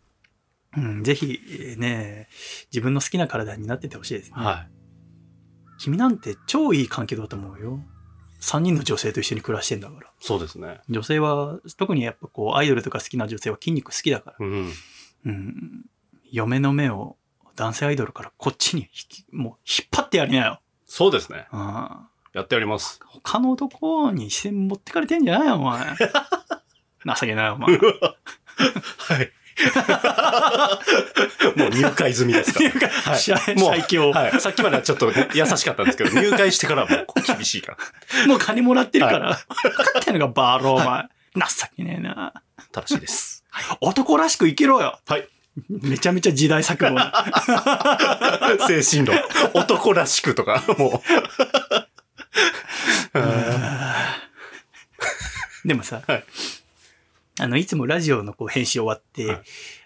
[0.76, 2.28] うん、ぜひ、えーね、
[2.70, 4.34] 自分の好きな体になっててほしいですね。
[4.36, 4.66] は
[5.78, 7.80] 君なんて超いい環境だと思うよ。
[8.40, 10.06] 3人の女性と一緒に暮らしてんだから。
[10.06, 10.10] い。
[10.20, 10.80] そうですね。
[10.88, 14.36] 女性は、特にやっぱこう、アイドルとか好きな女性は筋肉好きだから。
[14.40, 14.72] うん。
[15.26, 15.84] うん。
[16.30, 17.16] 嫁の目を
[17.56, 18.88] 男性アイドルからこっちに引
[19.24, 20.60] き、もう引っ張ってやりなよ。
[20.86, 21.46] そうですね。
[21.52, 21.88] うん。
[22.32, 23.00] やってやります。
[23.06, 25.96] 他の男に視線持ってかれてんじゃないよ、お前。
[25.96, 27.76] 情けない、お前。
[27.78, 29.32] はい。
[31.56, 34.40] もう入会済みですか入会はい最もう最強はい。
[34.40, 37.76] さっきまではちょっとね優しかったんですけど、入会してからはもう厳しいか
[38.16, 38.26] ら。
[38.26, 39.38] もう金もらってるから。
[39.62, 41.08] 分かってんのか、バーロー、お前。
[41.34, 41.40] 情
[41.76, 42.32] けねえな。
[42.72, 43.44] 正しいです。
[43.80, 44.98] 男らしく生きろよ。
[45.06, 45.28] はい。
[45.68, 47.12] めちゃめちゃ時代錯誤な。
[48.66, 49.18] 精神論。
[49.54, 51.89] 男らしくとか、もう。
[55.64, 56.24] でもさ、はい。
[57.40, 59.42] あの、いつもラジオのこう編集終わって、は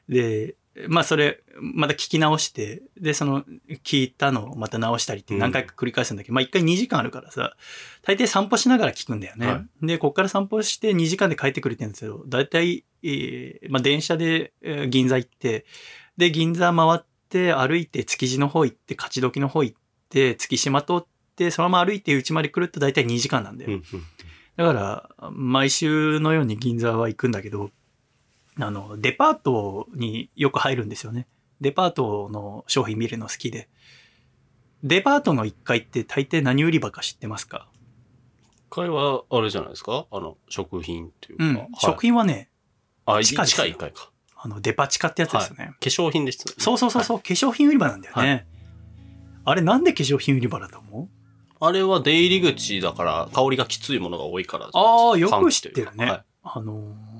[0.08, 0.12] い。
[0.12, 0.54] で、
[0.88, 3.44] まあそれ、また聞き直して、で、その、
[3.84, 7.56] 聞いたのをまた直したりって何回か繰り返すんだけど、まあ一回2時間あるからさ、
[8.02, 9.46] 大抵散歩しながら聞くんだよね。
[9.46, 15.64] はで、こっから散歩して2時間で帰ってくるって言うんですけど、大体、えーまあ電車で、えー銀座行って、
[16.16, 19.76] で、銀座回って歩いて築地の方行って、勝どきの方行っ
[20.08, 21.08] て、月島通って、
[21.50, 23.70] そのまま歩いて家まで来ると大体2時間なんだよ。
[23.72, 24.02] うんうん
[24.56, 27.72] だから、毎週のように銀座は行くんだけど、
[28.56, 31.26] あの、デパートによく入るんですよね。
[31.60, 33.68] デパートの商品見るの好きで。
[34.84, 37.68] デパートの1階って大抵何売り場か知ってますか？
[38.70, 40.06] 会は、あれじゃないですか？
[40.12, 41.44] あの、食品っていうか。
[41.44, 41.54] うん。
[41.56, 42.48] はい食品はね、
[43.06, 44.12] あ、地下ですよ近い階か。
[44.36, 45.72] あの、デパ地下ってやつですよね。
[45.72, 46.54] 化粧品です、ね。
[46.58, 48.46] そうそうそうそう、化粧品売り場なんだよね。
[49.44, 51.23] はあれなんで化粧品売り場だと思う？
[51.66, 55.18] あれは出入り口だから、香りがきついものが多いからああ。
[55.18, 56.06] よく知ってるね。
[56.06, 56.24] はい。
[56.42, 57.14] あのー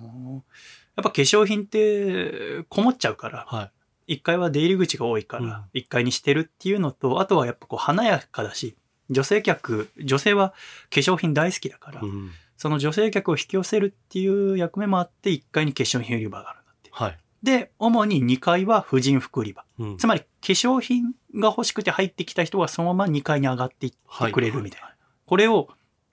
[0.97, 3.71] やっぱ化粧品ってこもっちゃうから、は
[4.07, 4.17] い。
[4.17, 8.77] 1階は出入り口が多いかうんら、1階にしてるっていうのと、あとはやっぱこう華やかだし、
[9.11, 12.31] 女性客、女性は化粧品大好きだから、うん。
[12.57, 16.91] その女性客を引き寄せるっていう役目もあって、1階に化粧品売り場があるんだって。
[16.93, 17.19] はい。
[17.45, 19.65] で、主に2階は婦人服売り場。
[19.79, 24.95] うんつまり化粧品が欲しくて入ってきた人がそのまま2階に上がっていってくれるみたいな。
[25.27, 25.69] これを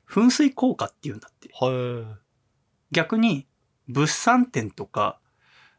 [0.08, 1.50] 噴水効果っていうんだって。
[1.54, 2.18] は
[2.92, 3.48] 逆に
[3.88, 5.20] 物産展とか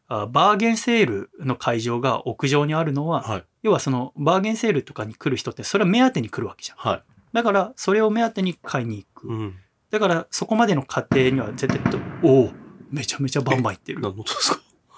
[0.09, 3.07] あバーゲンセールの会場が屋上にあるのい。
[3.09, 3.45] は、はい。
[3.63, 6.79] 要はそのバーゲンセールとかに来る人ってそれは目当てに来るわけじゃん。
[6.79, 7.03] はい。
[7.35, 9.29] だからそれを目当てに買いに行く。
[9.29, 9.57] うん。
[9.91, 12.51] だからそこまでの過程には絶対と、おお
[12.91, 14.01] めちゃめちゃバンバン行ってる。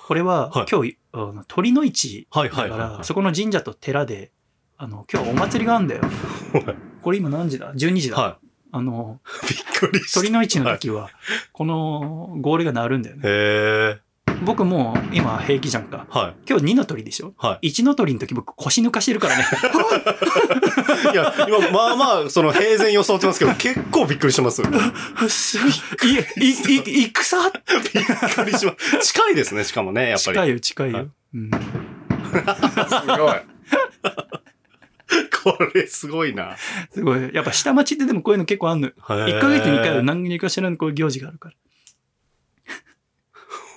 [0.06, 3.04] これは、はい今日あの鳥の市はいだから、はいはいはい。
[3.04, 4.32] そこの神社と寺で、
[4.76, 6.02] あの、今日お祭りがあるんだよ。
[7.00, 8.16] これ今何時だ ?12 時だ。
[8.16, 8.38] は
[8.72, 9.48] あの、い。
[9.48, 10.00] びっくり。
[10.12, 11.08] 鳥の市の時は、
[11.52, 14.02] このゴールが鳴るんだよね。
[14.44, 16.06] へ僕もう今平気じゃんか。
[16.10, 16.18] ー。
[16.18, 16.34] はい。
[16.48, 17.34] 今日2の鳥でしょ？
[17.36, 19.44] は ?1 の鳥の時僕腰抜かしてるからね。
[21.10, 21.12] い。
[21.12, 24.62] いや、今、まあまあ、その平然装ってますけど、結構びっくりしてます。
[24.62, 28.98] びっすい、い、い、戦くりします。
[29.00, 30.36] 近いですね、しかもね、やっぱり。
[30.36, 30.96] 近いよ、近いよ。
[30.98, 31.50] はいうん。
[31.50, 31.58] す
[33.06, 33.34] ごい。
[35.42, 36.56] これすごいな。
[36.92, 37.30] すごい。
[37.34, 38.94] やっぱ下町ってでもこういうの結構あんのよ。
[38.98, 41.54] 1ヶ月に1回は何人かしらのこういう行事があるから。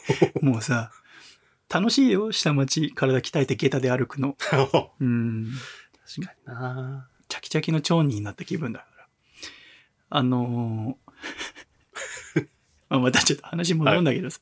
[0.41, 0.91] もうさ、
[1.69, 2.93] 楽しいよ、下町。
[2.95, 4.33] 体鍛えて下駄で歩くの。
[4.39, 4.71] 確
[5.01, 5.51] うん。
[5.51, 7.09] かにな。
[7.27, 9.07] チャキチャキの町人になった気分だから。
[10.09, 11.07] あのー
[12.89, 14.39] ま あまたちょっと話戻るんだけどさ。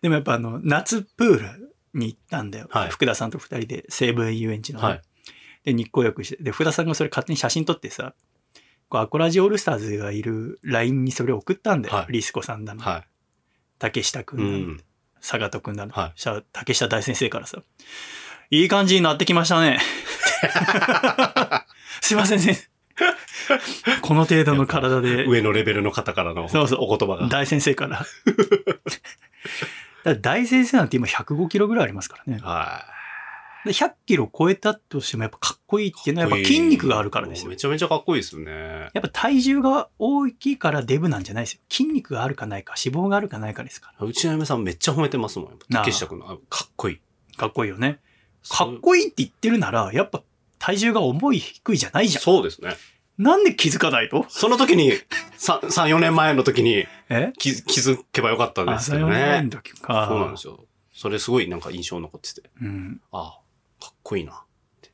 [0.00, 2.68] でもやっぱあの、夏プールに行ったんだよ。
[2.70, 5.02] はい福田さんと二人で西武園遊園地のね、はい。
[5.64, 8.14] で、日光浴して、で、福田さんがそれ勝手に写真撮ってさ、
[8.88, 11.94] こうアコラジオールスターズがいる LINE にそれを送ったんだよ。
[11.96, 12.82] はいリスコさんだの。
[12.82, 13.04] は
[13.78, 14.40] 竹下くい。
[14.40, 14.74] うんだの。
[14.74, 14.80] ん。
[15.22, 15.92] 坂戸くんだの。
[15.92, 17.62] はい竹下大先生からさ、
[18.50, 19.78] いい感じになってきましたね。
[22.02, 22.58] すいませんね。
[24.02, 27.28] この程度の体で、上のレベルの方からのそうそうお言葉が。
[27.28, 27.98] 大先生から。
[27.98, 28.06] だか
[30.04, 32.40] ら大先生なんて今105キロぐらいありますからね。
[32.42, 32.91] はで
[33.66, 36.18] 100キロ超えたとしてもやっぱかっこいいっていうい。
[36.18, 37.56] のはやっぱ筋肉があるからですよめ。
[37.56, 38.90] ちゃめちゃかっこいいですよね。
[38.92, 41.60] やっぱ体重が大きいからデブなんじゃないですよ。
[41.70, 44.06] 筋肉があるかないか、脂肪があるかないかですから。
[44.06, 45.58] うちの嫁さんめっちゃ褒めてますもん。
[45.70, 47.00] 竹下君のあかっこいい。
[47.36, 48.00] かっこいいよね。
[48.48, 50.22] かっこいいって言ってるなら、やっぱ
[50.58, 52.22] 体重が重い低いじゃないじゃん。
[52.22, 52.74] そうですね。
[53.18, 54.24] なんで気づかないと？
[54.28, 54.90] その時に、
[55.38, 57.32] 3、3 4年前の時にえ？
[57.38, 59.50] 気づ気づけばよかったんであ、すけどそれはないんね。
[59.50, 60.06] だけか。
[60.08, 60.58] そうなんですよ。
[60.94, 62.50] それすごいなんか印象残ってて。
[62.60, 63.00] うん。
[63.12, 63.40] ああ、
[63.82, 64.44] かっこいいな。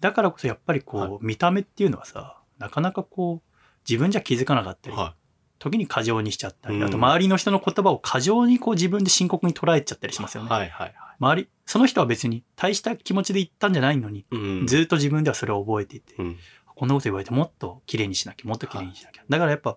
[0.01, 3.57] だからこそやっぱりこう、はい見た目っていうのはさ、なかなかこう、
[3.89, 5.15] 自分じゃ気づかなかったり、は
[5.59, 10.51] 時に過剰にしちゃったり、うんあと周りの人の言葉を過剰にこう自分で深刻に捉えちゃったりしますよね。
[10.51, 10.95] はいはいはい。
[11.21, 14.67] 周り、その人は別に大した気持ちで言ったんじゃないのに、うん。
[14.67, 16.39] ずっと自分ではそれを覚えていて、うん。
[16.75, 19.25] こんなこと言われてもっと綺麗にしなきゃ、もっと綺麗にしなきゃ。
[19.29, 19.77] だからやっぱ、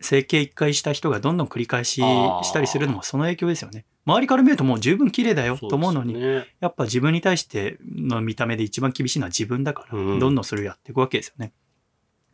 [0.00, 3.84] 整形一回した人がどんどん繰り返ししたりするのもその影響ですよね。
[4.04, 11.52] 周りから見るともう十分綺麗だよと思うのに、ねやっぱ自分に対しての見た目で一番厳しいのは自分だから、うんどんどんそれをやっていくわけですよね。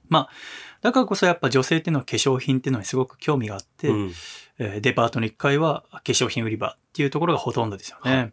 [0.09, 0.29] まあ、
[0.81, 4.13] だからこそやっぱ女性っていうのは化粧品っていうのにすごく興味があって、うん。
[4.59, 8.33] えーデパートの1階は化粧品売り場っていうところがほとんどですよね。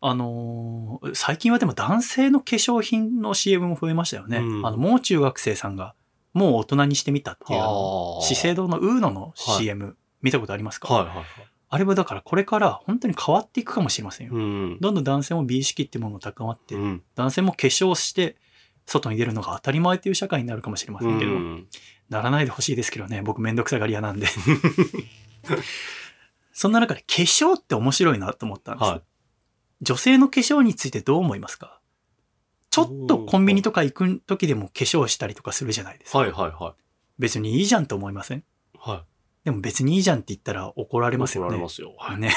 [0.00, 4.38] はあのー最近はでも男性の化粧品の CM も増えましたよね。
[4.38, 5.94] うんあの、もう中学生さんが、
[6.34, 7.60] もう大人にしてみたっていう、
[8.22, 11.26] 資生堂のウーノのはい CM、見たことありますか、はいはいはい。
[11.74, 14.34] あれはだからこれから本当に変わっていくかもしれませんよ。
[14.34, 14.76] うん。
[14.78, 17.02] どんどん男性も美意識ってものが高まって、うん。
[17.14, 18.36] 男性も化粧して、
[18.84, 21.66] 外に出るのが当たり前という社会になるかもしれませんけど、うん
[22.10, 24.26] ならないでほしいですけどね、僕めんどくさがり屋なんで。
[26.52, 28.90] そんな中で化粧って面白いなと思ったんです。
[28.90, 29.02] はい
[29.80, 31.80] 女性の化粧についてどう思いますか？
[32.70, 36.18] ちょっとコンビニとか行く時でも化粧したりとかするじゃないですか。
[36.18, 36.82] はいはいはい。
[37.18, 38.44] 別にいいじゃんと思いません？
[38.78, 39.04] は
[39.44, 41.10] でも別にいいじゃんって言ったら怒らい。
[41.12, 41.46] れますよね。
[41.48, 41.94] 怒られますよ。
[41.98, 42.32] はいね。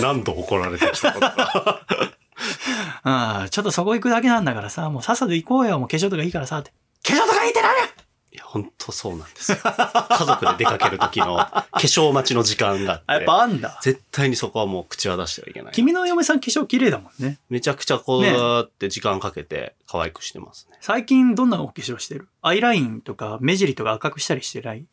[0.00, 1.86] 何度 怒られてきたことか。
[3.04, 6.72] ああ、ちょっとそこ行くだけなんだからさ、もうさっさと行こうよ、もう化粧とかいいからさ、って。
[7.06, 7.68] 化粧とかいいって何？
[7.76, 7.84] や
[8.32, 9.58] いや、本当そうなんですよ。
[9.62, 13.78] 家族で出かける時の化粧待ちの時間があ、やっあって、ぱあんだ。
[13.82, 15.72] 絶対にそこはもう口は出してはいけない。
[15.74, 17.38] 君の嫁さん化粧綺麗だもんね。
[17.48, 20.78] めちゃくちゃこうやって時間かけて可愛くしてますね。
[20.80, 22.28] 最近どんなお化粧してる？
[22.40, 24.86] アイラインとか目尻とか赤くしたりしてない？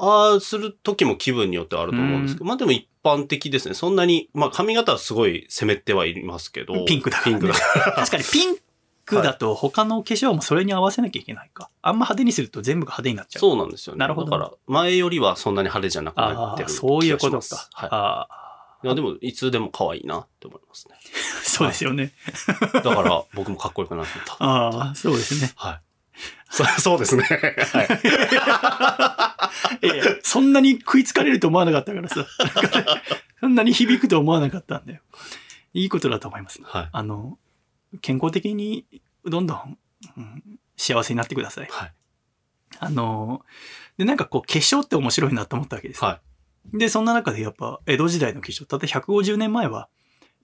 [0.00, 3.74] ああ、する時も気分によってはあると思うんですけど、まあでも一般的ですね。
[3.74, 6.84] そんなに、まあ髪型はすごい攻めてはいますけど。
[6.86, 7.40] ピンクだから、ね。
[7.40, 7.92] ピンクだから。
[8.06, 8.56] 確かにピン
[9.04, 11.68] クだと他の化粧もそれに合わせなきゃいけないか。
[11.82, 13.40] あんま派手にすると全部が派手になっちゃう。
[13.40, 13.98] そうなんですよね。
[13.98, 16.70] なるほどだから、前よりはそんなに派手じゃなくなってる。
[16.70, 17.68] そういうことか。
[17.72, 17.88] はい。
[17.90, 18.40] ああ、
[18.82, 20.94] いや、でも、いつでも可愛いなって思いますね。
[21.44, 22.12] そうですよね。
[22.72, 24.36] だから、僕もかっこよくなってた。
[24.40, 25.52] ああ、そうですね。
[25.56, 25.89] はい。
[26.50, 27.22] そそうですね。
[27.22, 27.82] は
[29.82, 29.86] い。
[29.86, 32.26] いやそんなに食いつかれると思わなかったからさ。
[33.40, 35.00] そんなに響くと思わなかったんだよ。
[35.72, 36.60] いいことだと思います。
[36.62, 36.88] はい。
[36.92, 37.38] あの、
[38.00, 38.84] 健康的に
[39.24, 39.78] どんどん、
[40.16, 40.42] うん
[40.76, 41.68] 幸せになってください。
[41.70, 41.92] はい。
[42.78, 43.42] あの、
[43.98, 46.02] で、なんかこう、化粧って面白いなと思ったわけです。
[46.02, 46.20] は
[46.72, 49.88] で、そんな中でやっぱ、江戸時代の化粧、たった150年前は、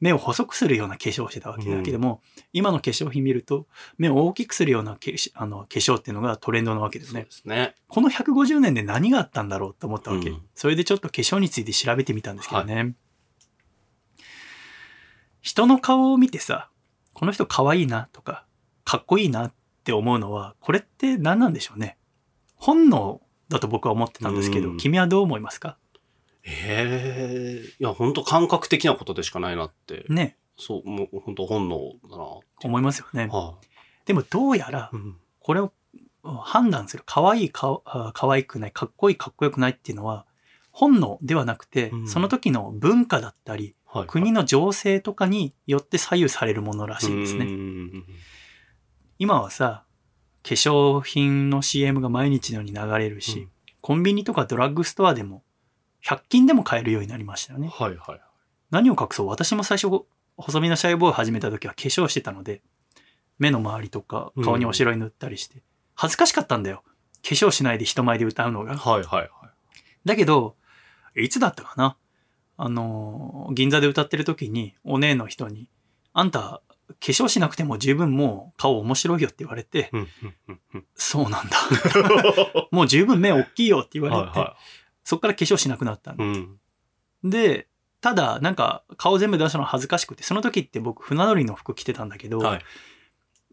[0.00, 2.20] 目を細くするような化粧をしてたわけだけども、
[2.52, 3.66] 今の化粧品見ると、
[3.96, 7.24] 目を大きくするような化粧あの化粧っていうのがトレンドなわけですね。
[7.24, 7.74] ですね。
[7.88, 10.30] この150年で何があったんだろうと思ったわけ。
[10.30, 12.94] うんそれでちょっと化粧について調べてみたんですけどね。
[15.40, 16.70] 人の顔を見てさ、
[17.14, 18.44] この人可愛いなとか、
[18.84, 19.54] かっこいいなっ
[19.84, 21.96] て思うのは、これって何なんでしょうね。
[22.56, 25.78] 本能だと僕は思ってたんですけど、うん君はどう思いますか？
[26.46, 30.04] ええいや、本当感覚的なことでしかないなって。
[30.08, 32.24] ね、そう、もう本当本能だな。
[32.64, 33.28] 思いますよね。
[33.32, 33.56] は
[34.04, 34.90] でもどうやら
[35.40, 35.72] これを
[36.22, 40.24] 判断する、可愛いか、あ可愛くない、かっこいい、かっこよくないっていうのは、
[40.70, 44.06] 本能ではなくて、うんその時の文化だったり、はい。
[44.06, 47.44] 国の情勢とかによって左右されるものらしいんですうね。
[47.46, 48.04] ん
[49.18, 49.84] 今はさ、
[50.42, 53.50] 化粧品の CM が毎日のように流れるし、うん
[53.82, 55.44] コンビニとかドラッグストアでも、
[56.06, 57.68] 100均でも買えるようになりましたよね。
[57.68, 58.20] はいはい。
[58.70, 60.04] 何を隠そう私も最初、
[60.36, 62.62] 細身のシャイボーイ始めた時は化粧してたので、
[63.38, 65.62] 目の周りとか顔にお白い塗ったりして、
[65.94, 66.84] 恥ずかしかったんだよ。
[67.22, 68.76] 化粧しないで人前で歌うのが。
[68.76, 69.30] はいはいはい。
[70.04, 70.54] だけど、
[71.16, 71.96] いつだったかな
[72.56, 75.68] あのー、銀座で歌ってる時に、お姉の人に、
[76.12, 79.90] あんた、化粧しなくても十分もう顔面白いよって言われて、
[80.94, 81.56] そうなんだ。
[82.70, 84.56] もう十分目大きいよって言われて、はいは
[85.06, 86.16] そっから化粧しなくなった。
[86.18, 86.58] うん。
[87.22, 87.68] で、
[88.00, 92.60] ただ、なんか、顔全部出すの恥ずかしくて、その時って僕、船乗りの服着てたんだけど、はい。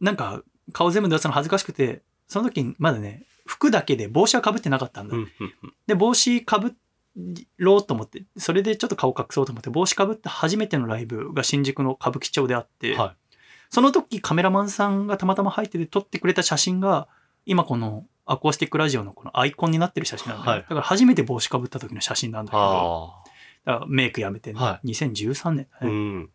[0.01, 5.15] なんか、顔全部出すの恥ずかしくて、その時、まだね、服だけで帽子は被ってなかったんだ。
[5.15, 6.45] うんうんうんで、帽子被
[7.57, 13.15] ろうと思って、それでちょっと顔隠そうと思って、帽子被って初めてのライブが新宿の歌舞伎町であって、はい
[13.73, 17.07] その時カメラマンさんがたまたま入ってて撮ってくれた写真が、
[17.47, 23.23] 今このアコースティックラジオのこのアイコンになってる写真なんだよ、はいだから初めて帽子被った時の写真なんだけど、あ
[23.65, 25.85] だからメイクやめてね、は2013年だあ。
[25.85, 26.29] ね、うん。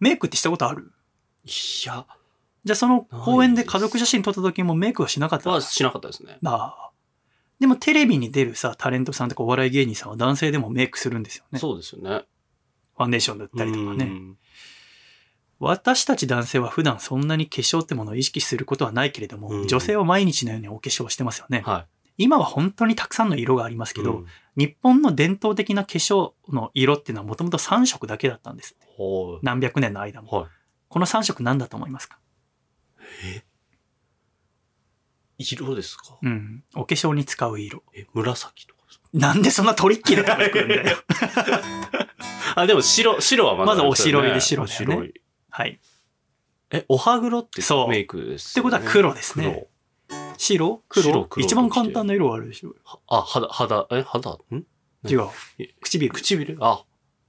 [0.00, 0.92] メイクってしたことある？
[1.44, 1.48] い
[1.86, 2.06] や、
[2.64, 5.50] じゃあその公園で家族写真撮った時もメイクはしなかった？
[5.50, 6.38] はしなかったですね。
[6.44, 6.90] ああ。
[7.60, 11.60] でもテレビに出るさ、タレントさんとかお笑い芸人さんは男性でもメイクするんですよね。
[11.60, 12.24] そうですよね。
[12.96, 14.10] ファンデーション塗ったりとかね。
[15.62, 21.62] うん私たち男性は普段そんなに化粧ってものを意識することはないけれども、うん女性は毎日のようにお化粧をしてますよね。
[21.64, 21.86] は
[22.18, 23.94] 今は本当にたくさんの色がありますい。
[23.94, 28.76] けど、うん日本の伝統的な化粧の色っていうのはもともと3色だけだったんです
[29.42, 30.30] 何百年の間も。
[30.30, 30.50] はい。
[30.88, 32.18] この3色何だと思いますか？
[35.38, 36.18] 色ですか？
[36.22, 36.64] うん。
[36.74, 37.82] お化粧に使う色。
[37.94, 39.08] え、紫とかですか？
[39.14, 40.98] なんでそんなトリッキーなとこ行くんだよ。
[42.56, 45.21] あ、でも白、白はまだまずお白いいで白だよね白い。
[45.54, 45.78] はい。
[46.70, 49.68] え、おはぐろってそうメイクですってことは黒ですね
[50.38, 50.82] 白？
[50.88, 51.04] 黒？
[51.04, 52.70] 白黒一番簡単な色はあるでしょ。
[52.70, 53.00] 黒。
[53.06, 54.38] あ、肌、肌、え、肌？
[54.50, 54.64] ん？
[55.06, 55.68] 違うえ？
[55.82, 56.10] 唇。
[56.10, 56.56] 唇？
[56.60, 56.84] あ、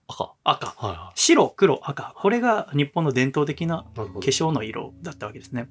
[0.07, 0.33] 赤。
[0.45, 0.67] 赤。
[0.67, 2.13] はいは白、黒、赤。
[2.15, 4.19] これが日本の伝統的ないなるほど。
[4.21, 5.67] 化粧の色だったわけですね。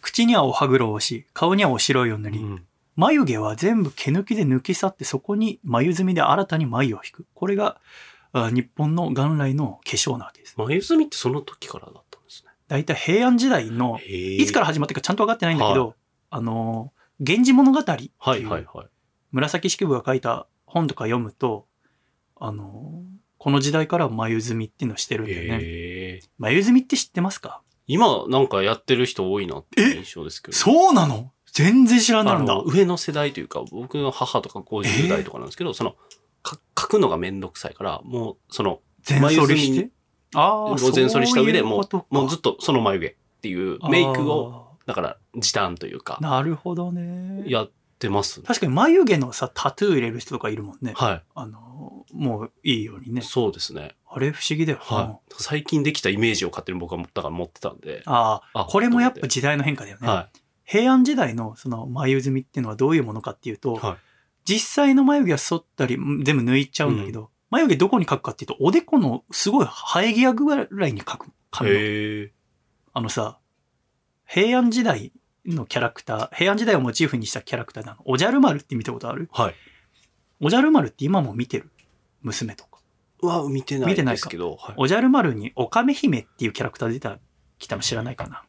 [0.00, 2.66] 口にはお歯黒をし、顔にはお白いを塗り、うん
[2.96, 7.26] 眉毛は全部毛抜きで抜き去ってそこに眉墨で新たに眉を引く。
[7.32, 7.80] これがあ
[8.32, 10.54] 日本の元来の化粧なわけです。
[10.56, 12.50] 眉墨ってその時からだったんですね。
[12.68, 15.94] だいたい平安時代の、いいつから始まってるかちゃんと分かってないんだけど、は
[16.30, 18.86] あの、源氏物語っていう、はいはいはい。
[19.32, 21.66] 紫式部が書いた本とか読むと、
[22.36, 23.02] あの、
[23.38, 26.20] この時代から眉墨っていうのをしてるんだよね。
[26.38, 27.62] 眉墨って知ってますか？
[27.86, 30.56] 今なんかやってる人多いなって印象ですけど。
[30.56, 31.32] そうなの？
[31.52, 32.62] 全然知らないんだ。
[32.64, 35.98] 上の世代というか、僕の母とか50代とかなんですけど、その、か
[36.44, 39.90] 書くのがめんどくさいから、もう、その、全剃りして？
[40.34, 47.42] ああ、午前剃りした上でもそういうもうずっとその眉毛っていうメイクを、だから時短というかなるほどね。
[47.46, 48.46] やってますね。
[48.46, 50.92] 確かに眉毛のさ、タトゥー入れる人とかいるもんね。
[50.94, 53.12] はあの、もういいようにい。
[53.12, 53.22] ね。
[53.22, 53.96] そうですね。
[54.08, 54.96] あれ不思議だよな。
[54.96, 55.34] はい。
[55.38, 58.02] 最近できたイメージを勝手に僕はだから持ってたんで。
[58.06, 60.06] ああ、あこれもやっぱ時代の変化だよね。
[60.06, 60.28] は
[60.64, 63.78] 平安時代のその眉墨っていうのはどういうものかっていうと、い。
[63.78, 63.96] はい。
[64.50, 72.28] 実際の眉毛は剃ったり、全部抜いちゃうんだけど、眉毛どこに描くかっていうと、おでこのすごい生え際ぐらいに描く髪の。
[72.92, 73.38] あのさ、
[74.26, 75.12] 平安時代
[75.46, 78.02] のキャラクター、平安時代をモチーフにしたキャラクターなの。
[78.04, 79.28] おじゃる丸って見たことある？
[79.32, 79.54] はい。
[80.40, 81.70] おじゃる丸って今も見てる？
[82.22, 82.80] 娘とか。
[83.22, 84.56] うわ、見てない見てないかですけど。
[84.56, 84.74] はい。
[84.76, 87.18] おじゃる丸にオカメ姫っていうキャラクター出た、
[87.58, 88.44] 来たの知らないかな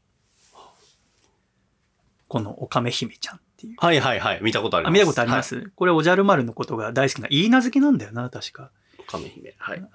[2.27, 3.75] このオカメ姫ちゃんっていう。
[3.77, 4.39] はいはいはい。
[4.41, 4.91] 見たことあります。
[4.91, 8.63] あ見たことあります、これおじゃる丸のことが大好きな、いいなずきなんだよな、確か。
[8.63, 8.69] は
[8.99, 9.03] い。
[9.07, 9.55] 亀姫。
[9.57, 9.77] はい。
[9.79, 9.87] うん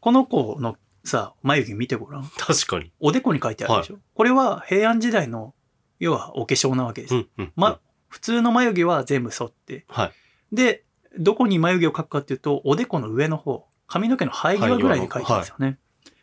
[0.00, 2.30] この子のさ、眉毛見てごらん。
[2.38, 2.92] 確かに。
[3.00, 5.54] おでこに書いてあるでしょ、これは平安時代の、
[5.98, 7.14] 要はお化粧なわけです。
[7.14, 7.52] うんうん。
[7.56, 9.84] ま、普通の眉毛は全部剃って。
[9.88, 10.12] はい。
[10.54, 10.84] で、
[11.18, 15.78] どこに眉毛を描くかっていうと、おでこの上の方、髪の毛の生え際ぐらいに描いてるんですよね。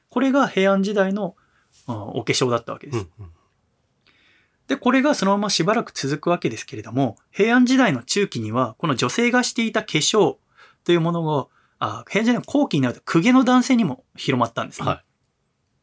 [0.10, 1.36] これが平安時代の、
[1.88, 3.00] うんお化粧だったわけです。
[3.20, 3.32] うんうん。
[4.68, 10.38] で、これがそのまましばらく続くわけですけれども、平安時代の中期には、この女性がしていた化粧
[10.84, 11.48] というものが、
[11.78, 14.88] あ平安時代の後期になると公家の男性にも広まったんですね。
[14.88, 15.04] は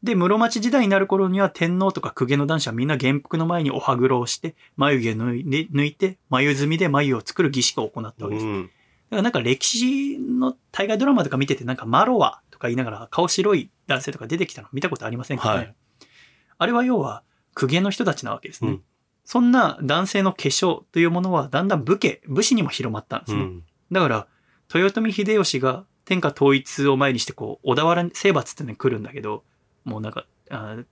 [0.01, 8.45] で、室町時代になる頃には天皇とか公家の男子はみんな元服の前にお歯黒をして、眉毛抜いで抜いて、眉墨で眉を作る儀式を行ったわけです。
[8.45, 8.67] だうん。
[9.09, 15.75] からなんか歴史の大河ドラマとか見てて、なんかマロワとか言いながら顔白い男性とか出てきたの見たことありませんかね、はい
[16.57, 17.23] あれは要は
[17.55, 18.71] 公家の人たちなわけですね。
[18.71, 18.83] うん
[19.25, 23.41] そんな男性の化粧というものはだんだん武家、武士にも広まったんですね。
[23.41, 23.63] うん。
[23.91, 24.27] だから、
[24.73, 29.43] 豊臣秀吉が天下統一を前にして、こう、小田原征伐ってのに来るんだけど、
[29.85, 30.25] もうなんか、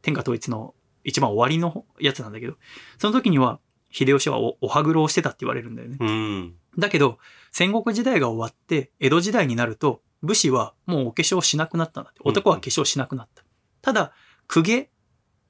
[0.02, 0.74] 天下統一の
[1.04, 2.56] 一番終わりのやつなんだけど、
[2.98, 3.60] その時には、
[3.92, 5.98] 秀吉はおお歯黒をしてたって言われるんだよね。
[6.00, 6.56] うん。
[6.78, 7.18] だけど、
[7.52, 12.22] 戦国時代が終わって、江戸時代になると、武士はもうお化粧しなくなったんだって。
[12.24, 13.44] 男は化粧しなくなった。
[13.82, 14.14] ただ、
[14.48, 14.90] 公家、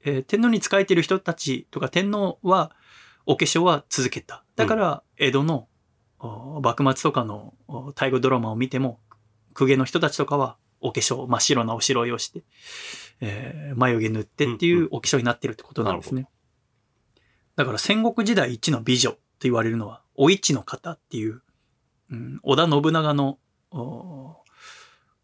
[0.04, 2.72] えー天皇に仕えてる人たちとか天皇は、
[3.26, 4.44] お化粧は続けた。
[4.56, 5.68] だから、江戸の、
[6.18, 9.00] お幕末とかのお大河ドラマを見ても、
[9.54, 12.42] 公家の人たちとかはお化粧、真っ白なお白いをして、
[13.20, 16.28] えー眉毛塗ってっていうお化粧になってるってことなんですね。
[17.56, 21.42] だから戦国時代一の美女と言われるのは、お市の方っていう、
[22.10, 23.38] うん、織田信長の
[23.70, 24.36] お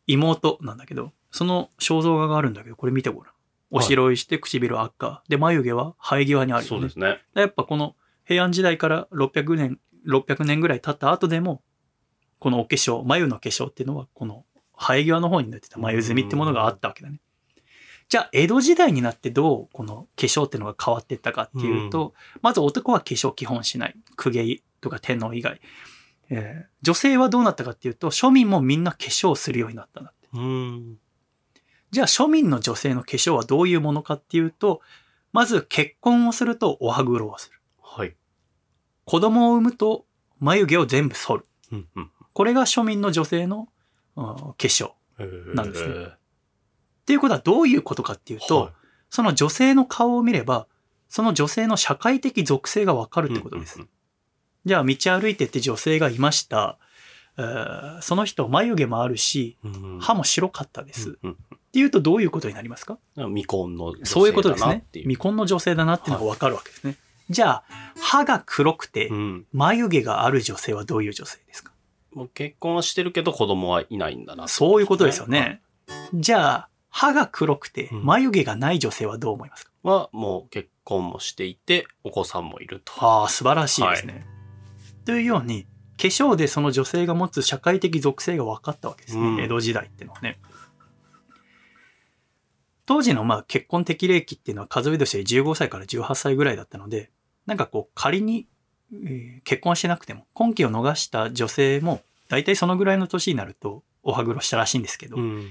[0.06, 3.34] 妹なんだけど、その肖像画があるんだけど、これ見てごらん。
[3.70, 5.22] お白いして唇赤。
[5.28, 6.68] で、眉毛は生え際にあるよね。
[6.68, 7.20] そうですね。
[7.34, 11.62] やっぱこの平安時代から600年、600年ぐらい経った後でも、
[12.38, 14.44] このお化粧、眉の化粧っていうのは、この
[14.78, 17.20] 生え際の方になってた眉墨ってものがあったわけだね。
[18.08, 23.96] じゃあ、江戸時代になってどうこの化粧っていうのが変わっていったかっていうと、まず男は化粧基本しない。
[24.16, 25.60] 公家とか天皇以外。
[26.30, 30.28] えー女性はどうなったかっていうと、庶民もみんな化粧をするようになったんだって。
[30.32, 30.98] うん。
[31.90, 34.80] じゃあ庶民の女性の化粧はどういうものかっていうと、
[35.32, 37.60] まず結婚をするとお歯黒をする。
[37.82, 38.16] はい。
[39.04, 40.04] 子供を産むと
[40.40, 41.46] 眉毛を全部剃る。
[41.72, 42.10] うんうん。
[42.32, 43.68] これが庶民の女性の、
[44.16, 44.88] うん化粧。
[44.88, 44.94] っ
[45.54, 46.06] なんですねね。
[47.06, 48.72] ていうことはどういうことかっていうと、はい
[49.10, 50.66] その女性の顔を見れば、
[51.08, 53.80] その女性の社会的属性がわかるってことです。
[53.80, 53.88] うん
[54.66, 56.78] じゃあ道歩いてって女性がいました。
[57.38, 61.10] えーその人眉毛もあるし、うんうん歯も白かったです。
[61.10, 61.36] っうん
[61.70, 62.98] ていうとどういうことになりますか？
[63.16, 64.84] うん未婚の女性だなそういうことですね。
[64.92, 66.96] 未婚の女性だなっていうのがわかるわけですね。
[67.30, 67.64] じゃあ、
[68.00, 69.46] 歯が黒くてうん。
[69.52, 71.72] 眉毛がある女性はどういう女性ですか？
[72.14, 74.48] もう結婚はしてるけど子供はいないんだな。
[74.48, 75.60] そういうことですよね。
[76.14, 82.92] じゃあ、歯が黒くてうん眉毛がない女性はどう思いますか、はもう結婚もしていてお子さんもいると。
[83.04, 84.26] ああ、素晴らしいですね。
[85.04, 85.68] というように、化
[86.06, 89.28] 粧でその女性が持つ社会的属性が分かったわけですね。
[89.28, 90.38] うん江戸時代っていうのはね。
[92.86, 97.10] 当時のまあ結婚適齢期っていうのは数え年で15歳から18歳ぐらいだったので、
[97.44, 98.46] なんかこう仮に、
[98.92, 105.50] えー結婚してなくても、婚期を逃した女性も大体そのぐらいの年になるとお歯黒したらしいんですけど、うん。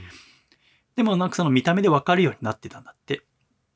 [0.96, 3.22] でもなんかその見た目でわかるようになってたんだって。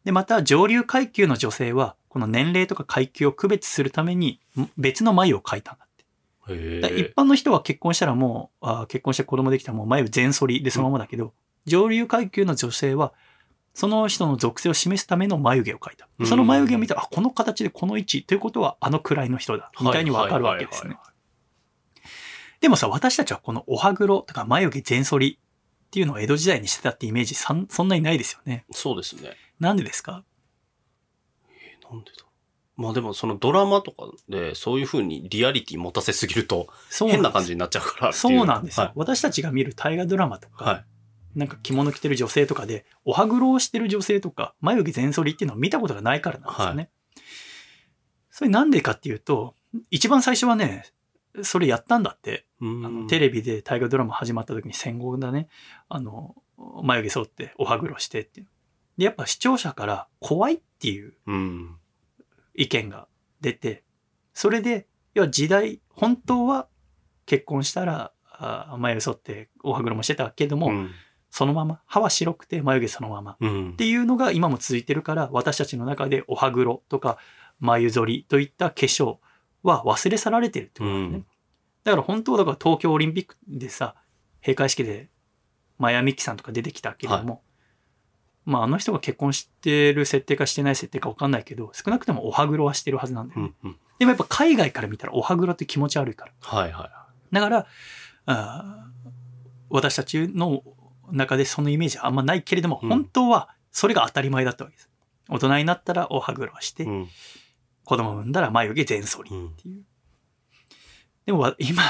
[0.03, 5.90] で、また上流階級の女性は、この年齢とか階級を区別するためにん別の眉を描いたんだって。
[6.55, 7.13] 一え。
[7.15, 11.33] 般の人は結婚したらもう、あー結婚して子供できたらもう眉全剃りでそのままだけど、
[11.65, 13.13] 上流階級の女性は、
[13.73, 16.07] その人の属性を示すための眉毛を描いた。
[16.19, 19.71] うんその眉毛を見たら、あ、この形でこの位置ということはあの位の人だ。
[19.81, 20.97] みたいにわかるわけですね。
[22.59, 25.39] でもさ、私たちはこのお歯黒とか眉毛全剃り
[25.87, 28.65] っていうのを江戸時代にしてたってイメージさんそんなにないですよね。
[28.71, 29.31] そうですね。
[29.59, 30.23] なんでですか？
[31.49, 32.25] えなんでだ
[32.81, 36.67] まあでもそのドラマとかでそういう風にリアリティ持たせすぎると
[36.99, 38.85] 変な感じじになっちゃうからそうなんですよ。
[38.85, 40.85] はい私たちが見る大河ドラマとか、はい。
[41.35, 46.89] なんか着物着てる女性とかで、お歯黒をしてる女性とか、眉毛全剃りっていうのを見たことがないからなんですよね。
[48.29, 49.55] それなんでかっていうと、
[49.89, 50.85] 一番最初はね、
[51.43, 52.45] それやったんだって。
[52.59, 55.47] うあんのテレビで大河ドラマ始まった時に戦後だね、
[55.87, 56.35] あの、
[56.83, 58.47] 眉毛剃ってお歯黒してっていう。
[58.97, 61.75] で、やっぱ視聴者から怖いっていううん。
[62.53, 63.07] 意見が
[63.41, 63.83] 出て、
[64.33, 66.67] それで、要は時代、本当は
[67.25, 70.91] 結婚したら、あ眉毛剃ってお歯黒もしてたけども、うん。
[71.29, 73.33] そのまま、歯は白くて眉毛そのまま。
[73.33, 73.77] っうん。
[73.77, 77.17] ていうのが今も続いてるから、私たちの中でお歯黒とか
[77.59, 79.17] 眉剃りといった化粧
[79.63, 81.15] は忘れ去られてるってことだよね。
[81.15, 81.25] うん
[81.83, 83.95] だから本当はだから東京オリンピックでさ、
[84.41, 85.09] 閉会式で
[85.77, 87.41] マヤミキさんとか出てきたけれども、
[88.45, 93.53] まああの人が結婚してる設定かしてない設定か分かんないけど、少なくともお歯黒はしてるはずなんだよね。
[93.63, 93.69] うん。
[93.69, 93.77] うん。
[93.99, 96.31] でもやっぱ海外から見たらお歯黒って気持ち悪いから。
[96.39, 96.89] はいは
[97.31, 97.67] だから、
[98.25, 99.09] あー
[99.69, 100.63] 私たちの
[101.11, 104.89] 中でそのイメージはあんまないけれども、うん本当はそれが当たり前だったわけです。
[105.29, 106.85] 大人になったらお歯黒をして、い。
[106.87, 107.07] うん。
[107.85, 109.83] 子供産んだら眉毛全剃りうんっていう。
[111.25, 111.83] でもわ今、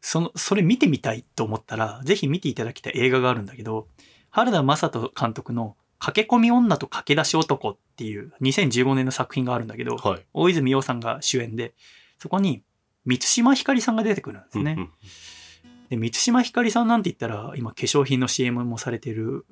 [0.00, 3.88] その、それ見てみたいと思ったら、ぜひ見ていただきたい映画があるんだけど、
[4.30, 10.26] 原田正人監督の駆け込み女と駆け出し男っていう2015年の作品があるんだけど、はい。
[10.34, 11.74] 大泉洋さんが主演で、
[12.18, 12.64] そこに
[13.04, 14.74] 満島ひかりさんが出てくるんですね。
[14.76, 14.90] うん
[15.90, 19.44] で満島ひかりさんなんて言ったら、今化粧品の CM もされている、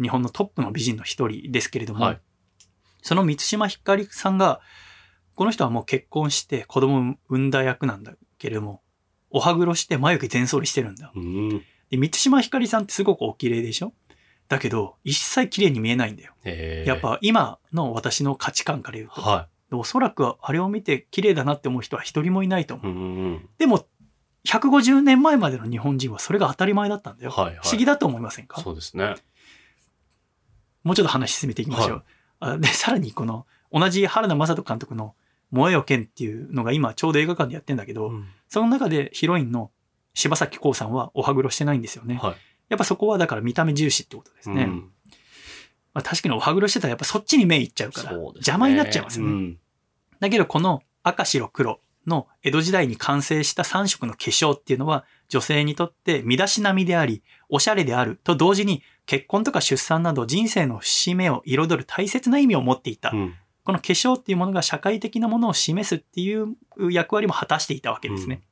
[0.00, 2.20] 日本のトップの美人の一人ですけれども、はい
[3.00, 4.60] その満島ひかりさんが、
[5.34, 8.82] この人はもう結婚して子供を産んだ役なんだけれども、
[9.30, 11.12] お歯黒して眉毛全剃りしてるんだ。
[11.14, 11.62] うん。
[11.90, 13.92] で、満島ひかりさんってすごくお綺麗でしょ？
[14.48, 16.32] だけど、一切綺麗に見えないんだよ。
[16.44, 22.86] えーやっ、ぱ今の私の価値観から言うと、はおそらくあれを見て綺麗だなって思う人は一人もいないと思う。
[22.86, 22.90] い。
[22.90, 23.48] うんうん。
[23.58, 23.86] でも、
[24.46, 27.30] 150年前までの日本人はそれが当たり前だったんだよ。
[27.30, 27.58] はいはい。
[27.62, 28.60] 不思議だと思いませんか？
[28.60, 29.14] そうですね。
[30.82, 32.04] もうちょっと話進めていきましょう。
[32.40, 35.14] あで、さらにこの、同じ原田正人監督の
[35.50, 39.72] 燃えよ剣っていうのが今ちょうど映画館でやってんだけど、うんその中でヒロインの
[40.12, 42.20] 柴咲コウさんはお歯黒してないんですよね。
[42.22, 42.36] はい。
[42.74, 44.64] やっぱそこはだから見た目重視ってことですね。
[44.64, 44.90] うん
[45.94, 49.32] まあ、確かにお歯黒してたらやっぱそっちに目いっちゃうから、邪魔になっちゃいますよね。
[49.32, 49.58] うん
[50.20, 63.10] だけどこの赤白黒の江戸時代に完成した3色の化粧っていうのは女性にとって身だしなみであり、おしゃれであると同時に結婚とか出産など人生の節目を彩る大切な意味を持っていた。
[63.10, 63.34] うん
[63.64, 66.54] この化粧っていうものが社会的なものを示すっていう
[66.90, 68.42] 役割も果たしていたわけですね。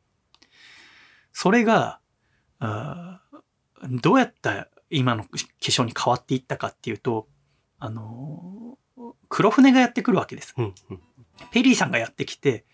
[1.35, 2.01] それが、
[2.59, 3.22] あー
[3.91, 5.29] どうやった今の化
[5.61, 7.29] 粧に変わっていったかっていうと、
[7.79, 10.55] あのー黒船がやってくるわけです。
[10.57, 11.01] うんうん
[11.51, 12.65] ペリーさんがやってきて、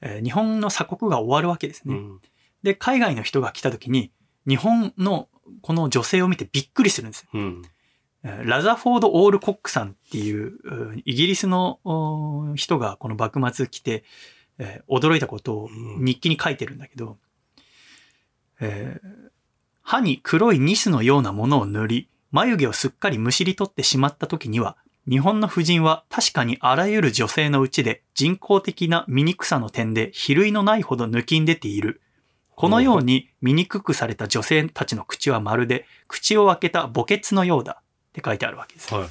[0.00, 1.94] えー日本の鎖国が終わるわけですね。
[1.94, 2.20] うん
[2.62, 4.10] で、海外の人が来た時に、
[4.48, 5.28] 日本の
[5.60, 7.26] この女性を見てびっくりするんです。
[7.34, 7.62] うん
[8.22, 14.04] えーラザフォード・オールコックさんっていう、うんイギリスのお人がこの幕末来て、
[14.58, 17.18] えー驚いたことをうん日記に書いてるんだけど、
[18.60, 19.33] えー
[19.84, 24.76] 歯に黒いニスのようなものを塗り、眉毛をすっかりむしり取ってしまった時には、
[25.08, 32.00] 日本の婦人は確かにあらゆる女性のうちで人工的な醜さの点で比類のないほど抜きん出ている。
[32.56, 38.94] このように醜くされた女性たちの口はまるで口を開けた墓穴のようだって書いてあるわけです。
[38.94, 39.08] はい。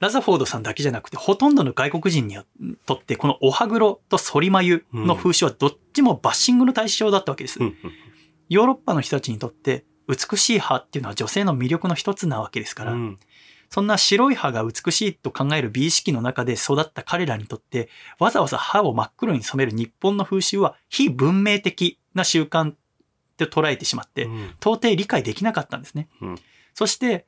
[0.00, 2.38] ラザフォードさんだけじゃなくて、ほとんどの外国人に
[2.84, 7.58] とって、このお歯黒と反り眉の風習はどっちもバッシングの対象だったわけです。
[7.58, 7.74] うんうん
[8.48, 13.18] ヨーロッパの人たちにとって、美しい歯っていうのは女性の魅力の一つなわけですから、うん。
[13.70, 22.76] そんな白い歯が美しいと考える美意識の中で育った彼らにとって、わざわざ歯を真っ黒に染める日本の風習は非文明的な習慣っ
[23.36, 24.44] て捉えてしまって、うん。
[24.60, 26.08] 到底理解できなかったんですね。
[26.22, 26.38] うん。
[26.74, 27.26] そして、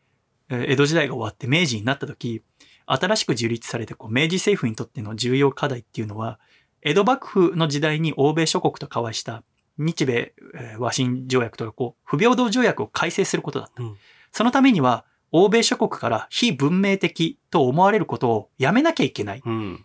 [0.49, 2.43] えー江戸時代が終わって明治になった時、
[2.87, 6.41] 新しく樹立されてこう明治政府にとっての重要課題っていうのは、
[6.83, 9.45] 江戸幕府の時代に欧米諸国と交わした
[9.81, 13.83] 日米えー和親条約とかこう不平等条約を改正することだった。
[13.83, 13.97] うん
[14.33, 19.43] そのためには、欧米諸国から非文明的と思われることをやめなきゃいけない。
[19.45, 19.85] うん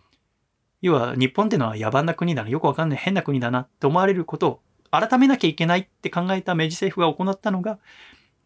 [0.82, 4.60] 要は日本ってのは野蛮な国だな、よくわかんない変な国だなって思われることを
[4.90, 7.78] 改めなきゃいけないって考えた明治政府が行ったのが、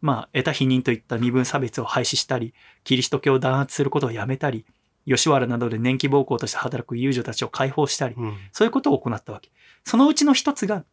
[0.01, 2.55] まあ、得た否認といった身分差別を廃止したり、
[2.85, 4.65] キリスト教を弾圧することをやめたり、
[5.07, 9.51] 吉原などで年季暴行として働く遊女たちを解放したり、うんそういうことを行ったわけ。
[9.85, 10.85] そのうちの一つが、化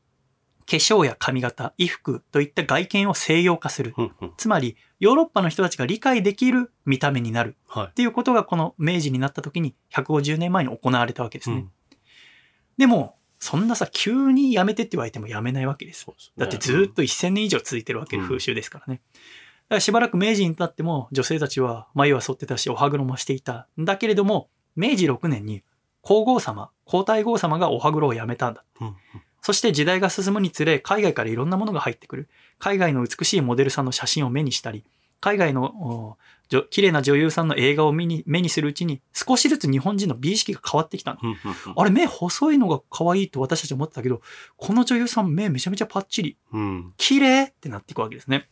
[0.76, 3.94] 粧や髪型、衣服といった外見を西洋化する。
[3.98, 11.56] うんうんつまり、ヨーロッパの人たちが理解できる見た目になるはいっていうことがこの明治になった時に150年前に行われたわけですね。
[11.56, 11.72] うん
[12.77, 16.06] でも、そんなさ、急にやめてって言われてもやめないわけです。
[16.06, 19.02] ですねだってずーっと1000年以上続いてるわけ風習ですからね。
[19.15, 19.19] だ
[19.69, 23.68] からしばらく明治になっても女性たちは眉は剃ってたし、お歯黒もしていた。
[23.77, 25.64] だけれども、明治6年に
[26.02, 28.64] 皇后様、皇太后様がお歯黒をやめたんだ。
[28.80, 28.95] うん
[29.48, 32.28] そして時代が進むにつれ、海外からいろんなものが入ってくる。
[32.60, 34.84] 海外の美しいモデルさんの写真を目にしたり、
[35.22, 36.18] 海外の
[36.69, 41.18] 綺麗な女優さんの映画を見に目にするうちに、少しずつ日本人の美意識が変わってきた
[41.78, 44.22] あれ、目細いのが可愛いと私たち思ってたけど、
[44.57, 48.49] この女優さん目めちゃめちゃパッチリ、うん綺麗ってなっていくわけですね。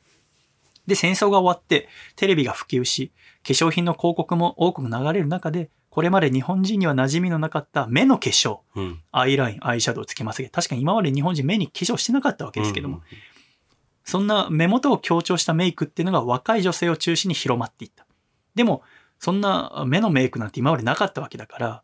[0.87, 3.11] で、戦争が終わって、テレビが普及し、
[3.45, 9.01] 化粧品の広告も多く流れる中で、これまで日本人には馴染みのなかった目の化粧、うん。
[9.13, 13.01] アイライン、アイシャドウつけますけど、確かに今まで日本人目に化粧してなかったわけですけども、
[14.03, 18.05] そんな目元を強調したメイクっていうのが若い女性を中心に広まっていった。
[18.55, 18.83] でも、
[19.19, 21.83] そんな目のメイクなんて今までなかったわけだから、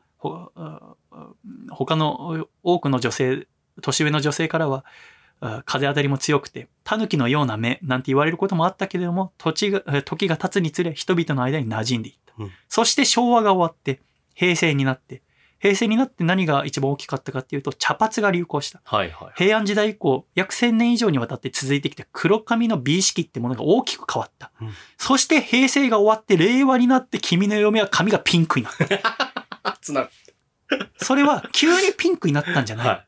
[1.70, 3.48] 他の多くの女性、
[3.82, 4.84] 年上の女性からは、あ
[5.66, 12.34] 風当たりも強くて、狸のような目なんて言われることもあったけれども、土地がえ時が経つにつれ人々の間に馴染んでいった。
[12.40, 14.02] うんそして昭和が終わって、
[14.34, 15.24] 平成になって、
[15.60, 18.82] 平成になって何が一番大きかったかっていうと、茶髪が流行した。
[18.84, 19.34] はいはい。
[19.36, 24.52] 平安時代以降、約1000年以上にわたって続いてきた黒髪の美意識ってものが大きく変わった。
[24.62, 29.78] うんそして平成が終わって令和になって君の嫁は髪がピンクになった。
[29.82, 30.10] つな
[30.98, 33.06] それは急にピンクになったんじゃない、は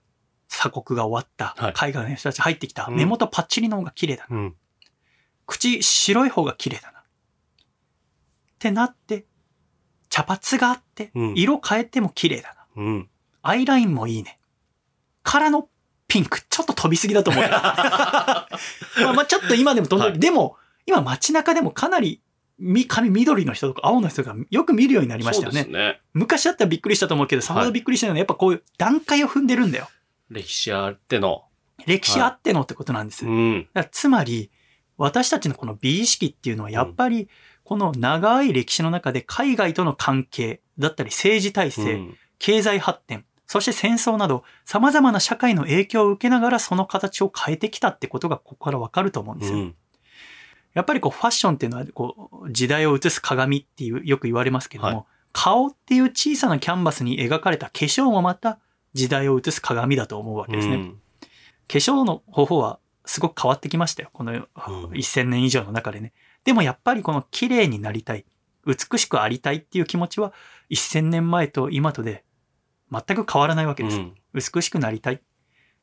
[0.53, 1.55] 鎖国が終わった。
[1.57, 2.85] はい海外の人たち入ってきた。
[2.85, 4.37] うん目元パッチリの方が綺麗だな。
[4.37, 4.39] い。
[4.39, 4.55] うん。
[5.47, 6.99] 口白い方が綺麗だな。
[6.99, 7.03] っ
[8.59, 9.25] てなって、
[10.09, 12.83] 茶髪があってうん、色変えても綺麗だな。
[12.83, 13.09] うん。
[13.41, 14.39] アイラインもいいね。
[15.23, 15.67] からの
[16.07, 17.49] ピンク、ちょっと飛びすぎだと思うよ。
[17.49, 18.47] まあ
[19.15, 20.11] まあちょっと今でも飛んでる。
[20.11, 22.21] はいでも、今街中でもかなり、
[22.59, 25.63] み髪緑の人とか青の人がよく見るようになりましたよね。
[25.63, 26.01] ね。
[26.13, 29.89] 昔だったらびっくりしたと思うけど、さほどびっくりしないのはやっぱこういう段階を踏んでるんだよ。
[30.33, 31.45] 歴史あっての。
[31.85, 33.25] 歴史あってのってことなんです。
[33.25, 33.61] うん。
[33.73, 34.51] だからつまり、
[34.97, 37.29] 私たちのこの美意識っていうのはやっぱり、
[37.63, 49.59] この長い歴史の中で海外との関係だったり政治体制、うん経済発展、そして戦争など様々な社会の影響を受けながらその形を変えてきたってことがここからわかると思うんですよ。
[49.59, 49.75] うん。
[50.73, 58.59] やっぱりこうファッションっていうのはこう時代を映す鏡っていうよく言われますけども、はい顔っていう小さなキャンバスに描かれた化粧もまた
[58.93, 60.75] 時代を映す鏡だと思うわけですね。
[60.75, 60.99] うん
[61.67, 64.09] 化粧の方法はすごく変わってきましたよ。
[64.13, 66.13] この1000年以上の中でね。
[66.43, 68.25] でもやっぱりこの綺麗になりたい、
[68.65, 70.33] 美しくありたいっていう気持ちは
[70.71, 72.23] 1000年前と今とで
[72.91, 73.97] 全く変わらないわけです。
[73.97, 75.21] うん美しくなりたい。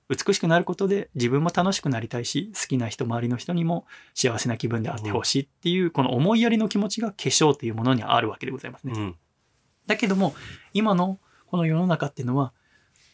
[0.09, 8.93] 美しくなることで自分も楽しくなりたいし、好きな人、周りの人にも幸せな気分であってほしいっていう、この思いやりの気持ちが化粧というものにあるわけでございますね。
[8.97, 9.17] うん。
[9.87, 10.35] だけども、
[10.75, 12.53] 今のこの世の中っていうのは、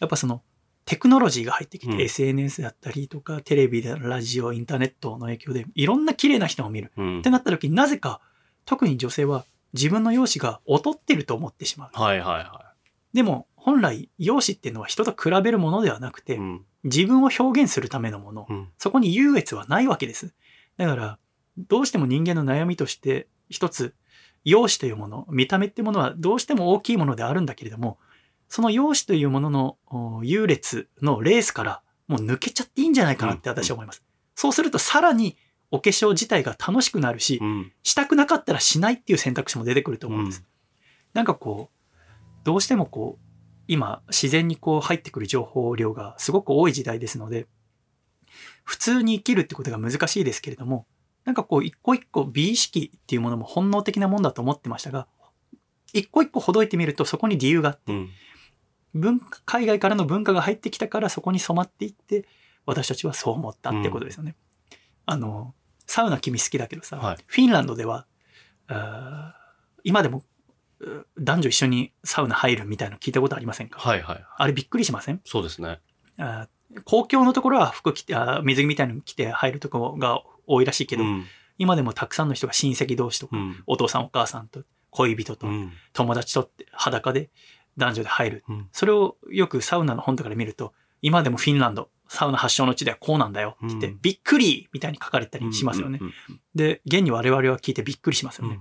[0.01, 0.43] やっぱその
[0.87, 6.93] テクノロジーが入ってきて、うん SNS だったりとか、テレビでラジオ、インターネットの影響で、いろんな綺麗な人を見る。
[6.97, 8.21] うんってなった時になぜか、
[8.65, 11.91] 特に女性は自分の容姿が劣ってると思ってしまう。
[12.01, 12.73] はいはいは
[13.13, 16.37] でも、本来、容姿っていうのは人と比べるものではなくて、い。
[16.37, 16.65] うん。
[16.85, 18.47] 自分を表現するためのもの。
[18.49, 18.69] うん。
[18.79, 20.35] そこに優越はないわけです。
[20.77, 21.19] だから、
[21.59, 23.95] どうしても人間の悩みとして、一つ、
[24.45, 27.99] 容姿というもの、見た目っていうものはどうしても大きいものであるんだけれども、
[28.49, 34.03] その容姿というもののお優劣のレースからもう抜けちゃっていいんじゃないかなって私は思います。
[34.35, 35.37] そうするとさらに
[35.71, 37.73] お化粧自体が楽しくなるしう、ん。
[37.83, 40.45] したくなかったらしないっていう選択肢も出てくると思うんです。
[41.13, 41.91] なんかこう、
[42.45, 43.27] どうしてもこう、
[43.69, 47.49] 今自然にこう入ってくる情報量がすごく多い時代ですので、
[48.65, 50.87] 普通に生きるってことが難しいですけれども、
[51.25, 55.09] なんかこう一個一個美意識っていうものも本能的なもんだと思ってましたが、
[55.93, 58.11] 一個一個ほどいてみるとそこに理由があって、うん。
[58.97, 62.27] 文化海外からの文化が入ってきたからそこに染まっていって、
[62.65, 64.35] 私たちはそう思ったってことですよね。
[65.05, 65.55] あの、
[65.87, 68.07] サウナ君好きだけどさ、はいフィンランドでは、
[69.85, 70.25] 今でも
[70.81, 74.25] う男女一緒にサウナ入るみたいなの聞いたことありませんか、はいはい。
[74.37, 75.21] あれびっくりしません？
[75.25, 75.79] そうですね。
[76.19, 81.25] あー公共のところは服着て、あー水着みたいなの着て入るところが多いらしいけど、うん。
[81.59, 83.63] 今でもたくさんの人が親戚同士とか、うん。
[83.67, 85.73] お父さんお母さんと恋人とうん。
[85.93, 87.31] 友達とって裸で
[87.77, 88.45] 男女で入る。
[88.49, 88.69] うん。
[88.73, 90.73] それをよくサウナの本とかで見ると、
[91.03, 95.99] 今でもフィンランド、サウナ発祥の地ではこうなんだよって言って、うんびっくりみたいに書かれたりしますよね。
[96.01, 96.13] うん。
[96.55, 98.59] で、現に我々は聞いてびっくりしますよね。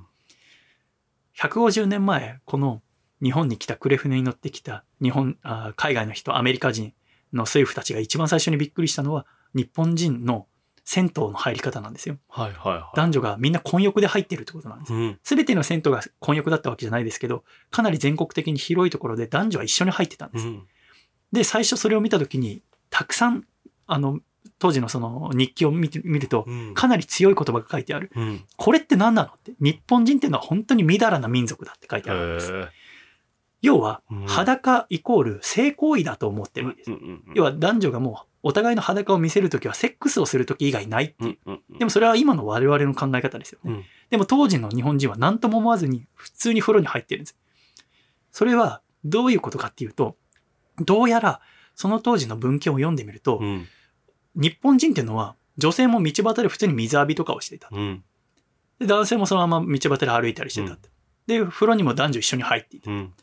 [1.37, 2.81] 150年前、この
[3.21, 6.93] 日本に来たクレ船に乗ってきた日本、あ海外の人、アメリカ人
[7.33, 10.47] の政府たちが一番最初にびっくりしたのは、日本人の
[10.85, 12.17] 銭湯の入り方なんですよ。
[12.29, 12.83] はいはいはい。
[12.95, 14.93] 男女がみんな混浴で入ってるってことなんです。
[14.93, 15.19] うん。
[15.23, 20.47] すべての銭湯が混浴だったわけじゃないですけど、かなり全国的に広いところで男女は一緒に入ってたんです。
[20.47, 20.67] うん。
[21.31, 23.45] で、最初それを見たときに、たくさん、
[23.87, 24.19] あの、
[24.59, 26.73] 当時のその日記を見て見ると、うん。
[26.75, 28.11] かなり強い言葉が書いてある。
[28.15, 28.45] うん。
[28.55, 29.53] これって何なのって。
[29.59, 32.51] 日本人っていうのは本当にみだらな民族だって書いてあるんです。
[32.53, 32.67] へ
[33.61, 36.91] 要はうん、裸イコール性行為だと思ってるわけです。
[36.91, 37.23] うん。
[37.33, 41.59] 要は男女がもう、お互いの裸を見せるときはセックスをするとき以外ないっていう。
[41.79, 43.73] でもそれは今の我々の考え方ですよね。
[43.73, 47.35] うんでも当時の日本人は何とも思わずに普通に風呂に入ってるんです。
[48.31, 50.15] それはどういうことかっていうと、
[50.77, 51.41] どうやら
[51.73, 53.67] その当時の文献を読んでみると、うん。
[54.35, 57.69] 日本人っていうのは女性も道端で普通に水浴びとかをしていた。
[57.71, 58.03] うん。
[58.77, 60.89] で、男性もそのまま道端で歩いたりしてたって。
[61.25, 62.91] で、風呂にも男女一緒に入っていた。
[62.91, 63.13] うん。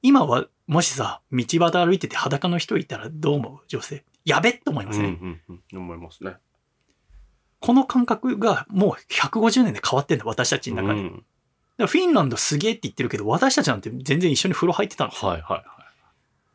[0.00, 3.58] 今は、もしさ、道端歩いてて裸の人いたらどう思う？
[3.68, 4.04] 女性。
[4.24, 5.06] やべっと思いますね。
[5.06, 5.40] うん。
[5.48, 5.78] うん。
[5.78, 6.36] 思いますね。
[7.60, 11.02] この感覚がもう150年で変わってんだ、私たちの中で。
[11.02, 11.24] だかうん
[11.78, 15.30] らフィンランドすげえって言ってるけど、私たちなんて全然一緒に風呂入ってたんですよ。
[15.30, 15.64] はいはいは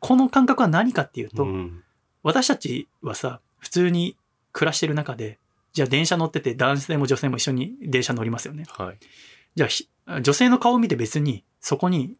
[0.00, 1.30] この感覚は何かっていうい。
[1.30, 1.82] と、うん。
[2.22, 4.16] 私たちはさ、普通に
[4.52, 5.38] 暮らしてる中で、
[5.72, 8.64] じゃあ電車乗ってて男性も女性も一緒に電車乗りますよね。
[8.68, 8.98] はい。
[9.54, 9.88] じゃあひ
[10.22, 12.14] 女性の顔を見て別にそこに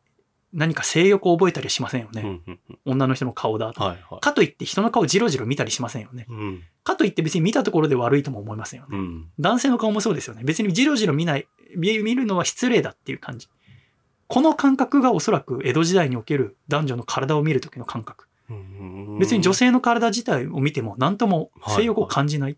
[0.52, 2.22] 何か性欲を覚えたりしませんよね。
[2.22, 2.42] うん。
[2.46, 2.60] うん。
[2.86, 3.82] 女の人の顔だと。
[3.82, 4.20] はいはい。
[4.20, 6.26] かといって人の顔じろじろ見たりしませんよね。
[6.28, 6.62] うん。
[6.84, 8.96] かといって別に見たところで悪いとも思いませんよね。
[8.96, 9.30] うん。
[9.38, 10.42] 男性の顔もそうですよね。
[10.44, 11.46] 別にじろじろ見ない、
[11.76, 13.48] 見見るのは失礼だっていう感じ。
[14.26, 18.26] この感覚がおそらく江戸時代における男女の体を見る時の感覚。
[18.50, 22.56] うん別に女性の体自体を見ても何とも性欲を感じない。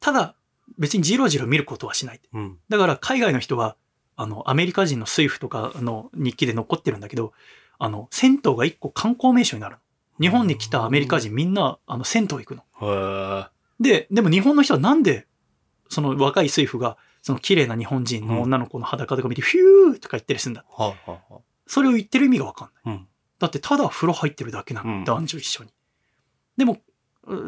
[0.00, 0.34] ただ、
[0.78, 2.20] 別にじろじろ見ることはしない。
[2.32, 2.58] うん。
[2.68, 3.76] だから海外の人は、
[4.20, 7.32] あの、アメリカ人の水夫とかの日記で残ってるんだけど、
[7.78, 9.80] あの、銭湯が一個観光名所になるの。
[10.20, 12.62] 日本に来たアメリカ人みんな、あの、銭湯行くの。
[13.80, 15.26] で、でも日本の人はなんで、
[15.88, 20.66] その若い水夫が、その綺麗な日本人の女の子の裸とか見て、ヒューとか言ったりするんだ。
[21.66, 22.94] それを言ってる意味がわかんない。
[22.96, 23.08] うん。
[23.38, 25.70] だってただ風呂入ってるだけなの、うん男女一緒に。
[26.58, 26.76] でも、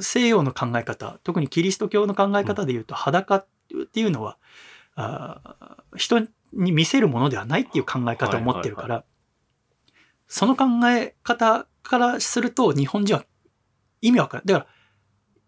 [0.00, 3.46] 西洋の考え方、特にキリスト教の考え方で言うと、裸っ
[3.92, 4.38] ていうのは、
[4.94, 9.04] あー人に見せるものではないっていう考え方を持ってるから、
[10.26, 13.24] その考え方からすると日本人は
[14.00, 14.42] 意味わかる。
[14.46, 14.66] だから、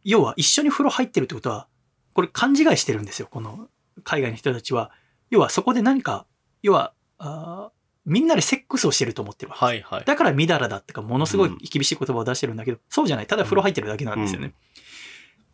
[0.04, 1.68] 要は一緒に風呂入ってるってことは、
[2.12, 3.28] これ勘違いしてるんですよ。
[3.30, 3.68] この
[4.04, 4.92] 海外の人たちは。
[5.30, 6.26] 要はそこで何か、
[6.62, 7.70] 要は、あ
[8.04, 10.04] みんなでセックスをしてると思ってるわけはいはい。
[10.04, 13.26] だからみだらだってか、ものすごい厳しい言葉を出してるんだけど、そうじゃない。
[13.26, 14.52] ただ風呂入ってるだけなんですよね。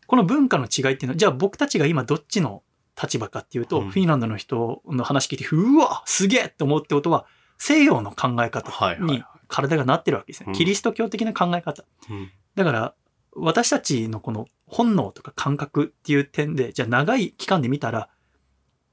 [0.06, 2.64] この文化の違いっていうのは、じゃあ僕たちが今どっちの
[3.00, 3.90] 立場かっていうと、うん。
[3.90, 7.26] フィンランドの人の話聞いて、うわすげえって思うってことは、
[7.58, 9.24] 西洋の考え方にはいはいはい。
[9.48, 10.46] 体がなってるわけですね。
[10.48, 10.54] うん。
[10.54, 11.84] キリスト教的な考え方。
[12.08, 12.30] うん。
[12.54, 12.94] だから、
[13.32, 18.08] 私たちのこの本能とか感覚っていう点で、じゃあ長い期間で見たら、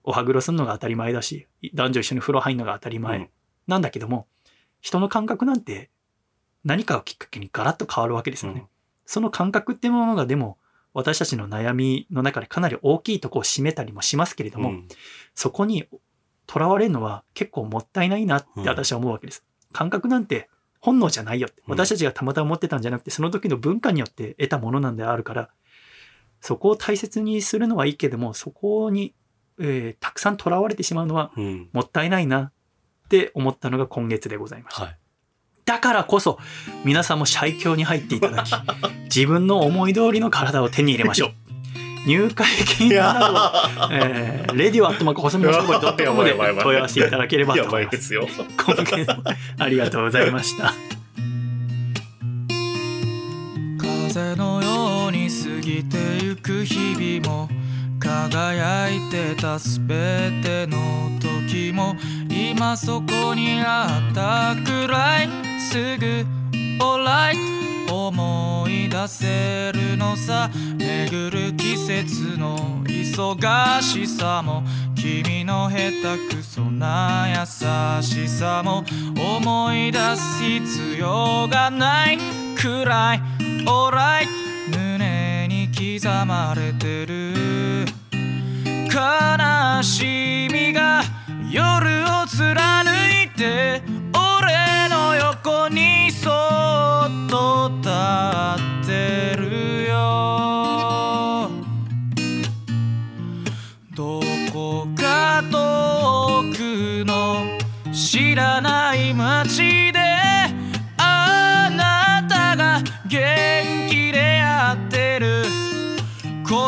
[0.04, 3.18] おはぐろするのが当たり前だし、男女一緒に風呂入るのが当たり前。
[3.18, 3.30] うん。
[3.68, 4.28] なんだけども、
[4.80, 5.90] 人の感覚なんて
[6.64, 8.62] 何かをきっかけにガラッと変わるわけですよね。
[8.62, 8.68] うん。
[9.06, 10.58] その感覚っていうものがでも、
[10.94, 14.88] 私たちの悩みの中でかなり大きいところを占めたりもしますけれども、うん
[15.36, 15.88] そこに
[16.48, 19.44] とらわれるのは結構もったいないなって私は思うわけです。
[19.74, 20.50] 感覚なんて
[20.80, 21.62] 本能じゃないよって。
[21.66, 25.50] うん私たちがたまたま持ってたんじゃなくて、その時の文化によって得たものなんであるから、
[26.40, 29.14] そこを大切にするのはいいけども、そこに、
[29.60, 31.70] えーたくさんとらわれてしまうのはうん。
[31.74, 32.52] もったいないなっ
[33.10, 34.82] て思ったのが今月でございます。
[34.82, 34.98] はい。
[35.68, 36.40] だからこそ、
[36.86, 38.52] 皆さんも最強に入っていただき、
[39.14, 41.32] 自分の思い通りの体を手に入れましょう。
[42.08, 47.92] 入会金などは、えー、レディオアットマーク細身の商売ドットコムで問い合わせていただければとや思います。
[47.92, 48.28] ばいですよ。
[48.66, 49.24] 今月も
[49.60, 50.74] ありがとうございました。
[53.78, 57.50] 風のように過ぎてゆく日々も
[58.08, 61.98] 輝いてたすべての時も
[62.30, 65.30] 今そこにあったくらい
[65.60, 66.26] すぐ
[66.80, 67.36] alright
[67.92, 74.64] 思い出せるのさ巡る季節の忙しさも。
[74.96, 77.46] 君の下手くそな優
[78.02, 78.84] しさも
[79.16, 82.18] 思い出す必要がない
[82.58, 83.22] くらい。
[83.66, 84.47] Alright 胸に
[85.78, 87.86] 刻まれてる
[88.92, 91.04] 悲しみが
[91.52, 92.90] 夜を貫
[93.24, 101.52] いて俺の横にそっと立ってるよ。
[103.96, 104.22] ど
[104.52, 107.46] こか遠くの
[107.94, 109.77] 知らない街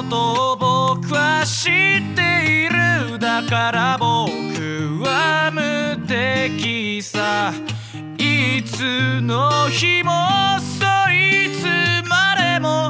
[0.09, 1.73] ことを僕は知っ
[2.15, 7.53] ているだから僕は無敵さ。
[8.17, 10.11] いつの日も
[10.59, 11.63] そいつ
[12.09, 12.89] までも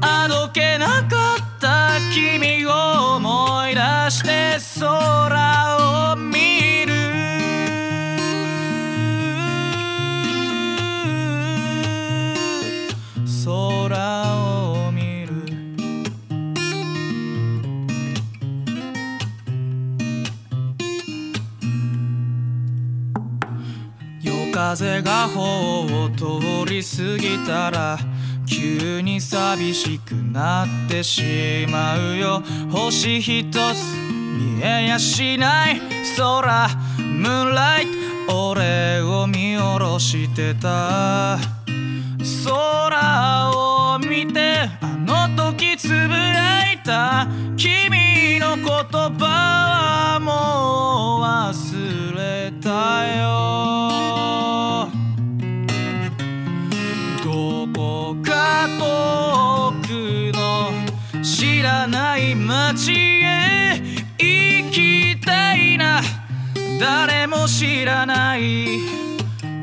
[0.00, 6.92] あどけなかった君を思い出して空を見る。
[13.44, 14.21] 空
[24.74, 27.98] 風が頬を通り過ぎたら
[28.46, 32.42] 急に寂しくなってしまうよ。
[32.70, 33.58] 星一つ
[34.08, 35.80] 見えやしない。
[36.16, 36.68] 空
[36.98, 37.86] ムーンライ
[38.26, 41.36] ト俺を見下ろしてた。
[42.46, 47.28] 空を見てあの時つぶやいた。
[47.58, 54.51] 君の言葉はもう忘れたよ。
[58.78, 60.72] 遠くの
[61.22, 63.80] 知らない街へ
[64.18, 66.00] 行きたいな。
[66.80, 68.66] 誰も知らない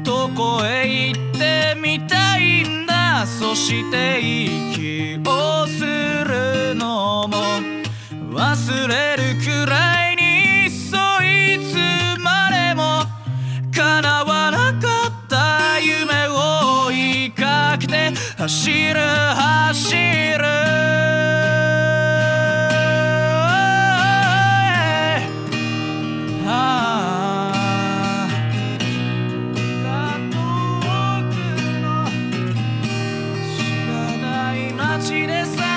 [0.04, 7.60] どこへ行ってみたいんだそして息をするのも
[8.32, 10.09] 忘れるくらい。
[18.40, 20.46] 走る走る。
[26.48, 28.30] ああ。
[30.32, 30.38] 遠
[31.30, 31.36] く
[31.82, 32.08] の
[33.58, 33.60] 知
[33.90, 33.92] ら
[34.22, 35.69] ない街でさ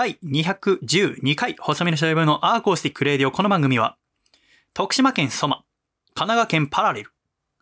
[0.00, 3.30] 第212回、細身のシャイボーイのアーコースティックレディオ。
[3.30, 3.98] この番組は、
[4.72, 5.56] 徳島県ソマ、
[6.14, 7.10] 神奈川県パラレル、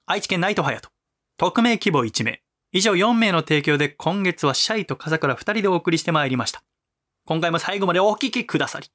[0.07, 0.89] 愛知県ナイトハヤト、
[1.37, 2.41] 匿名希望1名、
[2.71, 6.63] 以上4名の提供で今月はシャイと笠倉2人でお送りしてまいりました。
[7.25, 8.87] 今回も最後までお聞きくださり、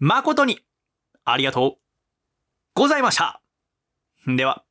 [0.00, 0.58] 誠に
[1.24, 1.80] ありがとう
[2.74, 3.40] ございました。
[4.26, 4.64] では、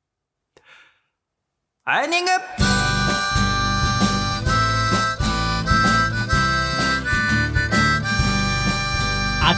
[1.88, 2.89] エンディング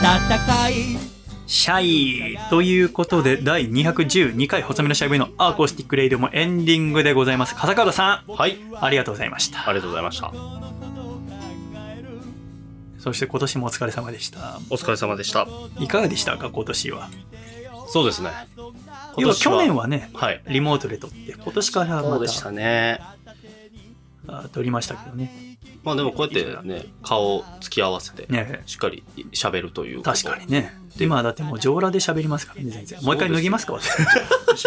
[0.46, 0.74] かい
[1.46, 7.54] シャイということで、第212回細身のシャイボーイのアーコースティックレイディオもエンディングでございます。
[7.54, 8.56] 笠倉さん、はい。
[8.80, 9.68] ありがとうございました。
[9.68, 10.32] ありがとうございました。
[13.00, 14.60] そして今年もお疲れ様でした。
[14.70, 15.46] お疲れ様でした。
[15.78, 17.10] いかがでしたか、今年は？
[17.88, 18.30] そうですね。
[19.18, 20.42] 要は去年はね、はい。
[20.48, 22.98] リモートで録って、今年からまそうでしたたね。
[24.26, 25.51] あ録りましたけどね。
[25.84, 29.02] まあでもこうやってね、顔を突き合わせて、ねしっかり
[29.32, 30.76] 喋るということ確かにね。
[30.98, 33.02] 今だってもう上裸で喋りますからね、全然。
[33.02, 34.66] もう一回脱ぎますか、 私。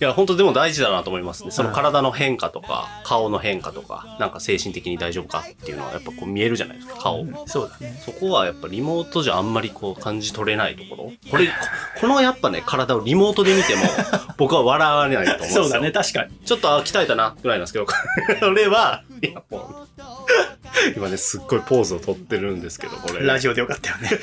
[0.00, 1.50] いや、本当でも大事だなと思いますね。
[1.50, 7.22] その体の変化とか、顔の変化とか、なんか精神的に大丈夫かっていうのはやっぱこう見えるじゃないですか、顔。
[7.22, 8.00] うんそうだね。
[8.04, 11.12] そこはやっぱリモートじゃあんまりこう感じ取れないところ。
[11.30, 11.52] これ、こ
[12.00, 13.82] このやっぱね、体をリモートで見ても、
[14.38, 15.64] 僕は笑われないと思うんですよ。
[15.64, 16.30] そうだね、確かに。
[16.46, 17.92] ちょっとあ鍛えたな、ぐらいなんですけど、こ
[18.54, 19.88] れは、いや、もう、
[20.96, 23.26] 今ね、すっごいポーズをとってるんですけど、これ。
[23.26, 24.10] ラジオでよかったよね。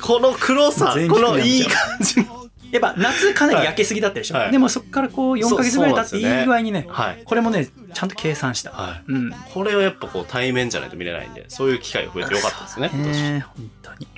[0.00, 2.38] この黒さ、全このいい感じの。
[2.70, 4.36] やっぱ夏かなり焼けすぎだったでしょ。
[4.36, 7.22] はいでもそこからこう4ヶ月ぐらい経っていい具合にね、はい。
[7.24, 8.72] これもね、ちゃんと計算した。
[8.72, 9.04] はい。
[9.08, 9.32] うん。
[9.54, 13.22] これはやっぱこう対面じゃないと見れないんで、そういう機会が増えてよかったですね、今年。
[13.22, 14.08] ね本当に。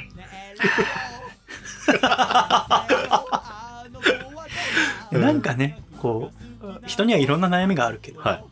[5.22, 8.44] なんかね、こう、人にはいろんな悩みがあるけど、はい。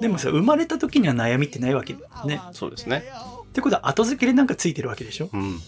[0.00, 2.40] でもさ、生まれた時には悩みってないわけだよね。
[2.52, 3.04] そうですね。
[3.48, 5.30] ってことは後付けでなんかついてるわけでしょ？
[5.32, 5.58] うん。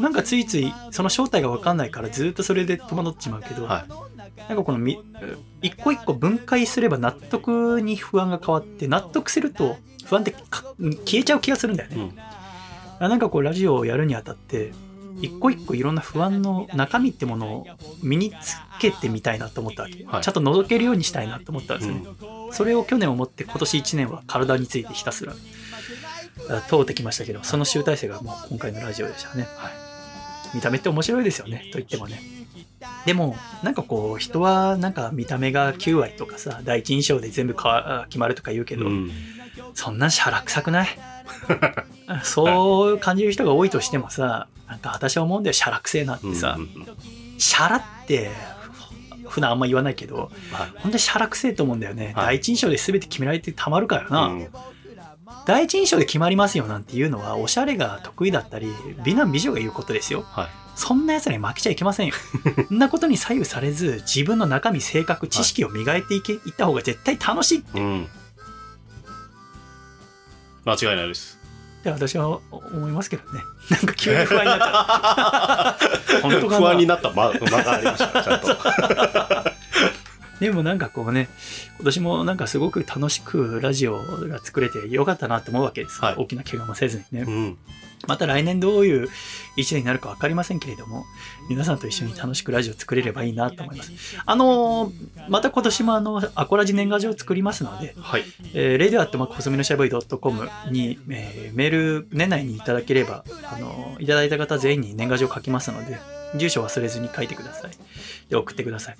[0.00, 3.84] なんかついついその正体が分かんないからずっとそれで戸惑っちまうけど、は
[4.48, 4.98] なんかこのみ
[5.60, 9.76] 一個一個分解すれば納得に不安が変わって納得すると
[10.06, 10.64] 不安ってか
[11.04, 11.94] 消えちゃう気がするんだよい。
[11.94, 12.14] うね、ん。
[13.00, 14.72] あなんかこうラジオをやるにあたって
[15.20, 17.66] 一個一個いろんな不安の中身ってものを
[18.02, 22.04] 身につけてみたいなと思ったわけ、はいちゃんと覗けるようにしたいなと思ったんですよね、
[22.52, 25.34] それを去年思って今年1年は体についてひたすら
[26.50, 29.46] あ通ってきましたけどその集大成がもう今回のラジオでしたね、
[30.54, 32.20] 見た目って面白いですよねと言ってもね。
[33.04, 39.10] でもなんかこう人はなんか見た目が9割とかさ第一印象で全部かわ決まるとか言うけど、うん。
[39.74, 40.88] そんなんしゃらくさくない？
[42.24, 46.96] そう感じる人が多いとしてもさなんか私は思うんだよしゃらくせえなってさ、うんうんうん。
[47.38, 48.59] しゃらってふ
[49.30, 50.70] 普段あんま言わないけどはい。
[50.76, 54.48] 本当にしゃらくせえと思うんだよね、はい第一印象で全て決められてたまるからな、うん
[55.46, 58.68] 第一印象で決まりますよなんていうのはおしゃれが得意だったり
[59.04, 60.48] 美男美女が言うことですよはい。
[60.74, 62.14] そんな奴らに負けちゃいけませんよ
[62.68, 68.08] そんなことに左右されず自分の中身性格知識を磨いていけ、いった方が絶対楽しいってうん。
[70.64, 71.39] 間違いないです。
[71.84, 73.40] 私は思いますけどね
[73.70, 75.76] なんか急に不安になっちゃ
[76.18, 79.50] う 本当不安になった間間がありました、ちゃんと。
[80.40, 81.28] でもなんかこうね、
[81.76, 86.00] 今年もなんかすごく楽しくラジオが作れてよかったなって思うわけです。
[86.00, 87.24] はい大きな怪我もせずにね。
[87.26, 87.58] うん。
[88.06, 89.08] また来年どういう
[89.56, 91.04] 一年になるか分かりませんけれども、
[91.50, 93.92] 皆さんと一緒に楽しくラジオ作れればいいなと思います。
[94.24, 98.24] あのーまた今年もあの、アコラジ年賀状を作りますので、はい。
[98.54, 105.98] えー、レディオアットマーク細身のシャイボーイ .com に、えーメール年内にいただければ、あのーいただいた方全員に年賀状を書きますので、
[106.36, 107.72] 住所忘れずに書いてください。
[108.28, 108.96] で送ってください。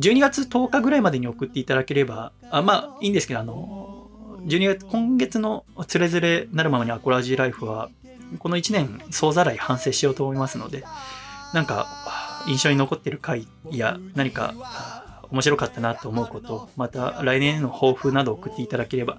[0.00, 4.08] 12月10日ぐらいまでに送っていただければ、あまあいいんですけど、あの、
[4.44, 7.90] 12月、今月のつれづれなるままにアコラジーライフは、
[8.40, 10.82] この1年総ざらい反省しようと思いますので、
[11.56, 11.86] なんか
[12.46, 19.16] 印象に残ってる回や何かあ面白かったなと思うこと、また来年への抱負など送っていただければ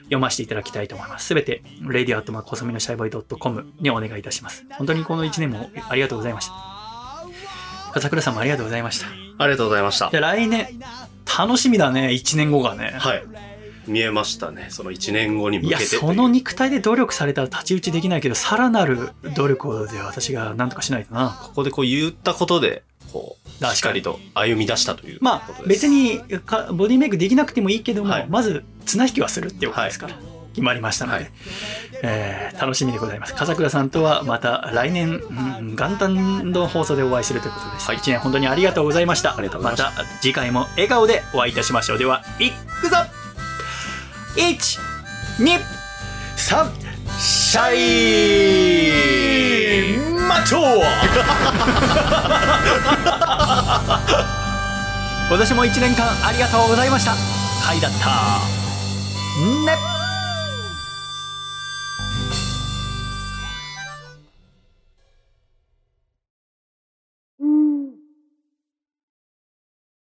[0.00, 1.26] 読ませていただきたいと思います。
[1.26, 4.66] すべて、radio@ コソミのシャイボーイ .com にお願いいたします。
[4.72, 6.52] 本当にこの1年もありがとうございました。
[7.92, 9.06] 笠倉さんもありがとうございました。
[9.38, 10.18] ありがとうございましたじゃ。
[10.18, 10.66] あ来年、
[11.38, 12.96] 楽しみだね、1年後がね。
[12.98, 13.24] はい。
[13.86, 14.66] 見えましたね。
[14.70, 15.84] その1年後に向けて。
[15.84, 21.38] その肉体で努力されたら太刀打ちできないけど、さらなる努力をで私が何とかしないとな。
[21.42, 22.82] ここでこう言ったことで、
[23.12, 25.62] こう、しっかりと歩み出したというまあ。
[25.66, 30.14] 別にかボディメイクできなくてもいいけども、はいまず綱引きはするっていうことですから、
[30.50, 31.30] 決まりましたので、はい
[32.02, 33.34] えー楽しみでございます。
[33.34, 37.86] 笠倉さんとはまた来年、うん元旦の放送でお会いするということです。
[37.88, 39.34] はい一年本当にありがとうございました。
[39.36, 41.98] ましたた次回も笑顔でお会いいたしましょう。
[41.98, 42.96] では、いくぞ
[44.36, 44.78] !1、
[45.38, 45.60] 2、
[46.36, 46.70] 3、
[47.18, 47.76] シャイ
[50.28, 50.58] マッチョ
[55.28, 57.14] 今年も1年間ありがとうございました。
[57.64, 58.08] 回だった。
[59.66, 59.95] ね